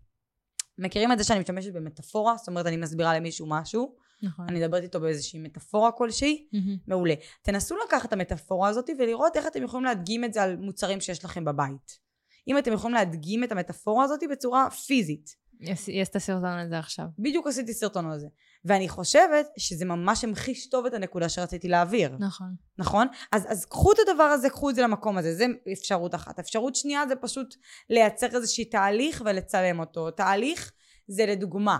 מכירים 0.79 1.13
את 1.13 1.19
זה 1.19 1.25
שאני 1.25 1.41
משתמשת 1.41 1.73
במטאפורה? 1.73 2.37
זאת 2.37 2.49
אומרת, 2.49 2.67
אני 2.67 2.77
מסבירה 2.77 3.17
למישהו 3.17 3.47
משהו, 3.49 3.97
נכון. 4.23 4.47
אני 4.49 4.61
מדברת 4.61 4.83
איתו 4.83 5.01
באיזושהי 5.01 5.41
מטאפורה 5.41 5.93
כלשהי, 5.93 6.49
מהמם. 6.53 6.77
מעולה. 6.87 7.15
תנסו 7.43 7.77
לקחת 7.87 8.09
את 8.09 8.13
המטאפורה 8.13 8.69
הזאת 8.69 8.91
ולראות 8.99 9.37
איך 9.37 9.47
אתם 9.47 9.63
יכולים 9.63 9.85
להדגים 9.85 10.25
את 10.25 10.33
זה 10.33 10.43
על 10.43 10.57
מוצרים 10.57 11.01
שיש 11.01 11.25
לכם 11.25 11.45
בבית. 11.45 11.99
אם 12.49 12.59
אתם 12.59 12.73
יכולים 12.73 12.95
להדגים 12.95 13.45
את 13.45 13.53
המטאפורה 13.53 14.05
הזאת 14.05 14.21
בצורה 14.31 14.71
פיזית. 14.71 15.37
יש 15.61 15.89
יש 15.89 16.09
את 16.09 16.17
הסרטון 16.17 16.59
הזה 16.59 16.79
עכשיו. 16.79 17.07
בדיוק 17.19 17.47
עשיתי 17.47 17.75
סרטון 17.75 18.07
על 18.11 18.19
זה. 18.19 18.27
ואני 18.65 18.89
חושבת 18.89 19.47
שזה 19.59 19.85
ממש 19.85 20.25
המחיש 20.25 20.69
טוב 20.69 20.87
את 20.87 20.95
הנקודה 20.95 21.29
שרציתי 21.29 21.69
להעביר. 21.69 22.17
נכון. 22.19 22.55
נכון? 22.79 23.07
אז, 23.33 23.47
אז 23.49 23.65
קחו 23.65 23.93
את 23.93 23.97
הדבר 24.09 24.23
הזה, 24.23 24.51
קחו 24.51 24.71
את 24.71 24.75
זה 24.75 24.83
למקום 24.83 25.19
הזה, 25.19 25.35
זה 25.35 25.47
אפשרות 25.73 26.15
אחת. 26.15 26.39
אפשרות 26.39 26.75
שנייה 26.75 27.03
זה 27.09 27.17
פשוט 27.17 27.55
לייצר 27.91 28.27
איזשהי 28.27 28.65
תהליך 28.65 29.23
ולצלם 29.25 29.81
אותו. 29.81 30.11
תהליך 30.11 30.73
זה 31.09 31.27
לדוגמה, 31.27 31.79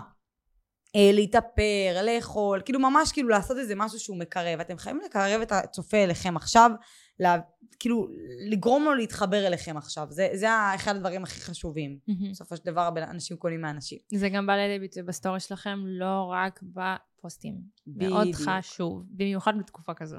להתאפר, 0.95 2.01
לאכול, 2.05 2.61
כאילו 2.65 2.79
ממש 2.79 3.11
כאילו 3.11 3.29
לעשות 3.29 3.57
איזה 3.57 3.75
משהו 3.75 3.99
שהוא 3.99 4.17
מקרב. 4.17 4.59
אתם 4.59 4.77
חייבים 4.77 5.01
לקרב 5.05 5.41
את 5.41 5.51
הצופה 5.51 5.97
אליכם 5.97 6.35
עכשיו, 6.37 6.71
לה, 7.19 7.37
כאילו 7.79 8.07
לגרום 8.51 8.83
לו 8.83 8.93
להתחבר 8.93 9.47
אליכם 9.47 9.77
עכשיו. 9.77 10.07
זה, 10.09 10.29
זה 10.33 10.47
אחד 10.75 10.95
הדברים 10.95 11.23
הכי 11.23 11.41
חשובים. 11.41 11.97
מהמם. 12.07 12.31
בסופו 12.31 12.57
של 12.57 12.63
דבר 12.65 12.89
אנשים 12.97 13.37
קונים 13.37 13.61
מאנשים. 13.61 13.99
זה 14.13 14.29
גם 14.29 14.47
בא 14.47 14.53
לידי 14.53 14.79
ביטוי 14.79 15.03
בסטורי 15.03 15.39
שלכם, 15.39 15.79
לא 15.85 16.31
רק 16.31 16.63
בפוסטים. 16.63 17.55
מאוד 17.87 18.27
בדיוק. 18.27 18.49
חשוב, 18.49 19.03
במיוחד 19.09 19.53
בתקופה 19.59 19.93
כזו. 19.93 20.17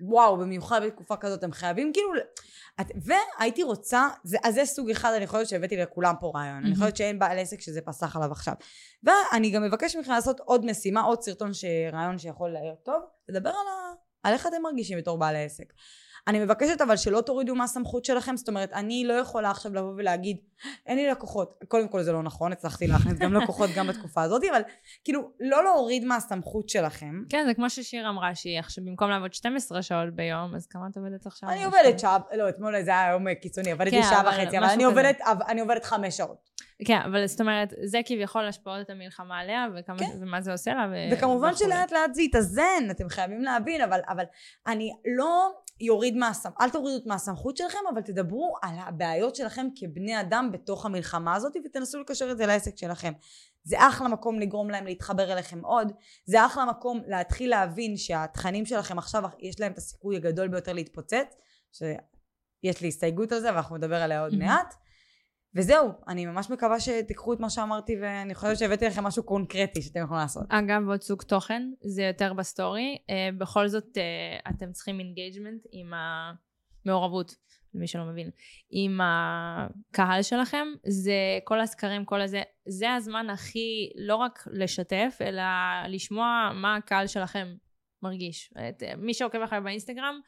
וואו, 0.00 0.36
במיוחד 0.36 0.80
בתקופה 0.86 1.16
כזאת, 1.16 1.44
הם 1.44 1.52
חייבים 1.52 1.92
כאילו... 1.92 2.10
את, 2.80 2.86
והייתי 2.96 3.62
רוצה, 3.62 4.08
זה, 4.24 4.38
אז 4.44 4.54
זה 4.54 4.64
סוג 4.64 4.90
אחד, 4.90 5.12
אני 5.12 5.26
חושבת 5.26 5.48
שהבאתי 5.48 5.76
לכולם 5.76 6.14
פה 6.20 6.32
רעיון. 6.34 6.56
אני 6.56 6.62
מהמם. 6.64 6.74
חושבת 6.74 6.96
שאין 6.96 7.18
בעל 7.18 7.38
עסק 7.38 7.60
שזה 7.60 7.80
פסח 7.80 8.16
עליו 8.16 8.32
עכשיו. 8.32 8.54
ואני 9.02 9.50
גם 9.50 9.62
מבקש 9.62 9.96
מכם 9.96 10.12
לעשות 10.12 10.40
עוד 10.40 10.64
משימה, 10.64 11.00
עוד 11.00 11.22
סרטון, 11.22 11.54
ש- 11.54 11.64
רעיון 11.92 12.18
שיכול 12.18 12.50
להיות 12.50 12.84
טוב, 12.84 13.02
לדבר 13.28 13.50
על, 13.50 13.54
ה, 13.56 13.94
על 14.22 14.32
איך 14.34 14.46
אתם 14.46 14.62
מרגישים 14.62 14.98
בתור 14.98 15.18
בעל 15.18 15.36
העסק. 15.36 15.72
אני 16.26 16.38
מבקשת 16.38 16.80
אבל 16.80 16.96
שלא 16.96 17.20
תורידו 17.20 17.54
מהסמכות 17.54 18.04
שלכם, 18.04 18.36
זאת 18.36 18.48
אומרת, 18.48 18.72
אני 18.72 19.04
לא 19.04 19.12
יכולה 19.12 19.50
עכשיו 19.50 19.74
לבוא 19.74 19.92
ולהגיד, 19.96 20.36
אין 20.86 20.96
לי 20.96 21.10
לקוחות. 21.10 21.64
קודם 21.68 21.88
כל 21.88 22.02
זה 22.02 22.12
לא 22.12 22.22
נכון, 22.22 22.52
הצלחתי 22.52 22.86
להכניס 22.86 23.18
גם 23.18 23.34
לקוחות 23.34 23.70
גם 23.76 23.86
בתקופה 23.86 24.22
הזאת, 24.22 24.42
אבל 24.50 24.62
כאילו, 25.04 25.30
לא 25.40 25.64
להוריד 25.64 26.04
מהסמכות 26.04 26.68
שלכם. 26.68 27.22
כן, 27.28 27.44
זה 27.46 27.54
כמו 27.54 27.70
ששיר 27.70 28.08
אמרה, 28.08 28.34
שהיא 28.34 28.58
עכשיו, 28.58 28.84
במקום 28.84 29.10
לעבוד 29.10 29.34
12 29.34 29.82
שעות 29.82 30.14
ביום, 30.14 30.54
אז 30.54 30.66
כמה 30.66 30.86
את 30.90 30.96
עובדת 30.96 31.26
עכשיו? 31.26 31.50
אני 31.50 31.64
עובדת 31.64 31.98
שעה, 31.98 32.18
לא, 32.36 32.48
אתמול 32.48 32.82
זה 32.82 32.90
היה 32.90 33.12
יום 33.12 33.34
קיצוני, 33.34 33.72
עבדתי 33.72 33.90
כן, 33.90 34.02
שעה 34.02 34.22
וחצי, 34.28 34.58
אבל 34.58 34.66
אני 35.48 35.60
עובדת 35.60 35.84
חמש 35.84 36.16
שעות. 36.16 36.57
כן, 36.84 36.98
אבל 37.04 37.26
זאת 37.26 37.40
אומרת, 37.40 37.74
זה 37.84 38.00
כביכול 38.04 38.44
השפעות 38.44 38.80
את 38.80 38.90
המלחמה 38.90 39.38
עליה, 39.38 39.66
וכמה, 39.76 39.98
כן. 39.98 40.10
ומה 40.20 40.40
זה 40.40 40.52
עושה 40.52 40.74
לה, 40.74 40.88
ו... 40.90 40.94
וכמובן. 41.12 41.54
שלאט 41.54 41.92
לאט 41.92 42.14
זה 42.14 42.22
יתאזן, 42.22 42.88
אתם 42.90 43.08
חייבים 43.08 43.42
להבין, 43.42 43.80
אבל, 43.80 44.00
אבל 44.08 44.24
אני 44.66 44.92
לא 45.16 45.50
יוריד 45.80 46.16
מהסמכות, 46.16 46.60
אל 46.60 46.70
תורידו 46.70 46.98
מהסמכות 47.06 47.56
שלכם, 47.56 47.78
אבל 47.92 48.00
תדברו 48.00 48.56
על 48.62 48.74
הבעיות 48.78 49.36
שלכם 49.36 49.66
כבני 49.76 50.20
אדם 50.20 50.48
בתוך 50.52 50.86
המלחמה 50.86 51.34
הזאת, 51.34 51.52
ותנסו 51.64 52.00
לקשר 52.00 52.30
את 52.30 52.36
זה 52.38 52.46
לעסק 52.46 52.76
שלכם. 52.76 53.12
זה 53.64 53.76
אחלה 53.88 54.08
מקום 54.08 54.38
לגרום 54.38 54.70
להם 54.70 54.84
להתחבר 54.84 55.32
אליכם 55.32 55.64
עוד, 55.64 55.92
זה 56.24 56.46
אחלה 56.46 56.64
מקום 56.64 57.00
להתחיל 57.06 57.50
להבין 57.50 57.96
שהתכנים 57.96 58.66
שלכם 58.66 58.98
עכשיו, 58.98 59.22
יש 59.38 59.60
להם 59.60 59.72
את 59.72 59.78
הסיכוי 59.78 60.16
הגדול 60.16 60.48
ביותר 60.48 60.72
להתפוצץ, 60.72 61.36
שיש 61.72 62.80
לי 62.80 62.88
הסתייגות 62.88 63.32
על 63.32 63.40
זה, 63.40 63.54
ואנחנו 63.54 63.76
נדבר 63.76 64.02
עליה 64.02 64.22
עוד 64.22 64.32
מהמם. 64.32 64.46
מעט. 64.46 64.74
וזהו, 65.58 65.92
אני 66.08 66.26
ממש 66.26 66.50
מקווה 66.50 66.80
שתיקחו 66.80 67.32
את 67.32 67.40
מה 67.40 67.50
שאמרתי, 67.50 67.96
ואני 68.00 68.34
חושבת 68.34 68.58
שהבאתי 68.58 68.86
לכם 68.86 69.04
משהו 69.04 69.22
קונקרטי 69.22 69.82
שאתם 69.82 70.00
יכולים 70.00 70.20
לעשות. 70.20 70.42
אגב, 70.48 70.88
עוד 70.88 71.02
סוג 71.02 71.22
תוכן, 71.22 71.70
זה 71.80 72.02
יותר 72.02 72.32
בסטורי. 72.32 72.98
אה, 73.10 73.28
בכל 73.38 73.68
זאת, 73.68 73.98
אה, 73.98 74.50
אתם 74.50 74.72
צריכים 74.72 75.00
engagement 75.00 75.66
עם 75.72 75.92
המעורבות, 76.84 77.34
למי 77.74 77.86
שלא 77.86 78.04
מבין, 78.04 78.30
עם 78.70 79.00
הקהל 79.02 80.22
שלכם. 80.22 80.66
זה 80.86 81.14
כל 81.44 81.60
הסקרים, 81.60 82.04
כל 82.04 82.20
הזה, 82.20 82.42
זה 82.68 82.94
הזמן 82.94 83.30
הכי, 83.30 83.92
לא 83.96 84.16
רק 84.16 84.44
לשתף, 84.52 85.18
אלא 85.20 85.42
לשמוע 85.88 86.50
מה 86.54 86.76
הקהל 86.76 87.06
שלכם 87.06 87.54
מרגיש. 88.02 88.52
את, 88.68 88.82
מי 88.98 89.14
שעוקב 89.14 89.40
אחריי 89.40 89.60
באינסטגרם, 89.60 90.20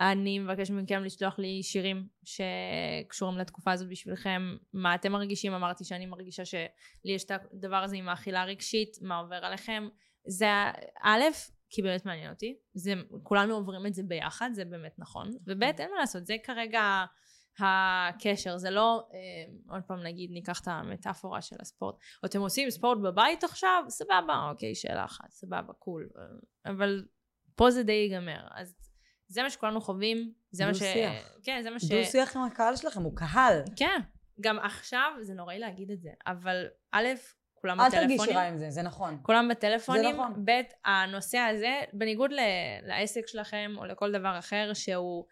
אני 0.00 0.38
מבקש 0.38 0.70
מכם 0.70 1.04
לשלוח 1.04 1.38
לי 1.38 1.62
שירים 1.62 2.06
שקשורים 2.24 3.38
לתקופה 3.38 3.72
הזאת 3.72 3.88
בשבילכם, 3.88 4.56
מה 4.72 4.94
אתם 4.94 5.12
מרגישים, 5.12 5.52
אמרתי 5.52 5.84
שאני 5.84 6.06
מרגישה 6.06 6.44
שלי 6.44 6.68
יש 7.04 7.24
את 7.24 7.30
הדבר 7.30 7.76
הזה 7.76 7.96
עם 7.96 8.08
האכילה 8.08 8.42
הרגשית, 8.42 8.96
מה 9.02 9.18
עובר 9.18 9.36
עליכם, 9.36 9.88
זה 10.26 10.46
א', 11.02 11.22
כי 11.70 11.82
באמת 11.82 12.06
מעניין 12.06 12.32
אותי, 12.32 12.56
זה, 12.74 12.94
כולנו 13.22 13.54
עוברים 13.54 13.86
את 13.86 13.94
זה 13.94 14.02
ביחד, 14.02 14.50
זה 14.52 14.64
באמת 14.64 14.94
נכון, 14.98 15.30
וב', 15.46 15.62
אין 15.62 15.90
מה 15.90 16.00
לעשות, 16.00 16.26
זה 16.26 16.36
כרגע 16.44 17.04
הקשר, 17.58 18.58
זה 18.58 18.70
לא, 18.70 19.08
אה, 19.14 19.74
עוד 19.74 19.82
פעם 19.82 20.02
נגיד, 20.02 20.30
ניקח 20.30 20.60
את 20.60 20.68
המטאפורה 20.68 21.42
של 21.42 21.56
הספורט, 21.60 21.96
אתם 22.24 22.40
עושים 22.40 22.70
ספורט 22.70 22.98
בבית 22.98 23.44
עכשיו, 23.44 23.84
סבבה, 23.88 24.48
אוקיי, 24.50 24.74
שאלה 24.74 25.04
אחת, 25.04 25.30
סבבה, 25.30 25.72
קול, 25.72 26.08
אבל 26.66 27.04
פה 27.54 27.70
זה 27.70 27.82
די 27.82 27.92
ייגמר, 27.92 28.46
אז 28.54 28.74
זה 29.28 29.42
מה 29.42 29.50
שכולנו 29.50 29.80
חווים, 29.80 30.32
זה 30.50 30.66
מה 30.66 30.74
ש... 30.74 30.82
דו-שיח. 30.82 31.38
כן, 31.42 31.60
זה 31.62 31.70
מה 31.70 31.80
ש... 31.80 31.84
דו 31.84 32.04
שיח 32.04 32.36
עם 32.36 32.42
הקהל 32.42 32.76
שלכם, 32.76 33.02
הוא 33.02 33.16
קהל. 33.16 33.62
כן, 33.76 34.00
גם 34.40 34.58
עכשיו, 34.58 35.12
זה 35.20 35.34
נוראי 35.34 35.58
להגיד 35.58 35.90
את 35.90 36.00
זה, 36.00 36.10
אבל 36.26 36.66
א', 36.92 37.06
כולם 37.54 37.80
אל 37.80 37.90
תרגישי 37.90 38.14
בטלפונים, 38.14 38.36
רע 38.36 38.42
עם 38.42 38.58
זה, 38.58 38.70
זה 38.70 38.82
נכון. 38.82 39.18
כולם 39.22 39.48
בטלפונים, 39.48 40.02
זה 40.02 40.12
נכון. 40.12 40.44
ב', 40.44 40.60
הנושא 40.84 41.38
הזה, 41.38 41.80
בניגוד 41.92 42.32
ל- 42.32 42.88
לעסק 42.88 43.26
שלכם 43.26 43.74
או 43.76 43.84
לכל 43.84 44.12
דבר 44.12 44.38
אחר 44.38 44.70
שהוא 44.74 45.24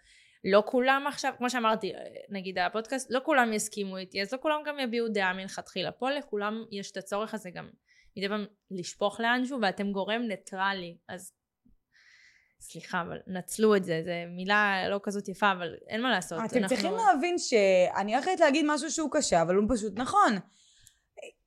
לא 0.44 0.62
כולם 0.66 1.05
עכשיו, 1.09 1.32
כמו 1.38 1.51
שאמרתי, 1.51 1.92
נגיד 2.28 2.59
הפודקאסט, 2.59 3.11
לא 3.11 3.20
כולם 3.24 3.53
יסכימו 3.53 3.97
איתי, 3.97 4.22
אז 4.22 4.32
לא 4.32 4.38
כולם 4.42 4.61
גם 4.66 4.78
יביעו 4.78 5.09
דעה 5.09 5.32
מלכתחילה. 5.32 5.92
פה 5.92 6.11
לכולם 6.11 6.64
יש 6.70 6.90
את 6.90 6.97
הצורך 6.97 7.34
הזה 7.34 7.51
גם 7.51 7.70
מדי 8.16 8.28
פעם 8.28 8.44
לשפוך 8.70 9.20
לאנשהו, 9.20 9.59
ואתם 9.62 9.92
גורם 9.92 10.22
ניטרלי, 10.22 10.97
אז 11.09 11.32
סליחה, 12.61 13.00
אבל 13.00 13.18
נצלו 13.26 13.76
את 13.76 13.84
זה, 13.84 14.02
זו 14.04 14.11
מילה 14.36 14.88
לא 14.88 15.00
כזאת 15.02 15.28
יפה, 15.28 15.52
אבל 15.52 15.74
אין 15.88 16.02
מה 16.02 16.11
לעשות. 16.11 16.38
אתם 16.44 16.59
אנחנו- 16.59 16.68
צריכים 16.68 16.92
להבין 16.96 17.38
שאני 17.38 18.14
הולכת 18.14 18.40
להגיד 18.40 18.64
משהו 18.68 18.90
שהוא 18.90 19.11
קשה, 19.12 19.42
אבל 19.42 19.54
הוא 19.54 19.64
פשוט 19.74 19.92
נכון. 19.96 20.32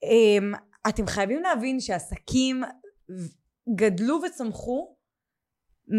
אמ, 0.03 0.53
אתם 0.89 1.07
חייבים 1.07 1.41
להבין 1.41 1.79
שעסקים 1.79 2.63
גדלו 3.75 4.19
וצמחו 4.25 4.95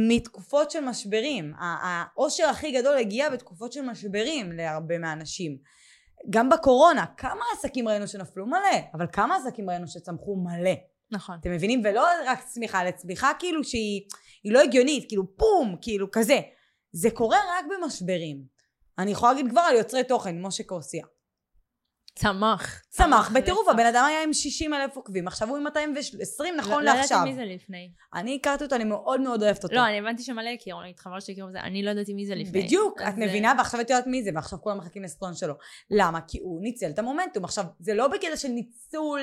מתקופות 0.09 0.71
של 0.71 0.81
משברים. 0.81 1.53
העושר 1.59 2.45
הכי 2.45 2.73
גדול 2.73 2.99
הגיע 2.99 3.31
בתקופות 3.31 3.73
של 3.73 3.83
משברים 3.83 4.53
להרבה 4.53 4.99
מהאנשים. 4.99 5.59
גם 6.31 6.49
בקורונה, 6.49 7.07
כמה 7.17 7.45
עסקים 7.53 7.89
ראינו 7.89 8.09
שנפלו 8.09 8.47
מלא, 8.47 8.79
אבל 8.95 9.07
כמה 9.13 9.37
עסקים 9.37 9.71
ראינו 9.71 9.89
שצמחו 9.89 10.37
מלא. 10.37 10.71
נכון. 11.13 11.37
אתם 11.41 11.51
מבינים? 11.53 11.83
ולא 11.85 12.05
רק 12.27 12.45
צמיחה, 12.45 12.83
אלא 12.83 12.91
צמיחה 12.91 13.33
כאילו 13.39 13.65
שהיא 13.65 14.03
היא 14.45 14.53
לא 14.53 14.61
הגיונית, 14.61 15.09
כאילו 15.09 15.37
פום, 15.37 15.77
כאילו 15.83 16.11
כזה. 16.11 16.41
זה 16.93 17.11
קורה 17.11 17.39
רק 17.59 17.65
במשברים. 17.71 18.43
אני 18.99 19.11
יכולה 19.11 19.33
להגיד 19.33 19.51
כבר 19.51 19.61
על 19.61 19.77
יוצרי 19.77 20.05
תוכן, 20.05 20.43
משה 20.43 20.63
קורסיה. 20.65 21.05
צמח. 22.15 22.83
צמח 22.89 23.31
בטירוף. 23.35 23.69
הבן 23.69 23.87
אדם 23.87 24.05
היה 24.09 24.23
עם 24.23 24.33
60 24.33 24.75
אלף 24.75 24.97
עוקבים, 24.97 25.27
עכשיו 25.27 25.49
הוא 25.49 25.57
עם 25.57 25.65
220 25.65 26.57
נכון 26.57 26.85
לא 26.85 26.93
לעכשיו. 26.93 27.17
ידעתי 27.19 27.31
מי 27.31 27.37
זה 27.37 27.55
לפני. 27.55 27.91
אני 28.15 28.37
הכרתי 28.41 28.65
אותו, 28.65 28.77
אני 28.77 28.85
מאוד 28.85 29.21
מאוד 29.21 29.43
אוהבת 29.43 29.65
אותו. 29.65 29.75
לא, 29.75 29.87
אני 29.87 29.99
הבנתי 29.99 30.23
שמלא 30.23 30.49
הכירו, 30.49 30.81
אני 30.81 30.91
התחבר 30.91 31.21
שהכירו 31.21 31.49
בזה, 31.49 31.61
אני 31.61 31.83
לא 31.83 31.91
ידעתי 31.91 32.15
מי 32.15 32.27
זה 32.27 32.35
לפני. 32.35 32.63
בדיוק, 32.63 33.03
את 33.03 33.17
זה- 33.17 33.21
מבינה? 33.27 33.55
ועכשיו 33.59 33.81
את 33.81 33.91
יודעת 33.91 34.07
מי 34.07 34.23
זה, 34.25 34.31
ועכשיו 34.35 34.59
כולם 34.63 34.79
מחכים 34.79 35.03
לסטרון 35.03 35.35
שלו. 35.35 35.55
למה? 35.91 36.21
כי 36.29 36.39
הוא 36.41 36.63
ניצל 36.63 36.91
את 36.91 36.99
המומנטום. 36.99 37.45
עכשיו, 37.45 37.65
זה 37.81 37.95
לא 37.95 38.09
בקטע 38.09 38.37
של 38.37 38.49
ניצול 38.49 39.21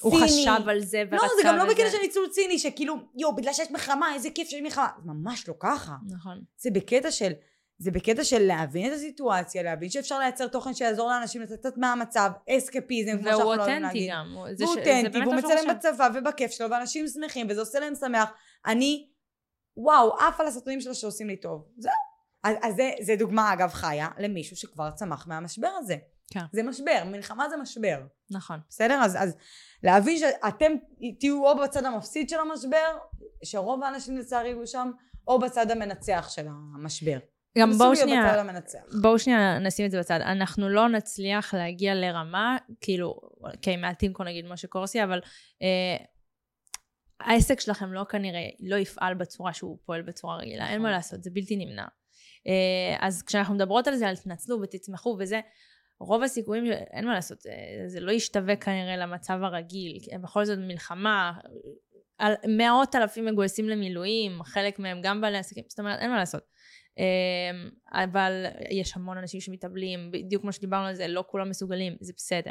ציני. 0.00 0.12
הוא 0.14 0.22
חשב 0.24 0.68
על 0.68 0.80
זה 0.80 1.02
ורצה 1.10 1.26
לא, 1.26 1.32
זה 1.36 1.48
גם 1.48 1.56
לא. 1.56 1.64
בקטע 1.64 1.90
של 1.90 1.98
ניצול 2.02 2.28
ציני, 2.28 2.58
שכאילו, 2.58 2.96
יואו, 3.16 3.36
בגלל 3.36 3.52
שיש 3.52 3.70
מלחמה, 3.70 4.14
איזה 4.14 4.30
כיף 4.30 4.48
שיש 4.48 4.60
מלחמה. 4.62 4.88
ממש 5.04 5.48
לא 5.48 5.54
ככה. 5.60 5.92
נכון. 6.16 6.40
זה 6.56 6.70
בקטע 6.70 7.10
של, 7.10 7.32
זה 7.78 7.90
בקטע 7.90 8.24
של 8.24 8.38
להבין 8.42 8.86
את 8.92 8.96
הסיטואציה, 8.96 9.62
להבין 9.62 9.90
שאפשר 9.90 10.18
לייצר 10.18 10.46
תוכן 10.48 10.74
שיעזור 10.74 11.08
לאנשים 11.08 11.42
לצאת 11.42 11.58
קצת 11.58 11.76
מהמצב, 11.76 12.30
אסקפיזם, 12.50 13.12
כמו 13.12 13.22
והוא 13.26 13.32
שאנחנו 13.32 13.54
לא 13.54 13.62
אותנטי 13.62 13.80
להגיד. 13.80 14.10
גם. 14.12 14.32
הוא- 14.36 14.46
זה 14.54 14.64
והוא 14.64 14.76
אותנטי, 14.76 15.08
באמת 15.08 15.26
והוא 15.26 15.34
מה 15.34 15.40
שהוא 15.40 15.52
מצלם. 15.54 15.74
בצבא 15.76 16.08
ובכיף 16.14 16.50
שלו, 16.50 16.70
ואנשים 16.70 17.06
שמחים, 17.08 17.46
וזה 17.50 17.60
עושה 17.60 17.80
להם 17.80 17.94
שמח. 17.94 18.28
אני, 18.66 19.08
וואו, 19.76 20.16
עף 20.18 20.40
על 20.40 20.46
הסרטונים 20.46 20.80
שלו 20.80 20.94
שעושים 20.94 21.26
לי 21.28 21.36
טוב. 21.36 21.64
זהו. 21.78 21.92
אז, 22.44 22.56
אז 22.62 22.74
זה, 22.76 22.90
זה 23.00 23.16
דוגמה, 23.16 23.52
אגב, 23.52 23.68
חיה 23.72 24.08
למישהו 24.18 24.56
שכבר 24.56 24.90
צמח 24.90 25.26
מהמשבר 25.28 25.70
הזה. 25.78 25.96
כן. 26.30 26.40
זה 26.52 26.62
משבר, 26.62 27.02
מלחמה 27.06 27.48
זה 27.48 27.56
משבר. 27.56 27.98
נכון. 28.30 28.60
בסדר? 28.68 29.00
אז, 29.04 29.16
אז 29.20 29.36
להבין 29.82 30.18
שאתם 30.18 30.72
תהיו 31.20 31.46
או 31.46 31.58
בצד 31.58 31.84
המפסיד 31.84 32.28
של 32.28 32.38
המשבר, 32.38 32.98
שרוב 33.44 33.82
האנשים 33.82 34.16
לצערי 34.16 34.48
יהיו 34.48 34.66
שם, 34.66 34.90
או 35.28 35.38
בצד 35.38 35.70
המנצח 35.70 36.28
של 36.30 36.46
המשבר. 36.48 37.18
גם 37.58 37.72
בואו 37.72 37.96
שנייה. 37.96 38.44
בואו 39.02 39.18
שנייה 39.18 39.58
נשים 39.58 39.86
את 39.86 39.90
זה 39.90 39.98
בצד. 39.98 40.20
אנחנו 40.20 40.68
לא 40.68 40.88
נצליח 40.88 41.54
להגיע 41.54 41.94
לרמה, 41.94 42.56
כאילו, 42.80 43.20
אוקיי, 43.54 43.76
מעטים 43.76 44.12
נגיד 44.26 44.46
משה 44.46 44.68
קורסי, 44.68 45.04
אבל 45.04 45.20
אה, 45.62 46.04
העסק 47.20 47.60
שלכם 47.60 47.92
לא 47.92 48.04
כנראה, 48.04 48.48
לא 48.60 48.76
יפעל 48.76 49.14
בצורה 49.14 49.52
שהוא 49.52 49.78
פועל 49.84 50.02
בצורה 50.02 50.36
רגילה, 50.36 50.68
אין 50.68 50.82
מה 50.82 50.88
נכון. 50.88 50.96
לעשות, 50.96 51.22
זה 51.22 51.30
בלתי 51.30 51.56
נמנע. 51.56 51.84
אה, 52.46 52.96
אז 53.00 53.22
כשאנחנו 53.22 53.54
מדברות 53.54 53.86
על 53.86 53.96
זה, 53.96 54.08
על 54.08 54.16
תנצלו 54.16 54.60
ותצמחו 54.62 55.16
וזה, 55.20 55.40
רוב 56.00 56.22
הסיכויים, 56.22 56.64
אין 56.72 57.04
מה 57.04 57.14
לעשות, 57.14 57.40
זה, 57.40 57.52
זה 57.86 58.00
לא 58.00 58.12
ישתווה 58.12 58.56
כנראה 58.56 58.96
למצב 58.96 59.38
הרגיל, 59.42 59.98
בכל 60.22 60.44
זאת 60.44 60.58
מלחמה, 60.58 61.32
על 62.18 62.34
מאות 62.48 62.94
אלפים 62.94 63.24
מגויסים 63.24 63.68
למילואים, 63.68 64.42
חלק 64.42 64.78
מהם 64.78 65.00
גם 65.02 65.20
בעלי 65.20 65.38
עסקים, 65.38 65.64
זאת 65.68 65.78
אומרת, 65.78 65.98
אין 66.00 66.10
מה 66.10 66.16
לעשות. 66.16 66.42
אמ, 66.98 67.70
אבל 67.92 68.46
יש 68.70 68.96
המון 68.96 69.18
אנשים 69.18 69.40
שמתאבלים, 69.40 70.10
בדיוק 70.10 70.42
כמו 70.42 70.52
שדיברנו 70.52 70.86
על 70.86 70.94
זה, 70.94 71.08
לא 71.08 71.24
כולם 71.26 71.50
מסוגלים, 71.50 71.96
זה 72.00 72.12
בסדר. 72.16 72.50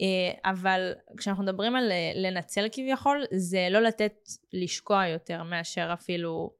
אה, 0.00 0.50
אבל 0.50 0.92
כשאנחנו 1.16 1.42
מדברים 1.44 1.76
על 1.76 1.92
אה, 1.92 2.12
לנצל 2.14 2.66
כביכול, 2.72 3.24
זה 3.32 3.68
לא 3.70 3.80
לתת 3.80 4.14
לשקוע 4.52 5.06
יותר 5.06 5.42
מאשר 5.42 5.90
אפילו 5.92 6.50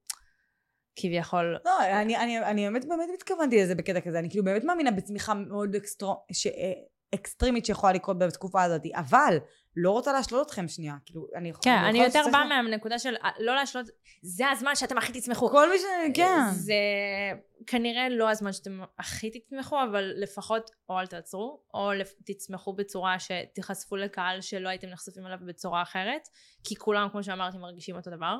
כביכול... 0.96 1.58
לא, 1.64 1.84
אני, 1.84 2.16
אני, 2.16 2.38
אני 2.38 2.64
באמת 2.64 2.84
באמת 2.84 3.08
התכוונתי 3.14 3.62
לזה 3.62 3.74
בקטע 3.74 4.00
כזה, 4.00 4.18
אני 4.18 4.30
כאילו 4.30 4.44
באמת 4.44 4.64
מאמינה 4.64 4.90
בצמיחה 4.90 5.34
מאוד 5.34 5.74
אקסטרו, 5.74 6.24
ש, 6.32 6.46
אה, 6.46 6.72
אקסטרימית 7.14 7.66
שיכולה 7.66 7.92
לקרות 7.92 8.18
בתקופה 8.18 8.62
הזאת, 8.62 8.82
אבל 8.94 9.38
לא 9.76 9.90
רוצה 9.90 10.12
להשלות 10.12 10.46
אתכם 10.46 10.68
שנייה, 10.68 10.94
כאילו, 11.06 11.26
אני 11.34 11.52
כן, 11.62 11.70
אני 11.70 12.02
יכולה 12.02 12.24
יותר 12.24 12.32
באה 12.32 12.44
מהנקודה 12.44 12.98
של 12.98 13.14
אה, 13.24 13.30
לא 13.38 13.54
להשלות, 13.54 13.86
זה 14.22 14.50
הזמן 14.50 14.74
שאתם 14.74 14.98
הכי 14.98 15.20
תצמחו. 15.20 15.50
כל 15.50 15.70
מי 15.70 15.78
ש... 15.78 15.82
כן. 16.14 16.40
זה 16.50 16.74
כנראה 17.66 18.08
לא 18.08 18.30
הזמן 18.30 18.52
שאתם 18.52 18.80
הכי 18.98 19.30
תצמחו, 19.30 19.76
אבל 19.90 20.12
לפחות 20.16 20.70
או 20.88 21.00
אל 21.00 21.06
תעצרו, 21.06 21.60
או 21.74 21.90
תצמחו 22.26 22.72
בצורה 22.72 23.16
שתיחשפו 23.18 23.96
לקהל 23.96 24.40
שלא 24.40 24.68
הייתם 24.68 24.88
נחשפים 24.88 25.26
אליו 25.26 25.38
בצורה 25.46 25.82
אחרת, 25.82 26.28
כי 26.64 26.76
כולם, 26.76 27.08
כמו 27.12 27.22
שאמרתי, 27.22 27.58
מרגישים 27.58 27.96
אותו 27.96 28.10
דבר, 28.10 28.36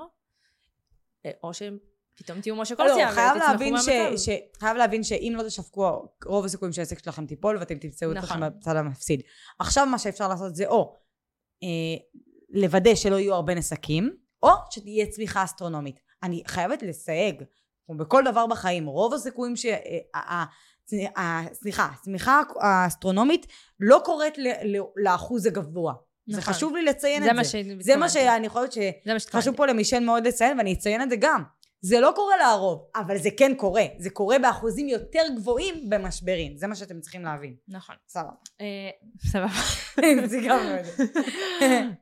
אה, 1.27 1.31
או 1.43 1.55
שהם 1.55 1.79
פתאום 2.15 2.41
תהיו 2.41 2.57
משה 2.57 2.75
לא, 2.79 2.85
קורציה 2.85 3.13
חייב 3.13 3.37
להבין, 3.37 3.75
ש. 3.79 3.89
ש, 4.17 4.29
חייב 4.61 4.77
להבין 4.77 5.03
שאם 5.03 5.33
לא 5.37 5.43
תשווקו, 5.49 6.09
רוב 6.25 6.45
הסיכויים 6.45 6.73
שהעסק 6.73 6.99
שלכם 6.99 7.27
תיפול 7.27 7.57
ואתם 7.59 7.79
תמצאו 7.79 8.13
נכון. 8.13 8.43
עצמכם 8.43 8.59
בצד 8.59 8.77
המפסיד. 8.77 9.23
עכשיו 9.59 9.87
מה 9.87 9.99
שאפשר 9.99 10.29
לעשות 10.29 10.55
זה 10.55 10.67
או 10.67 10.97
אה, 11.63 11.69
לוודא 12.51 12.95
שלא 12.95 13.17
יהיו 13.17 13.35
הרבה 13.35 13.55
נסקים, 13.55 14.17
או 14.43 14.51
שתהיה 14.71 15.07
צמיחה 15.07 15.45
אסטרונומית. 15.45 16.01
אני 16.23 16.43
חייבת 16.47 16.83
לסייג, 16.83 17.43
כמו 17.87 17.97
בכל 17.97 18.25
דבר 18.25 18.47
בחיים, 18.47 18.87
רוב 18.87 19.15
הסיכויים 19.15 19.57
ש... 19.57 19.67
אה, 19.67 19.99
ה- 20.15 20.43
ה- 20.43 21.21
ה- 21.21 21.55
סליחה, 21.55 21.89
הצמיחה 21.95 22.41
האסטרונומית 22.61 23.47
לא 23.81 24.01
קורית 24.05 24.39
ל- 24.39 24.77
ל- 24.77 24.83
לאחוז 24.97 25.47
הגבוה. 25.47 25.95
זה 26.27 26.39
נכון. 26.39 26.55
חשוב 26.55 26.75
לי 26.77 26.83
לציין 26.83 27.23
זה 27.23 27.31
את 27.31 27.37
זה. 27.37 27.75
זה 27.81 27.97
מה 27.97 28.09
שאני 28.09 28.49
חושבת 28.49 28.73
ש... 28.73 28.79
זה 29.05 29.13
מה 29.13 29.19
שהתכוונתי. 29.19 29.43
חשוב 29.49 29.57
פה 29.57 29.67
למישל 29.67 30.01
מאוד 30.01 30.27
לציין, 30.27 30.59
ואני 30.59 30.73
אציין 30.73 31.03
את 31.03 31.11
זה 31.11 31.17
גם. 31.17 31.43
זה 31.85 32.01
לא 32.01 32.13
קורה 32.15 32.35
לרוב, 32.37 32.87
אבל 32.97 33.19
זה 33.19 33.29
כן 33.39 33.53
קורה. 33.57 33.85
זה 33.99 34.11
קורה 34.11 34.39
באחוזים 34.39 34.89
יותר 34.89 35.23
גבוהים 35.37 35.91
במשברים. 35.91 36.57
זה 36.57 36.67
מה 36.67 36.75
שאתם 36.75 37.01
צריכים 37.01 37.23
להבין. 37.23 37.57
נכון. 37.69 37.97
סבבה. 38.09 38.31
אה, 38.61 38.91
סבבה. 39.19 39.49
סיכמנו 40.29 40.77
את 40.81 40.85
זה. 40.85 41.05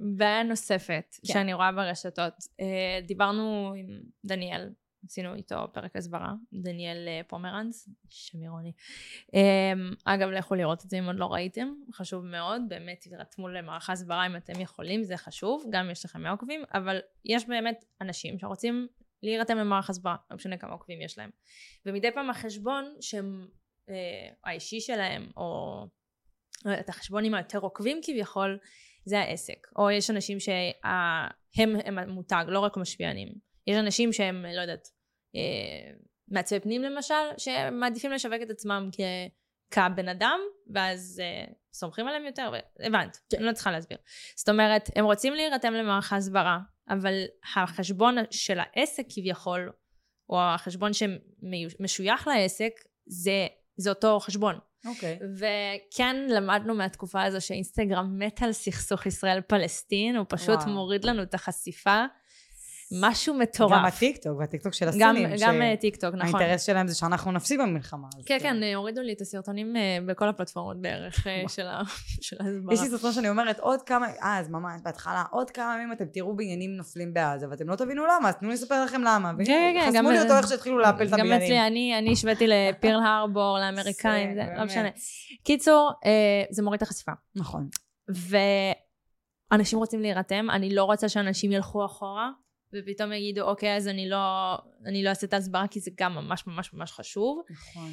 בעיה 0.18 0.42
נוספת 0.42 1.16
כן. 1.26 1.32
שאני 1.32 1.54
רואה 1.54 1.72
ברשתות, 1.72 2.32
אה, 2.60 3.00
דיברנו 3.06 3.72
עם 3.76 3.86
דניאל, 4.24 4.70
עשינו 5.06 5.34
איתו 5.34 5.56
פרק 5.72 5.96
הסברה, 5.96 6.34
דניאל 6.52 7.08
אה, 7.08 7.20
פומרנץ. 7.26 7.88
אה, 9.34 9.72
אגב, 10.04 10.28
לכו 10.28 10.54
לראות 10.54 10.84
את 10.84 10.90
זה 10.90 10.98
אם 10.98 11.06
עוד 11.06 11.16
לא 11.18 11.26
ראיתם, 11.26 11.68
חשוב 11.92 12.24
מאוד, 12.24 12.62
באמת 12.68 13.00
תירתמו 13.00 13.48
למערך 13.48 13.90
ההסברה 13.90 14.26
אם 14.26 14.36
אתם 14.36 14.60
יכולים, 14.60 15.02
זה 15.02 15.16
חשוב, 15.16 15.64
גם 15.70 15.90
יש 15.90 16.04
לכם 16.04 16.26
עוקבים, 16.26 16.62
אבל 16.74 17.00
יש 17.24 17.46
באמת 17.48 17.84
אנשים 18.00 18.38
שרוצים 18.38 18.88
להירתם 19.22 19.56
למערך 19.56 19.90
הסברה, 19.90 20.16
לא 20.30 20.36
משנה 20.36 20.56
כמה 20.56 20.72
עוקבים 20.72 21.00
יש 21.00 21.18
להם. 21.18 21.30
ומדי 21.86 22.12
פעם 22.12 22.30
החשבון 22.30 22.94
שהם, 23.00 23.48
אה, 23.88 24.28
האישי 24.44 24.80
שלהם, 24.80 25.30
או 25.36 25.82
לא 26.64 26.70
יודעת, 26.70 26.88
החשבונים 26.88 27.34
היותר 27.34 27.58
עוקבים 27.58 28.00
כביכול, 28.04 28.58
זה 29.04 29.20
העסק. 29.20 29.66
או 29.76 29.90
יש 29.90 30.10
אנשים 30.10 30.40
שהם 30.40 31.76
הם 31.84 31.98
המותג, 31.98 32.44
לא 32.48 32.60
רק 32.60 32.76
משפיענים. 32.76 33.28
יש 33.66 33.76
אנשים 33.76 34.12
שהם, 34.12 34.44
לא 34.56 34.60
יודעת, 34.60 34.88
אה, 35.36 35.94
מעצבי 36.28 36.60
פנים 36.60 36.82
למשל, 36.82 37.14
שמעדיפים 37.38 38.12
לשווק 38.12 38.42
את 38.42 38.50
עצמם 38.50 38.88
כ... 38.92 39.00
כבן 39.72 40.08
אדם, 40.08 40.40
ואז 40.74 41.22
אה, 41.24 41.52
סומכים 41.72 42.08
עליהם 42.08 42.26
יותר, 42.26 42.52
הבנת, 42.80 43.18
אני 43.34 43.44
לא 43.44 43.52
צריכה 43.52 43.70
להסביר. 43.70 43.98
זאת 44.36 44.48
אומרת, 44.48 44.90
הם 44.96 45.04
רוצים 45.04 45.34
להירתם 45.34 45.72
למערך 45.72 46.12
ההסברה, 46.12 46.58
אבל 46.88 47.24
החשבון 47.56 48.14
של 48.30 48.58
העסק 48.58 49.04
כביכול, 49.14 49.72
או 50.28 50.40
החשבון 50.40 50.90
שמשוייך 50.92 52.26
לעסק, 52.26 52.72
זה, 53.06 53.46
זה 53.76 53.90
אותו 53.90 54.20
חשבון. 54.20 54.58
אוקיי. 54.86 55.18
וכן 55.38 56.16
למדנו 56.28 56.74
מהתקופה 56.74 57.22
הזו 57.22 57.46
שאינסטגרם 57.46 58.18
מת 58.18 58.42
על 58.42 58.52
סכסוך 58.52 59.06
ישראל-פלסטין, 59.06 60.16
הוא 60.16 60.26
פשוט 60.28 60.58
וואו. 60.58 60.68
מוריד 60.68 61.04
לנו 61.04 61.22
את 61.22 61.34
החשיפה. 61.34 62.04
משהו 63.00 63.34
גם 63.34 63.40
מטורף. 63.40 63.94
הטיקטוק, 63.94 64.38
והטיקטוק 64.38 64.74
של 64.74 64.86
גם, 64.98 65.16
הסינים. 65.16 65.36
גם 65.40 65.62
אה, 65.62 65.74
טיקטוק, 65.80 66.14
נכון. 66.14 66.40
האינטרס 66.40 66.62
שלהם 66.66 66.88
זה 66.88 66.94
שאנחנו 66.94 67.32
נפסיד 67.32 67.60
במלחמה. 67.60 68.08
כן, 68.12 68.22
כאילו. 68.38 68.40
כן, 68.40 68.62
אה, 68.62 68.74
הורידו 68.74 69.00
לי 69.00 69.12
את 69.12 69.20
הסרטונים 69.20 69.76
אה, 69.76 69.98
בכל 70.06 70.28
הפלטפורמות 70.28 70.76
בערך 70.80 71.26
של 71.48 71.66
ההסברה. 71.66 71.82
יש 72.74 72.80
לי 72.80 72.88
סרטון 72.88 73.12
שאני 73.12 73.28
אומרת 73.28 73.58
עוד 73.60 73.82
כמה, 73.82 74.06
אה, 74.22 74.38
אז 74.38 74.48
ממש 74.48 74.80
בהתחלה, 74.84 75.24
עוד 75.30 75.50
כמה 75.50 75.74
ימים 75.74 75.92
אתם 75.92 76.04
תראו 76.04 76.36
בניינים 76.36 76.70
נופלים 76.76 77.14
בעזה, 77.14 77.46
ואתם 77.50 77.68
לא 77.68 77.76
תבינו 77.76 78.02
למה, 78.06 78.28
אז 78.28 78.36
תנו 78.36 78.48
לי 78.48 78.54
לספר 78.54 78.84
לכם 78.84 79.00
למה. 79.02 79.32
כן, 79.44 79.44
כן, 79.74 79.80
חסמו 79.88 79.98
גם- 79.98 80.06
לי 80.10 80.22
אותו 80.22 80.36
איך 80.36 80.48
שהתחילו 80.48 80.78
להפל 80.78 81.02
את 81.04 81.08
גם 81.10 81.20
הבניינים. 81.20 81.42
אצלי, 81.42 81.66
אני, 81.66 81.98
אני 81.98 82.12
השוויתי 82.12 82.44
לפרל 82.46 83.00
הרבור, 83.06 83.58
לאמריקאים, 83.60 84.34
זה 84.34 84.42
לא. 84.58 84.64
משנה. 84.64 84.88
קיצור, 85.44 85.92
זה 86.50 86.62
מוריד 86.62 86.78
את 86.78 86.88
החשיפה. 86.88 87.12
נכון. 87.36 87.68
ואנשים 89.52 89.78
רוצים 89.78 90.00
להירתם, 90.00 90.46
אני 90.50 90.74
לא 90.74 90.84
רוצה 90.84 91.08
שאנשים 91.08 91.52
ילכו 91.52 91.84
אחורה, 91.84 92.30
ופתאום 92.74 93.12
יגידו, 93.12 93.42
אוקיי, 93.42 93.76
אז 93.76 93.88
אני 93.88 94.08
לא, 94.08 94.56
אני 94.86 95.02
לא 95.02 95.10
אעשה 95.10 95.26
את 95.26 95.32
ההסברה, 95.32 95.68
כי 95.68 95.80
זה 95.80 95.90
גם 96.00 96.14
ממש 96.14 96.46
ממש 96.46 96.74
ממש 96.74 96.92
חשוב. 96.92 97.42
נכון. 97.50 97.90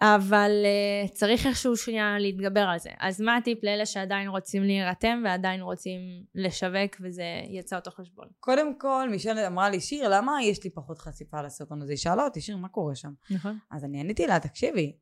אבל 0.00 0.50
uh, 0.64 1.12
צריך 1.12 1.46
איכשהו 1.46 1.76
שנייה 1.76 2.18
להתגבר 2.18 2.60
על 2.60 2.78
זה. 2.78 2.90
אז 2.98 3.20
מה 3.20 3.36
הטיפ 3.36 3.64
לאלה 3.64 3.86
שעדיין 3.86 4.28
רוצים 4.28 4.62
להירתם 4.62 5.22
ועדיין 5.24 5.60
רוצים 5.60 6.00
לשווק, 6.34 6.96
וזה 7.00 7.24
יצא 7.48 7.76
אותו 7.76 7.90
חשבון? 7.90 8.28
קודם 8.40 8.78
כל, 8.78 9.08
מישל 9.10 9.38
אמרה 9.38 9.70
לי, 9.70 9.80
שיר, 9.80 10.08
למה 10.08 10.42
יש 10.42 10.64
לי 10.64 10.70
פחות 10.70 10.98
חשיפה 10.98 11.42
לסרטון 11.42 11.82
הזה? 11.82 11.92
היא 11.92 11.98
שאלה 11.98 12.24
אותי, 12.24 12.40
שיר, 12.40 12.56
מה 12.56 12.68
קורה 12.68 12.94
שם? 12.94 13.12
נכון. 13.30 13.58
אז 13.70 13.84
אני 13.84 14.00
עניתי 14.00 14.26
לה, 14.26 14.40
תקשיבי, 14.40 14.96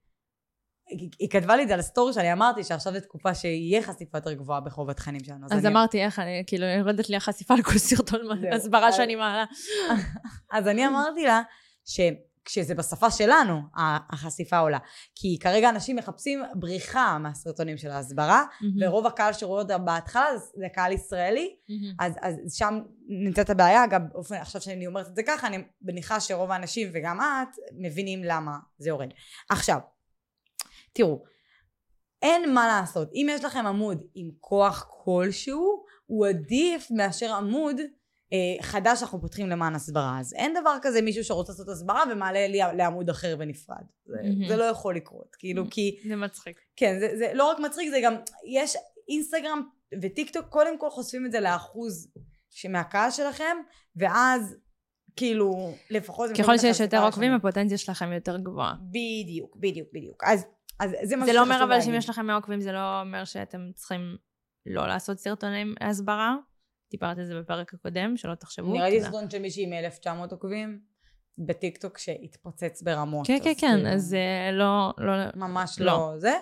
היא, 1.19 1.29
כתבה 1.31 1.57
לי 1.57 1.63
את 1.63 1.69
זה 1.69 1.75
על 1.75 1.81
הסטורי 1.81 2.13
שאני 2.13 2.33
אמרתי 2.33 2.65
שעכשיו 2.65 2.93
זו 2.93 3.01
תקופה 3.01 3.35
שיהיה 3.35 3.83
חשיפה 3.83 4.19
יותר 4.19 4.33
גבוהה 4.33 4.61
בחוב 4.61 4.91
התכנים 4.91 5.25
שלנו. 5.25 5.47
אז 5.51 5.67
אני, 5.67 5.69
אמרתי, 5.69 6.05
איך 6.05 6.19
אני, 6.19 6.43
כאילו, 6.47 6.67
יורדת 6.67 7.09
לי 7.11 7.17
החשיפה 7.17 7.55
לכל 7.55 7.79
סרטון. 7.79 8.21
הסברה 8.53 8.89
אז- 8.89 8.95
שאני 8.97 9.15
מעלה. 9.17 9.45
אז 10.53 10.69
אני 10.69 10.87
אמרתי 10.87 11.25
לה 11.25 11.43
שכשזה 11.85 12.75
בשפה 12.75 13.11
שלנו, 13.11 13.61
החשיפה 14.11 14.59
עולה. 14.59 14.79
כי 15.15 15.39
כרגע 15.41 15.69
אנשים 15.71 15.97
מחפשים 15.97 16.43
בריחה 16.55 17.19
מהסרטונים 17.19 17.79
של 17.79 17.91
ההסברה, 17.91 18.45
ורוב 18.81 19.07
הקהל 19.07 19.33
שרואה 19.33 19.63
אותה 19.63 19.79
בהתחלה 19.79 20.37
זה- 20.39 20.67
קהל 20.75 20.93
ישראלי. 20.93 21.57
אז, 21.99 22.13
אז 22.23 22.55
שם 22.55 22.79
נמצאת 23.09 23.51
הבעיה, 23.51 23.87
גם 23.87 24.09
באופן, 24.13 24.35
עכשיו 24.35 24.61
שאני 24.61 24.87
אומרת 24.87 25.07
את 25.09 25.17
זה 25.17 25.23
ככה, 25.23 25.47
אני 25.47 25.59
מניחה 25.83 26.21
שרוב 26.21 26.51
האנשים 26.51 26.89
וגם 26.95 27.21
את 27.21 27.49
מבינים 27.79 28.25
למה 28.25 28.53
זה 28.79 28.89
יורד. 28.89 29.09
עכשיו, 29.51 29.79
תראו, 30.93 31.23
אין 32.23 32.55
מה 32.55 32.67
לעשות, 32.67 33.09
אם 33.15 33.27
יש 33.31 33.45
לכם 33.45 33.67
עמוד 33.67 34.03
עם 34.15 34.31
כוח 34.41 34.87
כלשהו, 35.05 35.85
הוא 36.07 36.27
עדיף 36.27 36.91
מאשר 36.91 37.33
עמוד 37.33 37.81
אה, 38.33 38.63
חדש 38.63 38.99
שאנחנו 38.99 39.21
פותחים 39.21 39.49
למען 39.49 39.75
הסברה. 39.75 40.21
אז 40.21 40.35
אין 40.35 40.55
דבר 40.61 40.77
כזה 40.83 41.03
מישהו 41.03 41.25
שרוצה 41.25 41.53
לעשות 41.53 41.69
הסברה 41.69 42.03
ומעלה 42.11 42.49
לי 42.49 42.59
לעמוד 42.77 43.11
אחר 43.11 43.37
ונפרד. 43.39 43.85
זה, 44.07 44.17
מהמם. 44.23 44.49
זה 44.49 44.57
לא 44.57 44.65
יכול 44.65 44.97
לקרות, 44.97 45.37
כאילו, 45.39 45.65
כי 45.71 46.01
זה 46.09 46.17
מצחיק. 46.17 46.61
כן, 46.77 46.97
זה, 47.01 47.09
זה 47.19 47.31
לא 47.35 47.51
רק 47.51 47.59
מצחיק, 47.59 47.91
זה 47.91 48.01
גם, 48.03 48.15
יש 48.47 48.77
אינסטגרם 49.09 49.63
וטיק 50.03 50.31
טוק 50.31 50.47
קודם 50.49 50.79
כל 50.79 50.91
חושפים 50.91 51.27
את 51.27 51.33
זה 51.33 51.41
לאחוז 51.41 52.09
מהקהל 52.69 53.11
שלכם, 53.11 53.57
ואז 53.97 54.57
כאילו, 55.17 55.75
לפחות... 55.91 56.31
ככל 56.39 56.59
שיש 56.59 56.81
יותר 56.81 57.05
עוקבים. 57.05 57.33
הפוטנציה 57.33 57.79
שלכם 57.79 58.13
יותר 58.13 58.39
גבוהה. 58.39 58.75
בדיוק, 58.91 59.57
בדיוק, 59.57 59.89
בדיוק. 59.93 60.25
אז, 60.25 60.45
אז 60.83 60.91
זה 61.03 61.17
מה 61.17 61.27
זה 61.27 61.33
לא 61.33 61.43
אומר 61.43 61.65
אבל 61.65 61.81
שאם. 61.81 61.95
יש 61.95 62.09
לכם 62.09 62.27
100 62.27 62.37
עוקבים, 62.37 62.61
זה 62.61 62.73
לא 62.73 63.01
אומר 63.01 63.25
שאתם 63.25 63.71
צריכים 63.75 64.17
לא 64.67 64.87
לעשות 64.87 65.19
סרטוני 65.19 65.65
הסברה. 65.81 66.37
דיברת 66.91 67.19
על 67.19 67.25
זה 67.25 67.41
בפרק 67.41 67.75
הקודם, 67.75 68.17
שלא 68.17 68.35
תחשבו. 68.35 68.73
ראיתי 68.73 68.99
תודה. 68.99 69.11
סרטון 69.11 69.31
של 69.31 69.39
מישהי 69.39 69.65
עם 69.65 69.73
1,900 69.73 70.33
עוקבים 70.33 70.81
בטיקטוק 71.39 71.99
שהתפוצץ 71.99 72.83
ברמות. 72.83 73.27
כן, 73.27 73.39
כן, 73.45 73.53
כן, 73.59 73.75
כאילו, 73.77 73.89
אז 73.89 74.03
זה 74.03 74.51
לא, 74.53 74.93
לא, 74.99 75.13
ממש 75.35 75.81
לא. 75.81 75.87
לא. 75.87 76.19
זה, 76.19 76.33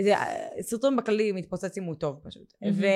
זה, 0.00 0.14
סרטון 0.60 0.96
בכללי 0.96 1.32
מתפוצץ 1.32 1.78
אם 1.78 1.84
הוא 1.84 1.94
טוב 1.94 2.20
פשוט. 2.24 2.52
מהמם. 2.62 2.76
ו... 2.80 2.86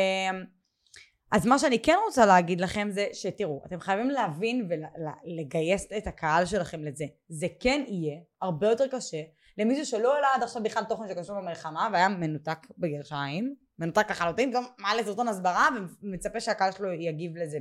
אז 1.32 1.46
מה 1.46 1.58
שאני 1.58 1.78
כן 1.78 1.96
רוצה 2.06 2.26
להגיד 2.26 2.60
לכם 2.60 2.88
זה 2.90 3.06
שתראו, 3.12 3.62
אתם 3.66 3.80
חייבים 3.80 4.10
להבין 4.10 4.68
ולגייס 4.68 5.86
את 5.96 6.06
הקהל 6.06 6.46
שלכם 6.46 6.84
לזה. 6.84 7.04
זה 7.28 7.46
כן 7.60 7.84
יהיה 7.88 8.20
הרבה 8.42 8.68
יותר 8.68 8.84
קשה 8.88 9.22
למישהו 9.58 9.86
שלא 9.86 10.14
העלה 10.14 10.28
עד 10.34 10.42
עכשיו 10.42 10.62
בכלל 10.62 10.84
תוכן 10.84 11.08
שקשור 11.08 11.36
במלחמה 11.36 11.88
והיה 11.92 12.08
מנותק 12.08 12.58
בגרשיים, 12.78 13.54
מנותק 13.78 14.10
לחלוטין, 14.10 14.50
פתאום 14.50 14.66
מעלה 14.78 15.04
סרטון 15.04 15.28
הסברה 15.28 15.68
ומצפה 16.02 16.40
שהקהל 16.40 16.72
שלו 16.72 16.92
יגיב 16.92 17.36
לזה. 17.36 17.58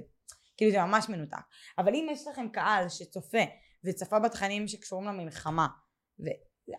כאילו 0.58 0.72
זה 0.72 0.80
ממש 0.80 1.10
מנותק. 1.10 1.44
אבל 1.78 1.96
אם 1.96 2.08
יש 2.12 2.28
לכם 2.28 2.50
קהל 2.50 2.90
שצופה 2.90 3.44
וצפה 3.86 4.20
בתכנים 4.20 4.68
שקשורים 4.68 5.08
למלחמה, 5.08 5.68
ו... 6.20 6.26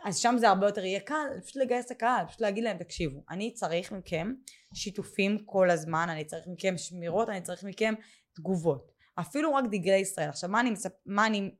אז 0.04 0.18
שם 0.18 0.34
זה 0.38 0.48
הרבה 0.48 0.66
יותר 0.66 0.84
יהיה 0.84 1.00
קל, 1.00 1.26
פשוט 1.44 1.56
לגייס 1.56 1.86
את 1.86 1.90
הקהל, 1.90 2.26
פשוט 2.26 2.40
להגיד 2.40 2.64
להם, 2.64 2.78
תקשיבו, 2.78 3.20
אני 3.30 3.54
צריך 3.54 3.92
מכם 3.92 4.32
שיתופים 4.74 5.38
כל 5.44 5.70
הזמן, 5.70 6.06
אני 6.10 6.24
צריך 6.24 6.46
מכם 6.46 6.78
שמירות, 6.78 7.28
אני 7.28 7.40
צריך 7.40 7.64
מכם 7.64 7.94
תגובות. 8.34 8.92
אפילו 9.20 9.54
רק 9.54 9.64
דגלי 9.64 9.96
ישראל. 9.96 10.28
עכשיו, 10.28 10.50
מה 10.50 10.60
אני, 10.60 10.70
מצפ... 10.70 10.92
מה 11.06 11.26
אני 11.26 11.54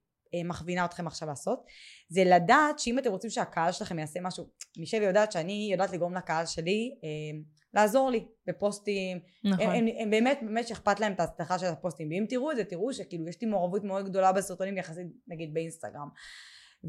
מכווינה 0.44 0.84
אתכם 0.84 1.06
עכשיו 1.06 1.28
לעשות? 1.28 1.64
זה 2.08 2.24
לדעת 2.24 2.78
שאם 2.78 2.98
אתם 2.98 3.10
רוצים 3.10 3.30
שהקהל 3.30 3.72
שלכם 3.72 3.98
יעשה 3.98 4.20
משהו, 4.20 4.44
מישל 4.78 5.02
יודעת 5.02 5.32
שאני 5.32 5.68
יודעת 5.72 5.92
לגרום 5.92 6.14
לקהל 6.14 6.46
שלי 6.46 6.94
אה, 7.04 7.38
לעזור 7.74 8.10
לי 8.10 8.26
בפוסטים, 8.46 9.18
נכון. 9.44 9.66
הם, 9.66 9.70
הם, 9.70 9.86
הם 9.98 10.10
באמת, 10.10 10.38
באמת 10.42 10.68
שאכפת 10.68 11.00
להם 11.00 11.12
את 11.12 11.20
ההצלחה 11.20 11.58
של 11.58 11.66
הפוסטים, 11.66 12.08
ואם 12.10 12.24
תראו 12.28 12.50
את 12.50 12.56
זה, 12.56 12.64
תראו 12.64 12.92
שכאילו 12.92 13.28
יש 13.28 13.40
לי 13.42 13.46
מעורבות 13.46 13.84
מאוד 13.84 14.08
גדולה 14.08 14.32
בסרטונים 14.32 14.76
יחסית 14.76 15.06
נגיד 15.28 15.54
באינסטגרם. 15.54 16.08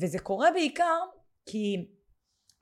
וזה 0.01 0.19
קורה 0.19 0.51
בעיקר 0.51 0.99
כי 1.45 1.85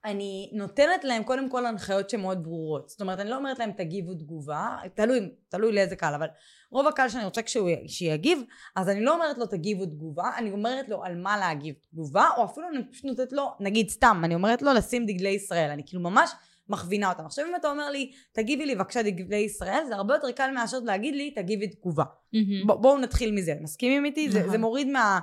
אני 0.06 0.50
נותנת 0.54 1.04
להם 1.04 1.24
קודם 1.24 1.50
כל 1.50 1.66
הנחיות 1.66 2.10
שהן 2.10 2.22
מאוד 2.22 2.44
ברורות. 2.44 2.90
זאת 2.90 3.02
אומרת, 3.02 3.20
אני 3.20 3.30
לא 3.30 3.36
אומרת 3.36 3.60
להם 3.60 3.72
תגיבו 3.72 4.14
תגובה, 4.14 4.78
תלוי, 4.94 5.20
תלוי 5.50 5.72
לאיזה 5.72 5.96
קהל, 5.96 6.14
אבל 6.14 6.28
רוב 6.72 6.88
הקהל 6.88 7.10
שאני 7.10 7.26
רוצה 7.26 7.42
כשהוא, 7.42 7.70
שיגיב, 7.88 8.42
אז 8.76 8.90
אני 8.90 9.04
לא 9.04 9.14
אומרת 9.14 9.38
לו 9.38 9.46
תגיבו 9.46 9.86
תגובה, 9.86 10.32
אני 10.38 10.52
אומרת 10.52 10.90
לו 10.90 11.04
על 11.04 11.16
מה 11.16 11.38
להגיב 11.38 11.76
תגובה, 11.92 12.28
או 12.38 12.46
אפילו 12.46 12.68
אני 12.70 12.92
פשוט 12.92 13.06
נותנת 13.06 13.32
לו, 13.34 13.52
נגיד 13.60 13.90
סתם, 13.90 14.22
אני 14.24 14.36
אומרת 14.36 14.62
לו 14.62 14.74
לשים 14.74 15.06
דגלי 15.06 15.30
ישראל, 15.30 15.70
אני 15.70 15.84
כאילו 15.86 16.02
ממש 16.02 16.32
מכווינה 16.70 17.10
אותם. 17.10 17.26
עכשיו 17.26 17.46
אם 17.50 17.56
אתה 17.56 17.70
אומר 17.70 17.90
לי, 17.90 18.12
תגיבי 18.32 18.66
לי 18.66 18.76
בבקשה 18.76 19.02
דגלי 19.02 19.36
ישראל, 19.38 19.84
זה 19.88 19.96
הרבה 19.96 20.14
יותר 20.14 20.32
קל 20.32 20.52
מאשר 20.52 20.78
להגיד 20.80 21.16
לי, 21.16 21.32
תגיבי 21.32 21.68
תגובה. 21.68 22.04
מהמם. 22.34 22.68
ב- 22.68 22.82
בואו 22.82 22.98
נתחיל 22.98 23.32
מזה. 23.32 23.54
מסכימים 23.62 24.06
איתי? 24.06 24.32
זה, 24.32 24.40
נכון. 24.40 24.52
זה 24.52 24.58
מוריד 24.58 24.88
מה... 24.88 25.20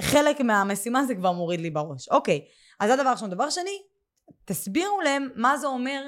חלק 0.00 0.40
מהמשימה 0.40 1.04
זה 1.04 1.14
כבר 1.14 1.32
מוריד 1.32 1.60
לי 1.60 1.70
בראש. 1.70 2.08
אוקיי, 2.08 2.40
אז 2.80 2.88
זה 2.88 2.94
הדבר 2.94 3.08
הראשון. 3.08 3.30
דבר 3.30 3.50
שני, 3.50 3.82
תסבירו 4.44 5.00
להם 5.00 5.28
מה 5.36 5.56
זה 5.56 5.66
אומר 5.66 6.02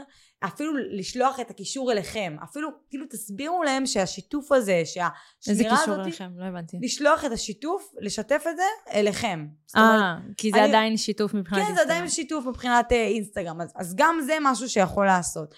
אפילו 0.44 0.72
לשלוח 0.90 1.40
את 1.40 1.50
הקישור 1.50 1.92
אליכם. 1.92 2.36
אפילו, 2.44 2.68
כאילו 2.90 3.06
תסבירו 3.10 3.62
להם 3.62 3.86
שהשיתוף 3.86 4.52
הזה, 4.52 4.72
איזה 4.72 4.90
שהשמירה 4.90 5.76
קישור 5.78 5.94
הזאת, 5.94 6.06
אליכם? 6.06 6.30
לא 6.36 6.44
הבנתי. 6.44 6.76
לשלוח 6.82 7.24
את 7.24 7.32
השיתוף, 7.32 7.92
לשתף 8.00 8.44
את 8.50 8.56
זה 8.56 8.62
אליכם. 8.98 9.46
אה, 9.76 10.14
כי 10.36 10.50
זה 10.50 10.58
אני- 10.58 10.68
עדיין 10.68 10.96
שיתוף 10.96 11.34
מבחינת 11.34 11.66
כן, 11.68 11.74
זה 11.74 11.80
עדיין 11.82 12.00
אינסטגרם. 12.02 12.24
שיתוף 12.24 12.46
מבחינת 12.46 12.92
אה, 12.92 13.06
אינסטגרם, 13.06 13.60
אז, 13.60 13.72
אז 13.76 13.94
גם 13.96 14.18
זה 14.26 14.36
משהו 14.40 14.68
שיכול 14.68 15.06
לעשות. 15.06 15.54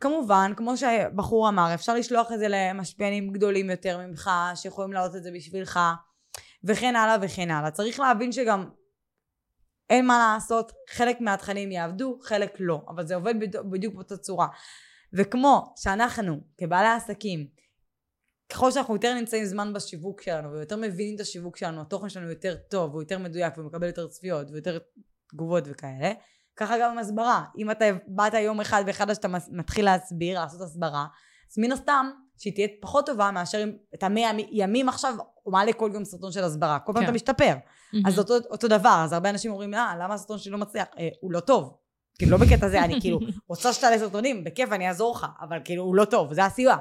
כמובן, 0.00 0.52
כמו 0.56 0.76
שהבחור 0.76 1.48
אמר, 1.48 1.74
אפשר 1.74 1.94
לשלוח 1.94 2.32
את 2.32 2.38
זה 2.38 2.46
למשפיענים 2.48 3.32
גדולים 3.32 3.70
יותר 3.70 3.98
ממך, 3.98 4.30
שיכולים 4.54 4.92
לעלות 4.92 5.16
את 5.16 5.22
זה 5.22 5.30
בשבילך, 5.34 5.80
וכן 6.64 6.96
הלאה 6.96 7.16
וכן 7.22 7.50
הלאה. 7.50 7.70
צריך 7.70 8.00
להבין 8.00 8.32
שגם 8.32 8.68
אין 9.90 10.06
מה 10.06 10.32
לעשות, 10.34 10.72
חלק 10.90 11.20
מהתכנים 11.20 11.72
יעבדו, 11.72 12.18
חלק 12.22 12.56
לא, 12.60 12.82
אבל 12.88 13.06
זה 13.06 13.14
עובד 13.14 13.34
בדיוק, 13.70 13.94
באותה 13.94 14.16
צורה. 14.16 14.46
וכמו 15.12 15.74
שאנחנו, 15.76 16.40
כבעלי 16.58 16.88
עסקים, 16.88 17.46
ככל 18.52 18.70
שאנחנו 18.70 18.94
יותר 18.94 19.14
נמצאים 19.14 19.44
זמן 19.44 19.72
בשיווק 19.72 20.22
שלנו 20.22 20.52
ויותר 20.52 20.76
מבינים 20.76 21.14
את 21.14 21.20
השיווק 21.20 21.56
שלנו, 21.56 21.80
התוכן 21.80 22.08
שלנו 22.08 22.30
יותר 22.30 22.56
טוב, 22.70 22.92
הוא 22.92 23.02
יותר 23.02 23.18
מדויק 23.18 23.58
ומקבל 23.58 23.86
יותר 23.86 24.08
צפיות 24.08 24.50
ויותר 24.50 24.78
תגובות 25.32 25.64
וכאלה, 25.66 26.12
ככה 26.56 26.78
גם 26.78 26.90
עם 26.90 26.98
הסברה. 26.98 27.44
אם 27.58 27.70
אתה 27.70 27.84
באת 28.06 28.34
יום 28.34 28.60
אחד 28.60 28.82
ואחד 28.86 29.14
שאתה 29.14 29.28
מתחיל 29.50 29.84
להסביר, 29.84 30.40
לעשות 30.40 30.60
הסברה, 30.60 31.06
אז 31.52 31.58
מן 31.58 31.72
הסתם 31.72 32.10
שהיא 32.38 32.54
תהיה 32.54 32.68
פחות 32.80 33.06
טובה 33.06 33.30
מאשר 33.30 33.62
אם 33.62 33.72
את 33.94 34.02
המאה 34.02 34.30
ימים 34.50 34.88
עכשיו 34.88 35.14
הוא 35.42 35.52
מעלה 35.52 35.72
כל 35.72 35.90
יום 35.94 36.04
סרטון 36.04 36.32
של 36.32 36.44
הסברה. 36.44 36.78
כל 36.78 36.92
פעם 36.92 37.02
כן. 37.02 37.08
אתה 37.08 37.14
משתפר. 37.14 37.54
מהמם. 37.92 38.06
אז 38.06 38.18
אותו, 38.18 38.34
אותו 38.50 38.68
דבר, 38.68 39.02
אז 39.04 39.12
הרבה 39.12 39.30
אנשים 39.30 39.50
אומרים, 39.50 39.74
אה, 39.74 39.94
למה 40.00 40.14
הסרטון 40.14 40.38
שלי 40.38 40.52
לא 40.52 40.58
מצליח? 40.58 40.86
אה, 40.98 41.08
הוא 41.20 41.32
לא 41.32 41.40
טוב. 41.40 41.76
כאילו, 42.20 42.38
לא 42.38 42.44
בקטע 42.44 42.68
זה, 42.68 42.84
אני 42.84 43.00
כאילו 43.00 43.20
רוצה 43.48 43.72
שתעלה 43.72 43.98
סרטונים, 43.98 44.44
בכיף, 44.44 44.72
אני 44.72 44.88
אעזור 44.88 45.14
לך, 45.14 45.26
אבל 45.40 45.58
כאילו, 45.64 45.82
הוא 45.82 45.94
לא 45.94 46.04
טוב, 46.04 46.34
זה 46.34 46.44
הסיבה. 46.44 46.76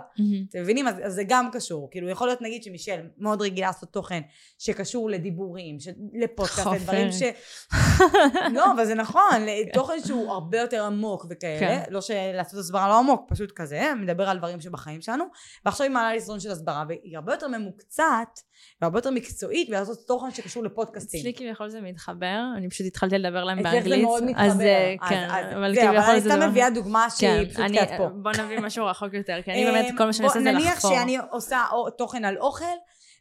אתם 0.50 0.62
מבינים? 0.62 0.88
אז, 0.88 0.96
אז 1.04 1.14
זה 1.14 1.24
גם 1.28 1.50
קשור. 1.52 1.88
כאילו, 1.92 2.10
יכול 2.10 2.28
להיות 2.28 2.42
נגיד 2.42 2.64
שמישל 2.64 3.00
מאוד 3.18 3.42
רגילה 3.42 3.68
לעשות 3.68 3.90
תוכן 3.90 4.22
שקשור 4.58 5.10
לדיבורים, 5.10 5.80
ש... 5.80 5.88
לפודקאסט. 6.14 6.68
לדברים 6.76 7.12
ש... 7.12 7.22
לא, 8.56 8.72
אבל 8.72 8.86
זה 8.86 8.96
נכון, 8.96 9.46
תוכן 9.74 10.00
שהוא 10.06 10.32
הרבה 10.32 10.60
יותר 10.60 10.86
עמוק 10.86 11.26
וכאלה. 11.30 11.60
כן. 11.60 11.84
לא 11.90 12.02
שלעשות 12.02 12.60
הסברה 12.60 12.88
לא 12.88 13.00
עמוק, 13.00 13.22
פשוט 13.30 13.52
כזה, 13.56 13.94
מדבר 14.02 14.30
על 14.30 14.38
דברים 14.38 14.62
שבחיים 14.62 15.02
שלנו. 15.02 15.24
ועכשיו 15.66 15.84
היא 15.84 15.94
מעלה 15.94 16.14
לי 16.14 16.22
סרטון 16.22 16.40
של 16.40 16.52
הסברה, 16.52 16.84
והיא 16.88 17.16
הרבה 17.16 17.34
יותר 17.34 17.48
ממוקצעת, 17.48 18.40
והרבה 18.82 18.98
יותר 18.98 19.10
מקצועית, 19.12 19.70
ולעשות 19.70 19.98
תוכן 20.08 20.32
שקשור 20.32 20.64
לפודקאסטים. 20.64 21.20
אצלי 21.20 21.34
כביכול 21.34 21.70
זה 21.70 21.82
מתחבר, 21.82 22.40
אני 22.58 22.70
פשוט 22.70 22.88
התחלתי 22.88 23.18
לדבר 23.18 23.44
להם 23.44 23.60
אצלך 23.60 23.72
זה 23.72 23.78
באנגלית. 23.80 24.04
מאוד 24.04 24.24
מתחבר. 24.24 24.44
אז 24.46 24.62
אה, 24.62 24.96
אז- 25.02 25.10
כן, 25.10 25.28
אבל 25.30 25.54
אבל 25.56 25.76
כביכול 25.76 25.98
אני 26.12 26.22
זה 26.22 26.30
סתם 26.30 26.40
דבר... 26.40 26.50
מביאה 26.50 26.70
דוגמה 26.70 27.08
שהיא 27.10 27.30
כן, 27.30 27.46
פשוט 27.50 27.60
אני- 27.60 27.78
קצת 27.78 27.88
פה. 27.98 28.08
בוא 28.10 28.32
נביא 28.44 28.60
משהו 28.60 28.86
רחוק 28.86 29.14
יותר, 29.14 29.42
כי 29.46 29.52
אני 29.52 29.66
באמת, 29.66 29.94
כל 29.98 30.06
מה 30.06 30.14
שאני 30.14 30.28
עושה 30.28 30.40
זה 30.40 30.52
נניח 30.52 30.74
לחפור. 30.76 30.92
שאני 30.96 31.18
עושה 31.32 31.64
תוכן 31.98 32.26
על 32.26 32.38
אוכל, 32.38 32.66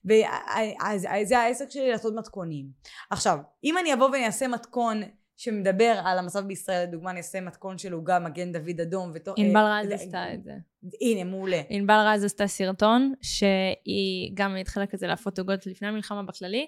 וזה 0.05 1.39
העסק 1.39 1.71
שלי 1.71 1.91
לעשות 1.91 2.15
מתכונים. 2.17 2.67
עכשיו, 3.11 3.39
אם 3.65 3.79
אני 3.79 3.95
אבוא 3.95 4.11
ואני 4.11 4.27
אעשה 4.27 4.49
מתכון 4.49 5.03
שמדבר 5.39 6.01
על 6.05 6.19
המצב 6.19 6.47
בישראל, 6.47 6.83
לדוגמה 6.83 7.11
אני 7.11 7.19
אעשה 7.19 7.41
מתכון 7.41 7.79
של 7.79 7.93
עוגה 7.93 8.19
מגן 8.19 8.53
דוד 8.53 8.81
אדום. 8.81 9.11
ותו- 9.15 9.35
ענבל 9.37 9.61
אה, 9.61 9.81
רז 9.81 9.91
אה, 9.91 9.95
עשתה 9.95 10.35
את 10.35 10.45
זה. 10.45 10.53
הנה, 11.01 11.25
מעולה. 11.25 11.61
ענבל 11.69 12.05
רז 12.07 12.25
עשתה 12.25 12.47
סרטון, 12.47 13.13
שהיא 13.23 14.31
גם 14.35 14.57
התחילה 14.57 14.87
כזה 14.87 15.07
להפות 15.07 15.39
עוגות 15.39 15.67
לפני 15.67 15.89
המלחמה 15.89 16.23
בכללי, 16.23 16.67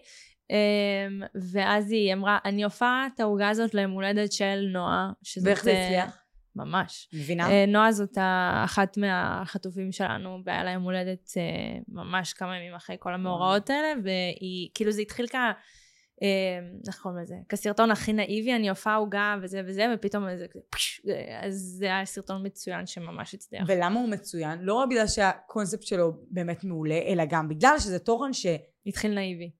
אמ, 0.51 0.57
ואז 1.53 1.91
היא 1.91 2.13
אמרה, 2.13 2.39
אני 2.45 2.65
הופעה 2.65 3.09
את 3.15 3.21
העוגה 3.21 3.49
הזאת 3.49 3.75
ליום 3.75 3.91
הולדת 3.91 4.33
של 4.33 4.67
נועה, 4.73 5.11
שזאת... 5.23 5.47
ואיך 5.47 5.65
זה 5.65 5.71
אה, 5.71 5.85
הצליח? 5.85 6.19
ממש. 6.57 7.09
מבינה? 7.13 7.51
אה, 7.51 7.67
נועה 7.67 7.93
זאת 7.93 8.19
אחת 8.65 8.97
מהחטופים 8.97 9.93
שלנו, 9.93 10.39
והיה 10.45 10.65
לה 10.65 10.71
יום 10.71 10.83
הולדת 10.83 11.33
אה, 11.37 11.79
ממש 11.89 12.33
כמה 12.33 12.57
ימים 12.57 12.75
אחרי 12.75 12.97
כל 12.99 13.15
המאורעות 13.15 13.71
האלה, 13.71 13.93
והיא, 14.05 14.69
כאילו 14.75 14.93
זה 14.93 15.01
התחיל 15.03 15.27
כ... 15.27 15.35
איך 16.87 17.01
קוראים 17.03 17.21
לזה? 17.23 17.35
כסרטון 17.49 17.91
הכי 17.91 18.13
נאיבי, 18.13 18.55
אני 18.55 18.69
הופעה 18.69 18.97
עוגה 18.97 19.37
וזה 19.43 19.63
וזה, 19.67 19.87
ופתאום 19.95 20.29
איזה 20.29 20.47
אה, 21.09 21.47
אז 21.47 21.55
זה 21.79 21.85
היה 21.87 22.05
סרטון 22.05 22.47
מצוין 22.47 22.87
שממש 22.87 23.35
הצליח. 23.35 23.65
ולמה 23.67 24.01
הוא 24.01 24.09
מצוין? 24.09 24.59
לא 24.63 24.75
רק 24.75 24.89
בגלל 24.89 25.07
שהקונספט 25.07 25.83
שלו 25.83 26.13
באמת 26.31 26.65
מעולה, 26.65 26.99
אלא 27.07 27.25
גם 27.29 27.49
בגלל 27.49 27.79
שזה 27.79 27.99
תוכן 27.99 28.33
ש... 28.33 28.47
התחיל 28.87 29.15
נאיבי. 29.15 29.51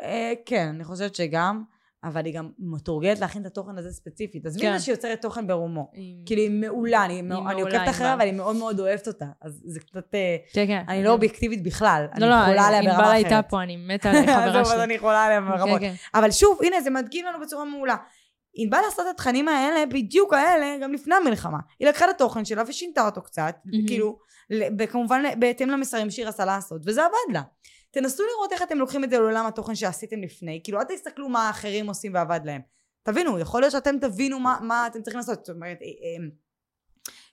אה, 0.00 0.32
כן, 0.46 0.68
אני 0.68 0.84
חושבת 0.84 1.14
שגם, 1.14 1.64
אבל 2.06 2.24
היא 2.24 2.34
גם 2.34 2.50
מתורגלת 2.58 3.20
להכין 3.20 3.42
את 3.42 3.46
התוכן 3.46 3.78
הזה 3.78 3.92
ספציפית. 3.92 4.46
עזבי 4.46 4.62
כן. 4.62 4.74
את 4.74 4.78
זה 4.78 4.84
שהיא 4.84 4.92
יוצרת 4.92 5.22
תוכן 5.22 5.46
ברומו. 5.46 5.90
כאילו 6.26 6.42
היא 6.42 6.50
מעולה, 6.50 7.04
אני, 7.04 7.22
מעולה, 7.22 7.52
עוקבת 7.52 7.88
אחריה. 7.90 8.14
אבל 8.14 8.20
אני 8.20 8.32
מאוד 8.32 8.56
מאוד 8.56 8.80
אוהבת 8.80 9.08
אותה. 9.08 9.26
אז 9.40 9.62
זה 9.64 9.80
קצת, 9.80 10.14
אה, 10.14 10.36
כן, 10.52 10.66
כן. 10.66 10.82
אני 10.88 11.04
לא 11.04 11.10
אובייקטיבית 11.10 11.62
בכלל, 11.62 12.06
אני 12.12 12.20
לא, 12.20 12.28
לא, 12.28 12.34
יכולה 12.34 12.66
עליה 12.66 12.80
ברמה 12.82 12.92
אחרת. 12.92 13.04
ענבל 13.04 13.14
הייתה 13.14 13.42
פה, 13.42 13.62
אני 13.62 13.76
מתה 13.76 14.10
עליה, 14.10 14.22
חברה 14.22 14.60
אז 14.60 14.68
שלי. 14.68 14.84
אני 14.84 14.94
יכולה 14.94 15.24
עליה 15.24 15.40
ברמות. 15.40 15.80
כן, 15.80 15.88
כן. 15.88 15.94
אבל 16.14 16.30
שוב, 16.30 16.58
הנה, 16.62 16.80
זה 16.80 16.90
מדגים 16.90 17.26
לנו 17.26 17.40
בצורה 17.40 17.64
מעולה. 17.64 17.96
ענבל 18.54 18.78
עשתה 18.88 19.02
את 19.02 19.06
התכנים 19.10 19.48
האלה, 19.48 19.86
בדיוק 19.86 20.32
האלה, 20.32 20.76
גם 20.82 20.92
לפני 20.92 21.14
המלחמה. 21.14 21.58
היא 21.78 21.88
לקחה 21.88 22.04
את 22.04 22.10
התוכן 22.10 22.44
שלה 22.44 22.62
ושינתה 22.66 23.06
אותו 23.06 23.22
קצת. 23.22 23.56
כאילו, 23.86 24.18
וכמובן 24.78 25.22
בהתאם 25.38 25.70
למסרים 25.70 26.10
שהיא 26.10 26.26
רצתה 26.26 26.44
לעשות, 26.44 26.82
וזה 26.84 27.04
עבד 27.04 27.34
לה. 27.34 27.42
תנסו 28.00 28.22
לראות 28.22 28.52
איך 28.52 28.62
אתם 28.62 28.78
לוקחים 28.78 29.04
את 29.04 29.10
זה 29.10 29.18
לעולם 29.18 29.46
התוכן 29.46 29.74
שעשיתם 29.74 30.22
לפני, 30.22 30.60
כאילו 30.64 30.78
אל 30.78 30.84
תסתכלו 30.84 31.28
מה 31.28 31.46
האחרים 31.46 31.86
עושים 31.86 32.14
ועבד 32.14 32.40
להם. 32.44 32.60
תבינו, 33.02 33.38
יכול 33.38 33.60
להיות 33.60 33.72
שאתם 33.72 33.98
תבינו 34.00 34.40
מה, 34.40 34.58
מה 34.62 34.86
אתם 34.86 35.02
צריכים 35.02 35.18
לעשות. 35.18 35.44
זאת 35.44 35.56
אומרת, 35.56 35.78
אה, 35.82 35.86
אה, 35.86 36.28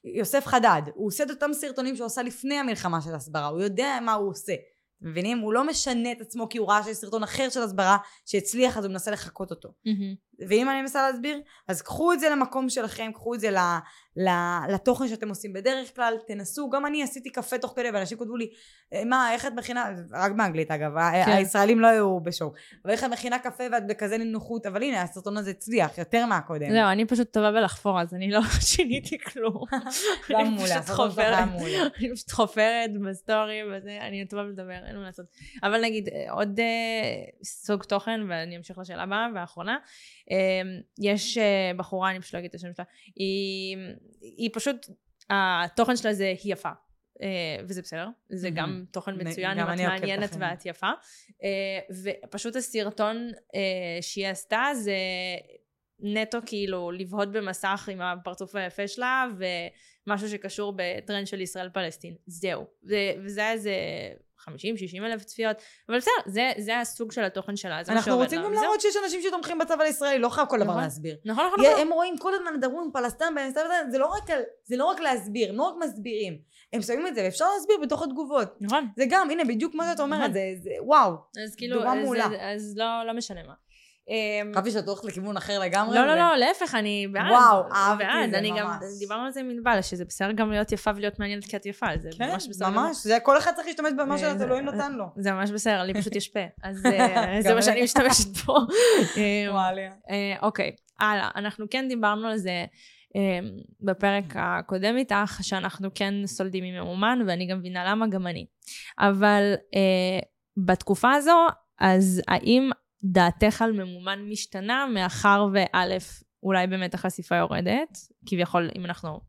יוסף 0.04 0.46
חדד, 0.46 0.82
הוא 0.96 1.08
עושה 1.08 1.24
את 1.24 1.30
אותם 1.30 1.54
סרטונים 1.54 1.96
שהוא 1.96 2.06
עשה 2.06 2.24
לפני 2.24 2.56
המלחמה 2.56 3.02
של 3.02 3.16
הסברה, 3.16 3.48
הוא 3.48 3.62
יודע 3.62 4.00
מה 4.02 4.14
הוא 4.14 4.30
עושה. 4.30 4.54
מבינים? 5.02 5.40
הוא 5.40 5.54
לא 5.54 5.68
משנה 5.68 6.12
את 6.12 6.22
עצמו 6.22 6.50
כי 6.50 6.58
הוא 6.58 6.68
ראה 6.70 6.84
שיש 6.84 6.98
סרטון 6.98 7.24
אחר 7.24 7.50
של 7.50 7.62
הסברה 7.62 7.98
שהצליח 8.26 8.78
אז 8.78 8.86
הוא 8.86 8.92
מנסה 8.92 9.12
לחקות 9.12 9.52
אותו. 9.52 9.74
מהמם. 9.86 10.16
ואם 10.48 10.70
אני 10.70 10.82
מנסה 10.82 11.12
להסביר, 11.12 11.42
אז 11.68 11.82
קחו 11.82 12.14
את 12.14 12.20
זה 12.20 12.30
למקום 12.30 12.70
שלכם, 12.70 13.12
קחו 13.14 13.34
את 13.36 13.40
זה 13.40 13.52
ל, 13.52 13.58
ל, 14.18 14.30
לתוכן 14.74 15.08
שאתם 15.08 15.30
עושים 15.30 15.54
בדרך 15.54 15.96
כלל, 15.96 16.14
תנסו, 16.28 16.70
גם 16.70 16.86
אני 16.86 17.04
עשיתי 17.04 17.30
קפה 17.30 17.58
תוך 17.58 17.74
כדי 17.76 17.90
ואנשים 17.94 18.18
כתבו 18.18 18.36
לי, 18.38 18.50
"אה, 18.94 19.06
מה, 19.06 19.34
איך 19.34 19.46
את 19.46 19.54
מכינה, 19.54 19.90
רק 20.12 20.32
באנגלית 20.32 20.72
אגב, 20.72 20.92
כן. 21.26 21.32
הישראלים 21.32 21.80
לא 21.80 21.88
היו 21.88 22.20
בשוק, 22.20 22.56
אבל 22.86 22.94
איך 22.94 23.04
את 23.04 23.10
מכינה 23.10 23.40
קפה 23.40 23.64
ואת 23.72 23.88
בכזה 23.88 24.18
נינוחות, 24.18 24.66
אבל 24.66 24.84
הנה 24.84 25.02
הסרטון 25.02 25.38
הזה 25.38 25.50
הצליח 25.50 25.98
יותר 25.98 26.26
מהקודם. 26.26 26.72
זהו, 26.72 26.90
אני 26.92 27.06
פשוט 27.06 27.34
טובה 27.34 27.52
בלחפור, 27.52 28.02
אז 28.02 28.14
אני 28.14 28.32
לא 28.32 28.42
שיניתי 28.72 29.20
כלום. 29.20 29.64
גם 30.32 30.54
מעולה, 30.56 30.76
הסרטון 30.76 31.12
שלך 31.12 31.20
היה. 31.20 31.46
מעולה. 31.46 31.84
אני 32.00 32.16
פשוט 32.16 32.32
חופרת 32.32 32.90
בסטורי 33.08 33.60
וזה, 33.64 33.98
אני 34.02 34.26
טובה 34.26 34.44
לדבר, 34.44 34.86
אין 34.88 34.96
מה 34.98 35.04
לעשות. 35.04 35.26
אבל 35.64 35.82
נגיד, 35.82 36.10
אה, 36.10 36.32
עוד 36.34 36.60
אה, 36.60 37.44
סוג 37.44 37.84
תוכן, 37.84 38.22
ואני 38.30 38.58
אמשיך 38.58 38.78
לשאלה 38.78 39.04
הבאה 39.04 39.28
והאחרונה. 39.36 39.78
אה, 40.34 40.62
יש 41.00 41.38
אה, 41.38 41.72
בחורה, 41.78 42.12
אני 42.12 42.20
פשוט 42.20 42.34
לא 42.34 42.40
אגיד 42.40 42.50
את 42.50 42.56
השם 42.56 42.74
שלה, 42.74 42.86
היא, 43.16 43.78
היא 44.22 44.50
פשוט, 44.54 44.90
התוכן 45.30 45.98
שלה 45.98 46.14
זה 46.14 46.34
היא 46.44 46.54
יפה. 46.54 46.70
אה, 47.22 47.58
וזה 47.68 47.82
בסדר, 47.82 48.08
זה. 48.30 48.50
גם 48.50 48.84
תוכן 48.92 49.12
מצוין, 49.16 49.60
אם 49.60 49.74
את 49.74 49.80
מעניינת. 49.80 50.36
ואת 50.40 50.66
יפה. 50.66 50.92
אה, 51.44 51.80
ופשוט 52.04 52.56
הסרטון 52.56 53.32
שהיא 54.02 54.28
עשתה 54.28 54.64
זה 54.76 54.96
נטו 56.00 56.38
כאילו 56.46 56.92
לבהות 56.92 57.32
במסך 57.32 57.90
עם 57.92 58.02
הפרצוף 58.02 58.56
היפה 58.56 58.88
שלה 58.88 59.28
ומשהו 59.38 60.30
שקשור 60.30 60.74
בטרנד 60.76 61.28
של 61.28 61.42
ישראל 61.42 61.70
פלסטין. 61.70 62.16
זהו. 62.26 62.66
וזה 63.24 63.42
היה 63.42 63.52
איזה 63.52 63.74
50-60 64.50 65.06
אלף 65.06 65.24
צפיות, 65.24 65.58
אבל 65.90 65.98
בסדר, 65.98 66.14
זה, 66.26 66.52
זה 66.58 66.80
הסוג 66.80 67.12
של 67.12 67.24
התוכן 67.24 67.56
שלה, 67.56 67.84
זה 67.84 67.92
מה 67.92 67.98
אנחנו 67.98 68.12
שעובד 68.12 68.24
רוצים 68.24 68.42
לה, 68.42 68.48
גם. 68.48 68.54
להראות 68.54 68.82
שיש 68.82 68.96
אנשים 69.04 69.22
שתומכים 69.22 69.60
בצבא 69.60 69.84
הישראלי, 69.84 70.20
לא 70.20 70.30
חייב 70.30 70.48
כל 70.48 70.60
דבר 70.60 70.70
נכון. 70.72 70.84
להסביר. 70.84 71.18
נכון, 71.26 71.46
נכון, 71.48 71.66
נכון. 71.66 71.82
הם 71.82 71.94
רואים 71.94 72.18
כל 72.18 72.34
הזמן 72.34 72.54
מדברים 72.58 72.90
פלסטין 72.94 73.36
באינסטגרם, 73.36 73.92
זה 73.92 73.98
לא 73.98 74.06
רק 74.06 74.24
זה 74.66 74.78
לא 74.78 74.86
רק 74.86 75.00
להסביר, 75.00 75.50
הם 75.50 75.56
לא 75.56 75.64
רק 75.64 75.74
מסבירים. 75.84 76.38
הם 76.74 76.82
שמים 76.82 77.08
את 77.08 77.16
זה 77.16 77.22
ואפשר 77.24 77.46
להסביר 77.56 77.78
בתוך 77.82 78.04
התגובות. 78.04 78.62
נכון. 78.62 78.88
זה 78.98 79.04
גם, 79.10 79.30
הנה, 79.30 79.44
בדיוק 79.44 79.76
מה 79.76 79.92
שאת 79.92 80.00
אומרת, 80.00 80.20
נכון. 80.22 80.34
זה, 80.34 80.54
זה, 80.62 80.72
וואו. 80.80 81.12
אז 81.46 81.56
כאילו, 81.56 81.78
דוגמה 81.78 81.96
מעולה. 81.96 82.54
אז 82.54 82.74
לא, 82.78 83.04
לא 83.08 83.14
משנה 83.14 83.44
מה. 83.44 83.54
אמ, 84.10 84.52
חשבתי 84.54 84.72
שאת 84.72 84.88
הולכת 84.88 85.06
לכיוון 85.06 85.38
אחר 85.38 85.60
לגמרי. 85.60 85.96
לא, 85.96 86.06
לא, 86.06 86.16
לא, 86.16 86.36
להפך, 86.36 86.76
אני 86.76 87.08
בעד. 87.12 87.32
וואו, 87.32 87.64
אהבתי 87.72 88.04
בעד. 88.04 88.30
זה 88.32 88.38
אני 88.38 88.50
גם, 88.60 88.68
ממש. 88.68 88.78
דיברנו 89.00 89.26
על 89.26 89.32
זה 89.32 89.40
עם 89.40 89.50
ענבל, 89.50 89.82
שזה 89.82 90.06
בסדר 90.06 90.32
גם 90.32 90.52
להיות 90.52 90.72
יפה 90.72 90.92
ולהיות 90.96 91.20
מעניינת 91.20 91.46
כי 91.46 91.56
את 91.58 91.66
יפה, 91.66 91.86
זה 91.98 92.10
כן, 92.18 92.32
ממש 92.32 92.48
בסדר. 92.48 92.66
גמור. 92.68 92.82
ממש. 92.84 92.98
זה 93.04 93.18
כל 93.24 93.38
אחד 93.38 93.52
צריך 93.56 93.68
להשתמש 93.68 93.92
במה 93.98 94.14
אה, 94.14 94.18
זה- 94.18 94.36
שאלוהים 94.40 94.66
נתן 94.66 94.92
לו. 94.94 95.06
זה 95.18 95.32
ממש 95.32 95.52
בסדר, 95.52 95.84
לי 95.84 95.94
פשוט 95.94 96.16
יש 96.16 96.28
פה. 96.28 96.40
אז 96.64 96.86
אה, 96.86 97.36
זה 97.42 97.54
מה 97.56 97.62
שאני. 97.62 97.84
משתמשת 97.84 98.38
פה. 98.46 98.58
אמ, 99.18 99.52
וואליה. 99.52 99.92
אה, 100.10 100.36
אוקיי, 100.42 100.72
הלאה. 101.00 101.30
אנחנו 101.36 101.66
כן 101.70 101.86
דיברנו 101.88 102.28
על 102.28 102.38
זה 102.38 102.66
אה, 103.16 103.40
בפרק 103.82 104.24
הקודם 104.36 104.98
איתך, 104.98 105.40
שאנחנו 105.42 105.90
כן 105.96 106.14
סולדים 106.26 106.64
מממומן, 106.64 107.20
ואני 107.28 107.48
גם 107.48 107.58
מבינה 107.60 107.92
למה, 107.92 108.08
גם 108.08 108.28
אני. 108.28 108.46
אבל 109.00 109.54
בתקופה 110.58 111.12
הזו, 111.12 111.38
אז 111.80 112.22
האם 112.28 112.70
דעתך 113.04 113.62
על 113.62 113.72
ממומן 113.72 114.20
משתנה, 114.30 114.88
מאחר 114.94 115.48
וא', 115.54 115.98
אולי 116.44 116.68
באמת 116.68 116.94
החשיפה 116.94 117.36
יורדת, 117.36 117.98
כביכול, 118.26 118.70
אם 118.76 118.86
אנחנו 118.86 119.20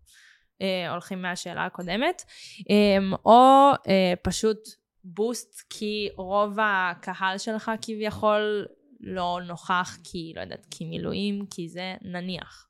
אה, 0.63 0.91
הולכים 0.91 1.23
מהשאלה 1.23 1.65
הקודמת, 1.65 2.23
אה, 2.71 3.17
או 3.25 3.71
אה, 3.89 4.13
פשוט 4.23 4.59
בוסט 5.05 5.63
כי 5.71 6.09
רוב 6.17 6.57
הקהל 6.63 7.39
שלך 7.39 7.71
כביכול 7.83 8.67
לא 9.01 9.41
נוכח 9.47 9.99
כי, 10.05 10.33
לא 10.37 10.41
יודעת, 10.41 10.67
כי 10.71 10.85
מילואים, 10.85 11.47
כי 11.51 11.69
זה 11.69 11.95
נניח. 12.03 12.69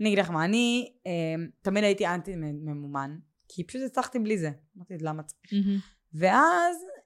אני 0.00 0.08
אגיד 0.08 0.18
לך 0.18 0.30
מה, 0.30 0.44
אני 0.44 0.92
אה, 1.06 1.34
תמיד 1.62 1.84
הייתי 1.84 2.06
אנטי 2.06 2.32
ממומן, 2.36 3.18
כי 3.48 3.64
פשוט 3.64 3.82
הצלחתי 3.86 4.18
בלי 4.18 4.38
זה. 4.38 4.50
אמרתי, 4.76 4.94
למה 5.00 5.22
צריך? 5.22 5.52
ואז 6.14 6.76
אה, 6.76 6.97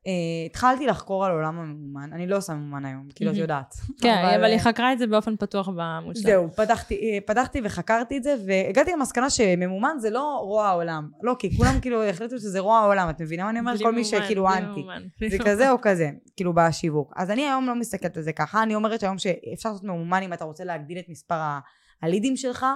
התחלתי 0.46 0.86
לחקור 0.86 1.26
על 1.26 1.32
עולם 1.32 1.58
הממומן. 1.58 2.10
אני 2.12 2.26
לא 2.26 2.36
עושה 2.36 2.54
ממומן 2.54 2.84
היום, 2.84 3.08
כאילו 3.14 3.30
את 3.30 3.34
מהמם. 3.34 3.42
יודעת. 3.42 3.74
כן, 4.00 4.24
אבל 4.34 4.44
היא 4.44 4.54
אה, 4.54 4.58
חקרה 4.58 4.92
את 4.92 4.98
זה 4.98 5.06
באופן 5.06 5.36
פתוח 5.36 5.68
בעמוד 5.68 6.16
שלה. 6.16 6.22
זהו, 6.30 6.48
פתחתי, 6.56 6.94
אה, 6.94 7.18
פתחתי 7.26 7.60
וחקרתי 7.64 8.16
את 8.16 8.22
זה, 8.22 8.34
והגעתי 8.46 8.92
למסקנה 8.92 9.30
שממומן 9.30 9.96
זה 9.98 10.10
לא 10.10 10.38
רוע 10.42 10.66
העולם. 10.66 11.08
לא, 11.22 11.36
כי 11.38 11.56
כולם 11.56 11.80
כאילו 11.80 12.04
החליטו 12.04 12.38
שזה 12.38 12.58
רוע 12.60 12.78
העולם, 12.78 13.10
את 13.10 13.20
מבינה 13.20 13.44
מה 13.44 13.50
אני 13.50 13.58
אומרת? 13.60 13.82
כל 13.82 13.92
מי 13.92 14.04
שכאילו 14.04 14.48
אנטי. 14.48 14.84
זה 15.30 15.38
כזה 15.44 15.70
או 15.70 15.76
כזה, 15.82 16.10
כאילו 16.36 16.52
בשיווק. 16.54 17.12
אז 17.16 17.30
אני 17.30 17.42
היום 17.42 17.66
לא 17.66 17.74
מסתכלת 17.74 18.16
על 18.16 18.22
זה 18.22 18.32
ככה, 18.32 18.62
אני 18.62 18.74
אומרת 18.74 19.00
שהיום 19.00 19.18
שאפשר 19.18 19.68
לעשות 19.68 19.84
ממומן 19.84 20.22
אם 20.22 20.32
אתה 20.32 20.44
רוצה 20.44 20.64
להגדיל 20.64 20.98
את 20.98 21.08
מספר 21.08 21.34
ה- 21.34 21.60
הלידים 22.02 22.36
שלך, 22.36 22.66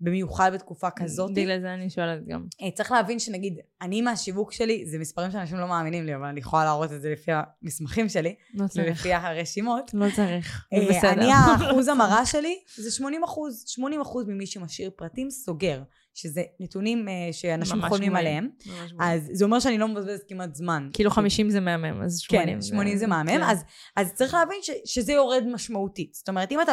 במיוחד 0.00 0.50
בתקופה 0.54 0.90
כזאת. 0.90 1.34
בגלל 1.34 1.60
זה 1.60 1.74
אני 1.74 1.90
שואלת 1.90 2.26
גם. 2.26 2.44
אה, 2.62 2.70
צריך 2.70 2.92
להבין 2.92 3.18
שנגיד, 3.18 3.58
אני 3.82 4.02
מהשיווק 4.02 4.52
שלי, 4.52 4.86
זה 4.86 4.98
מספרים 4.98 5.30
שאנשים 5.30 5.56
לא 5.56 5.68
מאמינים 5.68 6.06
לי, 6.06 6.14
אבל 6.14 6.24
אני 6.24 6.40
יכולה 6.40 6.64
להראות 6.64 6.92
את 6.92 7.00
זה 7.00 7.10
לפי 7.10 7.30
המסמכים 7.62 8.08
שלי, 8.08 8.34
לא 8.54 8.66
צריך. 8.66 8.86
ולפי 8.86 9.12
הרשימות. 9.12 9.90
לא 9.94 10.06
צריך. 10.16 10.66
אה, 10.72 10.78
בסדר. 10.88 11.10
אני, 11.10 11.32
האחוז 11.32 11.88
המרה 11.88 12.26
שלי 12.26 12.58
זה 12.76 12.90
80 12.90 13.24
אחוז. 13.24 13.64
80 13.66 14.00
אחוז 14.00 14.26
ממי 14.28 14.46
שמשאיר 14.46 14.90
פרטים 14.96 15.30
סוגר, 15.30 15.82
שזה 16.14 16.42
נתונים 16.60 17.08
אה, 17.08 17.32
שאנשים 17.32 17.82
חולמים. 17.88 18.16
עליהם. 18.16 18.48
ממש. 18.66 18.92
אז 19.00 19.30
זה 19.32 19.44
אומר 19.44 19.60
שאני 19.60 19.78
לא 19.78 19.88
מבזבזת 19.88 20.22
כמעט 20.28 20.54
זמן. 20.54 20.88
כאילו 20.92 21.10
50 21.10 21.50
זה 21.50 21.60
מהמם, 21.60 22.02
אז 22.02 22.18
80 22.18 22.46
כן, 22.46 22.62
80 22.62 22.96
זה 22.96 23.06
מהמם, 23.06 23.28
כן. 23.28 23.42
אז, 23.42 23.64
אז 23.96 24.12
צריך 24.14 24.34
להבין 24.34 24.58
ש, 24.62 24.70
שזה 24.84 25.12
יורד 25.12 25.44
משמעותית. 25.52 26.14
זאת 26.14 26.28
אומרת, 26.28 26.52
אם 26.52 26.60
אתה, 26.60 26.72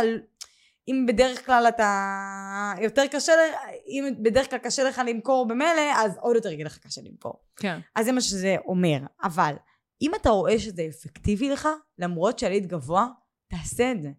אם 0.87 1.05
בדרך 1.07 1.45
כלל 1.45 1.65
אתה 1.67 2.73
יותר 2.81 3.07
קשה, 3.11 3.31
אם 3.87 4.13
בדרך 4.23 4.49
כלל 4.49 4.59
קשה 4.59 4.83
לך 4.83 5.01
למכור 5.07 5.47
במילא, 5.47 5.81
אז 5.95 6.17
עוד 6.21 6.35
יותר 6.35 6.51
יגיד 6.51 6.65
לך 6.65 6.77
קשה 6.77 7.01
למכור. 7.01 7.43
כן. 7.55 7.79
אז 7.95 8.05
זה 8.05 8.11
מה 8.11 8.21
שזה 8.21 8.55
אומר. 8.65 8.97
אבל, 9.23 9.55
אם 10.01 10.11
אתה 10.15 10.29
רואה 10.29 10.59
שזה 10.59 10.87
אפקטיבי 10.89 11.49
לך, 11.49 11.67
למרות 11.97 12.39
שעלית 12.39 12.65
גבוה, 12.65 13.07
תעשה 13.49 13.91
את 13.91 14.01
זה. 14.01 14.09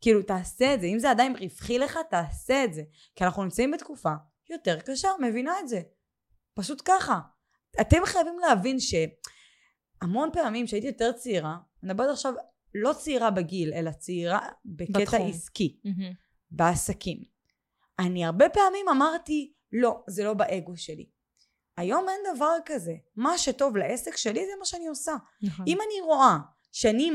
כאילו, 0.00 0.22
תעשה 0.22 0.74
את 0.74 0.80
זה. 0.80 0.86
אם 0.86 0.98
זה 0.98 1.10
עדיין 1.10 1.36
רווחי 1.36 1.78
לך, 1.78 1.98
תעשה 2.10 2.64
את 2.64 2.74
זה. 2.74 2.82
כי 3.14 3.24
אנחנו 3.24 3.42
נמצאים 3.42 3.70
בתקופה 3.70 4.12
יותר 4.50 4.80
קשה, 4.80 5.08
מבינה 5.20 5.60
את 5.60 5.68
זה. 5.68 5.80
פשוט 6.54 6.82
ככה. 6.84 7.20
אתם 7.80 7.98
חייבים 8.04 8.38
להבין 8.38 8.76
שהמון 8.80 10.30
פעמים 10.32 10.66
כשהייתי 10.66 10.86
יותר 10.86 11.12
צעירה, 11.12 11.56
אני 11.82 11.92
מדברת 11.92 12.10
עכשיו 12.10 12.34
לא 12.74 12.92
צעירה 12.92 13.30
בגיל, 13.30 13.72
אלא 13.74 13.90
צעירה 13.90 14.48
בקטע 14.64 14.98
בתחום. 15.00 15.30
עסקי, 15.30 15.80
מהמם. 15.84 16.12
בעסקים. 16.50 17.22
אני 17.98 18.24
הרבה 18.24 18.48
פעמים 18.48 18.88
אמרתי, 18.88 19.52
לא, 19.72 20.02
זה 20.06 20.24
לא 20.24 20.34
באגו 20.34 20.76
שלי. 20.76 21.06
היום 21.76 22.08
אין 22.08 22.36
דבר 22.36 22.54
כזה. 22.64 22.94
מה 23.16 23.38
שטוב 23.38 23.76
לעסק 23.76 24.16
שלי 24.16 24.46
זה 24.46 24.52
מה 24.58 24.64
שאני 24.64 24.86
עושה. 24.86 25.12
נכון. 25.42 25.64
אם 25.68 25.78
אני 25.86 26.00
רואה 26.00 26.36
שאני, 26.72 27.10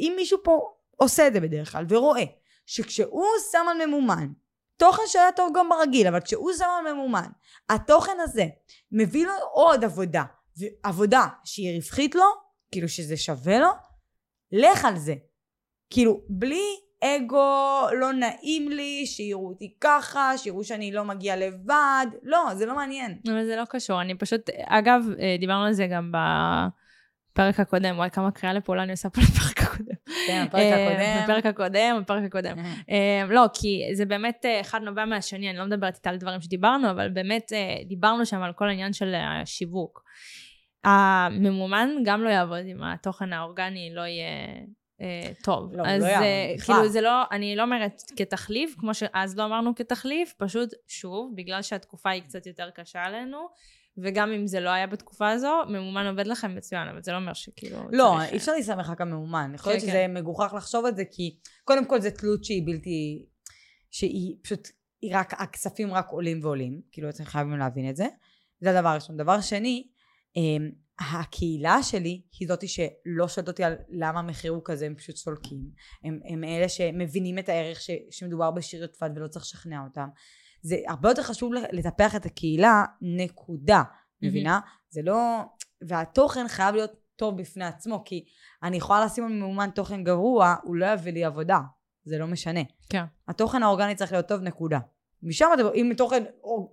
אם 0.00 0.12
מישהו 0.16 0.38
פה 0.44 0.74
עושה 0.96 1.26
את 1.26 1.32
זה 1.32 1.40
בדרך 1.40 1.72
כלל 1.72 1.84
ורואה 1.88 2.24
שכשהוא 2.66 3.26
שם 3.52 3.66
על 3.70 3.86
ממומן, 3.86 4.32
תוכן 4.76 5.02
שהיה 5.06 5.32
טוב 5.32 5.52
גם 5.56 5.68
ברגיל, 5.68 6.06
אבל 6.06 6.20
כשהוא 6.20 6.52
שם 6.58 6.64
על 6.78 6.92
ממומן, 6.92 7.30
התוכן 7.68 8.20
הזה 8.20 8.46
מביא 8.92 9.26
לו 9.26 9.32
עוד 9.52 9.84
עבודה, 9.84 10.24
ועבודה 10.56 11.26
שהיא 11.44 11.76
רווחית 11.76 12.14
לו, 12.14 12.24
כאילו 12.70 12.88
שזה 12.88 13.16
שווה 13.16 13.58
לו, 13.58 13.68
לך 14.52 14.84
על 14.84 14.96
זה. 14.96 15.14
כאילו, 15.90 16.20
בלי 16.28 16.62
אגו, 17.04 17.86
לא 18.00 18.12
נעים 18.12 18.68
לי, 18.68 19.06
שיראו 19.06 19.48
אותי 19.48 19.74
ככה, 19.80 20.38
שיראו 20.38 20.64
שאני 20.64 20.92
לא 20.92 21.04
מגיעה 21.04 21.36
לבד, 21.36 22.06
לא, 22.22 22.54
זה 22.54 22.66
לא 22.66 22.76
מעניין. 22.76 23.18
אבל 23.28 23.44
זה 23.44 23.56
לא 23.56 23.64
קשור, 23.70 24.00
אני 24.00 24.14
פשוט, 24.14 24.50
אגב, 24.64 25.04
אה, 25.20 25.36
דיברנו 25.40 25.64
על 25.64 25.72
זה 25.72 25.86
גם 25.86 26.12
בפרק 26.12 27.60
הקודם, 27.60 27.96
וואי, 27.96 28.10
כמה 28.10 28.30
קריאה 28.30 28.54
לפעולה 28.54 28.82
אני 28.82 28.92
עושה 28.92 29.10
פה 29.10 29.20
בפרק 29.30 29.62
הקודם. 29.62 29.94
כן, 30.26 30.44
הפרק 30.48 30.60
אה, 30.60 30.86
הקודם. 30.86 31.24
בפרק 31.24 31.46
הקודם, 31.46 32.02
בפרק 32.02 32.24
הקודם. 32.24 32.56
אה, 32.90 33.24
לא, 33.28 33.46
כי 33.54 33.80
זה 33.92 34.06
באמת 34.06 34.46
אחד 34.60 34.80
נובע 34.82 35.04
מהשני, 35.04 35.50
אני 35.50 35.58
לא 35.58 35.64
מדברת 35.64 35.94
איתה 35.94 36.10
על 36.10 36.16
דברים 36.16 36.40
שדיברנו, 36.40 36.90
אבל 36.90 37.08
באמת 37.08 37.52
דיברנו 37.88 38.26
שם 38.26 38.42
על 38.42 38.52
כל 38.52 38.68
העניין 38.68 38.92
של 38.92 39.14
השיווק. 39.14 40.02
הממומן 40.84 41.90
גם 42.04 42.22
לא 42.22 42.28
יעבוד 42.28 42.64
אם 42.66 42.82
התוכן 42.82 43.32
האורגני 43.32 43.94
לא 43.94 44.00
יהיה 44.00 44.26
אה, 45.02 45.32
טוב. 45.42 45.74
לא, 45.74 45.82
אז 45.86 46.02
לא 46.02 46.06
אה, 46.08 46.54
בכלל. 46.56 46.76
כאילו 46.76 46.88
זה 46.88 47.00
לא, 47.00 47.22
אני 47.32 47.56
לא 47.56 47.62
אומרת 47.62 48.02
כתחליף, 48.16 48.74
כמו 48.78 48.94
שאז 48.94 49.36
לא 49.36 49.44
אמרנו 49.44 49.74
כתחליף, 49.74 50.34
פשוט 50.38 50.70
שוב, 50.88 51.32
בגלל 51.36 51.62
שהתקופה 51.62 52.10
היא 52.10 52.22
קצת 52.22 52.46
יותר 52.46 52.70
קשה 52.70 53.02
עלינו, 53.02 53.48
וגם 53.98 54.32
אם 54.32 54.46
זה 54.46 54.60
לא 54.60 54.70
היה 54.70 54.86
בתקופה 54.86 55.30
הזו, 55.30 55.52
ממומן 55.68 56.06
עובד 56.06 56.26
לכם 56.26 56.54
מצוין, 56.54 56.88
אבל 56.88 57.02
זה 57.02 57.12
לא 57.12 57.16
אומר 57.16 57.32
שכאילו... 57.32 57.78
לא, 57.90 58.22
אי 58.22 58.36
אפשר 58.36 58.52
להסתמך 58.52 58.90
רק 58.90 59.00
על 59.00 59.08
ממומן. 59.08 59.52
יכול 59.54 59.72
להיות 59.72 59.84
כן, 59.84 59.88
שזה 59.88 60.06
מגוחך 60.08 60.54
לחשוב 60.56 60.86
את 60.86 60.96
זה, 60.96 61.04
כי 61.10 61.36
קודם 61.64 61.84
כל 61.84 62.00
זה 62.00 62.10
תלות 62.10 62.44
שהיא 62.44 62.62
בלתי... 62.66 63.26
שהיא 63.90 64.36
פשוט... 64.42 64.68
היא 65.02 65.16
רק... 65.16 65.34
הכספים 65.40 65.94
רק 65.94 66.08
עולים 66.10 66.44
ועולים. 66.44 66.80
כאילו, 66.92 67.08
אתם 67.08 67.24
חייבים 67.24 67.58
להבין 67.58 67.90
את 67.90 67.96
זה. 67.96 68.06
זה 68.60 68.78
הדבר 68.78 68.88
הראשון. 68.88 69.16
דבר 69.16 69.40
שני, 69.40 69.88
הקהילה 70.98 71.82
שלי 71.82 72.22
היא 72.38 72.48
זאתי 72.48 72.68
שלא 72.68 73.28
שואלת 73.28 73.48
אותי 73.48 73.64
על 73.64 73.76
למה 73.88 74.20
המחיר 74.20 74.52
הוא 74.52 74.62
כזה, 74.64 74.86
הם 74.86 74.94
פשוט 74.94 75.16
סולקים. 75.16 75.70
הם, 76.04 76.20
הם 76.24 76.44
אלה 76.44 76.68
שמבינים 76.68 77.38
את 77.38 77.48
הערך 77.48 77.80
ש, 77.80 77.90
שמדובר 78.10 78.50
בשיר 78.50 78.82
יוטפת 78.82 79.10
ולא 79.16 79.28
צריך 79.28 79.44
לשכנע 79.44 79.84
אותם. 79.84 80.08
זה 80.62 80.76
הרבה 80.88 81.08
יותר 81.08 81.22
חשוב 81.22 81.52
לטפח 81.72 82.16
את 82.16 82.26
הקהילה, 82.26 82.84
נקודה. 83.00 83.82
מבינה? 84.22 84.60
זה 84.90 85.02
לא... 85.02 85.42
והתוכן 85.88 86.48
חייב 86.48 86.74
להיות 86.74 86.92
טוב 87.16 87.36
בפני 87.36 87.64
עצמו, 87.64 88.02
כי 88.04 88.24
אני 88.62 88.76
יכולה 88.76 89.04
לשים 89.04 89.24
על 89.24 89.32
ממומן 89.32 89.70
תוכן 89.74 90.04
גרוע, 90.04 90.54
הוא 90.62 90.76
לא 90.76 90.86
יביא 90.86 91.12
לי 91.12 91.24
עבודה. 91.24 91.60
זה 92.04 92.18
לא 92.18 92.26
משנה. 92.26 92.60
כן. 92.90 93.04
התוכן 93.28 93.62
האורגני 93.62 93.94
צריך 93.94 94.12
להיות 94.12 94.28
טוב, 94.28 94.40
נקודה. 94.40 94.78
משם, 95.22 95.46
אם 95.74 95.90
התוכן, 95.90 96.24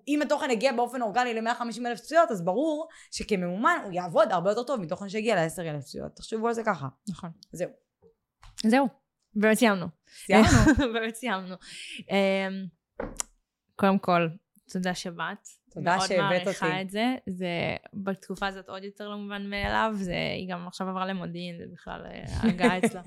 אם 0.08 0.22
התוכן 0.22 0.50
הגיע 0.50 0.72
באופן 0.72 1.02
אורגני 1.02 1.34
ל-150 1.34 1.86
אלף 1.86 2.00
צפיות, 2.00 2.32
אז 2.32 2.46
ברור 2.46 2.88
שכממומן 3.12 3.78
הוא 3.84 3.92
יעבוד 3.92 4.32
הרבה 4.32 4.52
יותר 4.52 4.64
טוב 4.64 4.82
מתוכן 4.82 5.10
שהגיע 5.10 5.36
ל-10 5.36 5.62
אלף 5.62 5.84
צפיות. 5.84 6.16
תחשבו 6.16 6.48
על 6.48 6.54
זה 6.54 6.64
ככה. 6.66 6.88
נכון. 7.10 7.30
זהו. 7.52 7.70
זהו, 8.66 8.88
באמת 9.36 9.58
סיימנו. 9.58 9.86
סיימנו. 10.26 10.50
באמת 10.94 11.16
סיימנו. 11.16 11.56
אמ, 12.00 12.66
קודם 13.76 14.00
כל, 14.00 14.28
תודה 14.70 14.96
שבאת. 14.96 15.59
תודה 15.70 16.00
שהבאת 16.00 16.20
מאוד 16.20 16.34
אותי. 16.34 16.44
מעריכה 16.46 16.82
את 16.82 16.90
זה. 16.90 17.16
זה 17.26 17.48
בתקופה 17.94 18.48
הזאת 18.48 18.70
עוד 18.70 18.84
יותר 18.84 19.10
לא 19.10 19.18
מובן 19.18 19.50
מאליו. 19.50 19.92
זה, 19.96 20.16
היא 20.36 20.50
גם 20.50 20.68
עכשיו 20.68 20.90
עברה 20.90 21.06
למודיעין, 21.06 21.58
זה 21.58 21.66
בכלל 21.74 22.06
אה, 22.06 22.24
ההגעה 22.30 22.78
אצלה. 22.86 23.02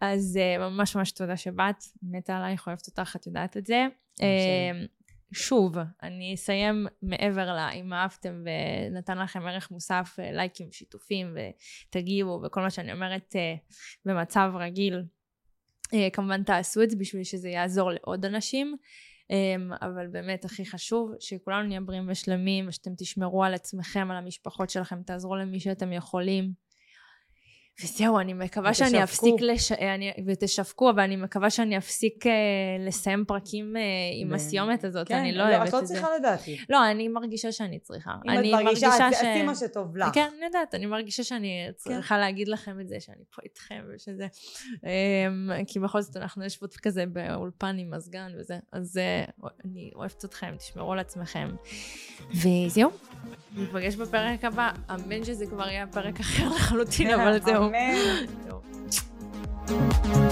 אז 0.00 0.38
אה, 0.40 0.58
ממש 0.58 0.96
ממש 0.96 1.12
תודה 1.12 1.36
שבאת. 1.36 1.84
מתה 2.02 2.36
עלייך, 2.36 2.66
אוהבת 2.66 2.86
אותך, 2.86 3.16
את 3.16 3.26
יודעת 3.26 3.56
את 3.56 3.66
זה. 3.66 3.86
אמ, 4.20 4.86
שוב, 5.32 5.76
אני 6.02 6.34
אסיים 6.34 6.86
מעבר 7.02 7.54
לה, 7.54 7.70
אם 7.70 7.92
אהבתם 7.92 8.44
ונתן 8.90 9.18
לכם 9.18 9.46
ערך 9.46 9.70
מוסף, 9.70 10.16
אה, 10.18 10.32
לייקים, 10.32 10.72
שיתופים, 10.72 11.36
ותגיבו, 11.88 12.40
וכל 12.44 12.60
מה 12.60 12.70
שאני 12.70 12.92
אומרת 12.92 13.36
אה, 13.36 13.54
במצב 14.04 14.52
רגיל. 14.54 15.02
אה, 15.94 16.08
כמובן 16.12 16.42
תעשו 16.42 16.82
את 16.82 16.90
זה 16.90 16.96
בשביל 16.96 17.24
שזה 17.24 17.48
יעזור 17.48 17.90
לעוד 17.90 18.24
אנשים, 18.24 18.76
אבל 19.82 20.06
באמת 20.06 20.44
הכי 20.44 20.66
חשוב 20.66 21.12
שכולנו 21.20 21.68
נהיה 21.68 21.80
בריאים 21.80 22.06
ושלמים, 22.08 22.68
ושאתם 22.68 22.90
תשמרו 22.98 23.44
על 23.44 23.54
עצמכם, 23.54 24.10
על 24.10 24.16
המשפחות 24.16 24.70
שלכם, 24.70 25.02
תעזרו 25.02 25.36
למי 25.36 25.60
שאתם 25.60 25.92
יכולים. 25.92 26.67
וזהו, 27.82 28.18
אני 28.18 28.32
מקווה 28.32 28.74
שאני 28.74 28.88
ותשווקו. 29.02 29.04
אפסיק, 29.04 29.40
לש... 29.40 29.72
אני... 29.72 30.12
ותשווקו, 30.26 30.90
אבל 30.90 31.00
אני 31.00 31.16
מקווה 31.16 31.50
שאני 31.50 31.78
אפסיק 31.78 32.26
אה, 32.26 32.32
לסיים 32.86 33.24
פרקים 33.24 33.76
אה, 33.76 33.82
עם 34.20 34.30
ב- 34.30 34.34
הסיומת 34.34 34.84
הזאת, 34.84 35.08
כן, 35.08 35.14
אני 35.14 35.32
לא 35.32 35.42
את 35.42 35.54
אוהבת 35.54 35.72
לא 35.72 35.78
את 35.78 35.86
זה. 35.86 35.94
צריכה 35.94 36.08
לדעתי. 36.18 36.58
לא, 36.68 36.90
אני 36.90 37.08
מרגישה 37.08 37.52
שאני 37.52 37.78
צריכה. 37.78 38.10
אם 38.24 38.30
את 38.30 38.38
אני 38.38 38.52
מרגישה, 38.52 38.86
אז 38.86 39.14
עשי 39.14 39.42
מה 39.42 39.54
שטוב 39.54 39.96
לך. 39.96 40.14
כן, 40.14 40.28
אני 40.36 40.44
יודעת, 40.46 40.74
אני 40.74 40.86
מרגישה 40.86 41.24
שאני 41.24 41.68
צריכה 41.76 42.18
להגיד 42.18 42.48
לכם 42.48 42.80
את 42.80 42.88
זה, 42.88 42.96
שאני 43.00 43.22
פה 43.34 43.42
איתכם 43.44 43.82
ושזה. 43.94 44.26
אמ, 44.84 45.50
כי 45.66 45.80
בכל 45.80 46.00
זאת 46.00 46.16
אנחנו 46.16 46.44
יושבות 46.44 46.76
כזה 46.76 47.04
באולפן 47.06 47.76
עם 47.78 47.90
מזגן 47.94 48.32
וזה, 48.38 48.58
אז 48.72 48.96
אה, 48.96 49.24
אני 49.64 49.90
אוהבת 49.94 50.24
אתכם, 50.24 50.54
תשמרו 50.58 50.92
על 50.92 50.98
עצמכם. 50.98 51.48
וזהו, 52.34 52.90
ניפגש 53.56 53.94
בפרק 53.94 54.44
הבא. 54.44 54.70
אמן 54.90 55.24
שזה 55.24 55.46
כבר 55.46 55.68
יהיה 55.68 55.86
פרק 55.86 56.20
אחר 56.20 56.48
לחלוטין, 56.56 57.10
אבל 57.10 57.40
זהו. 57.40 57.67
אמן. 57.68 58.26
זהו. 58.44 60.27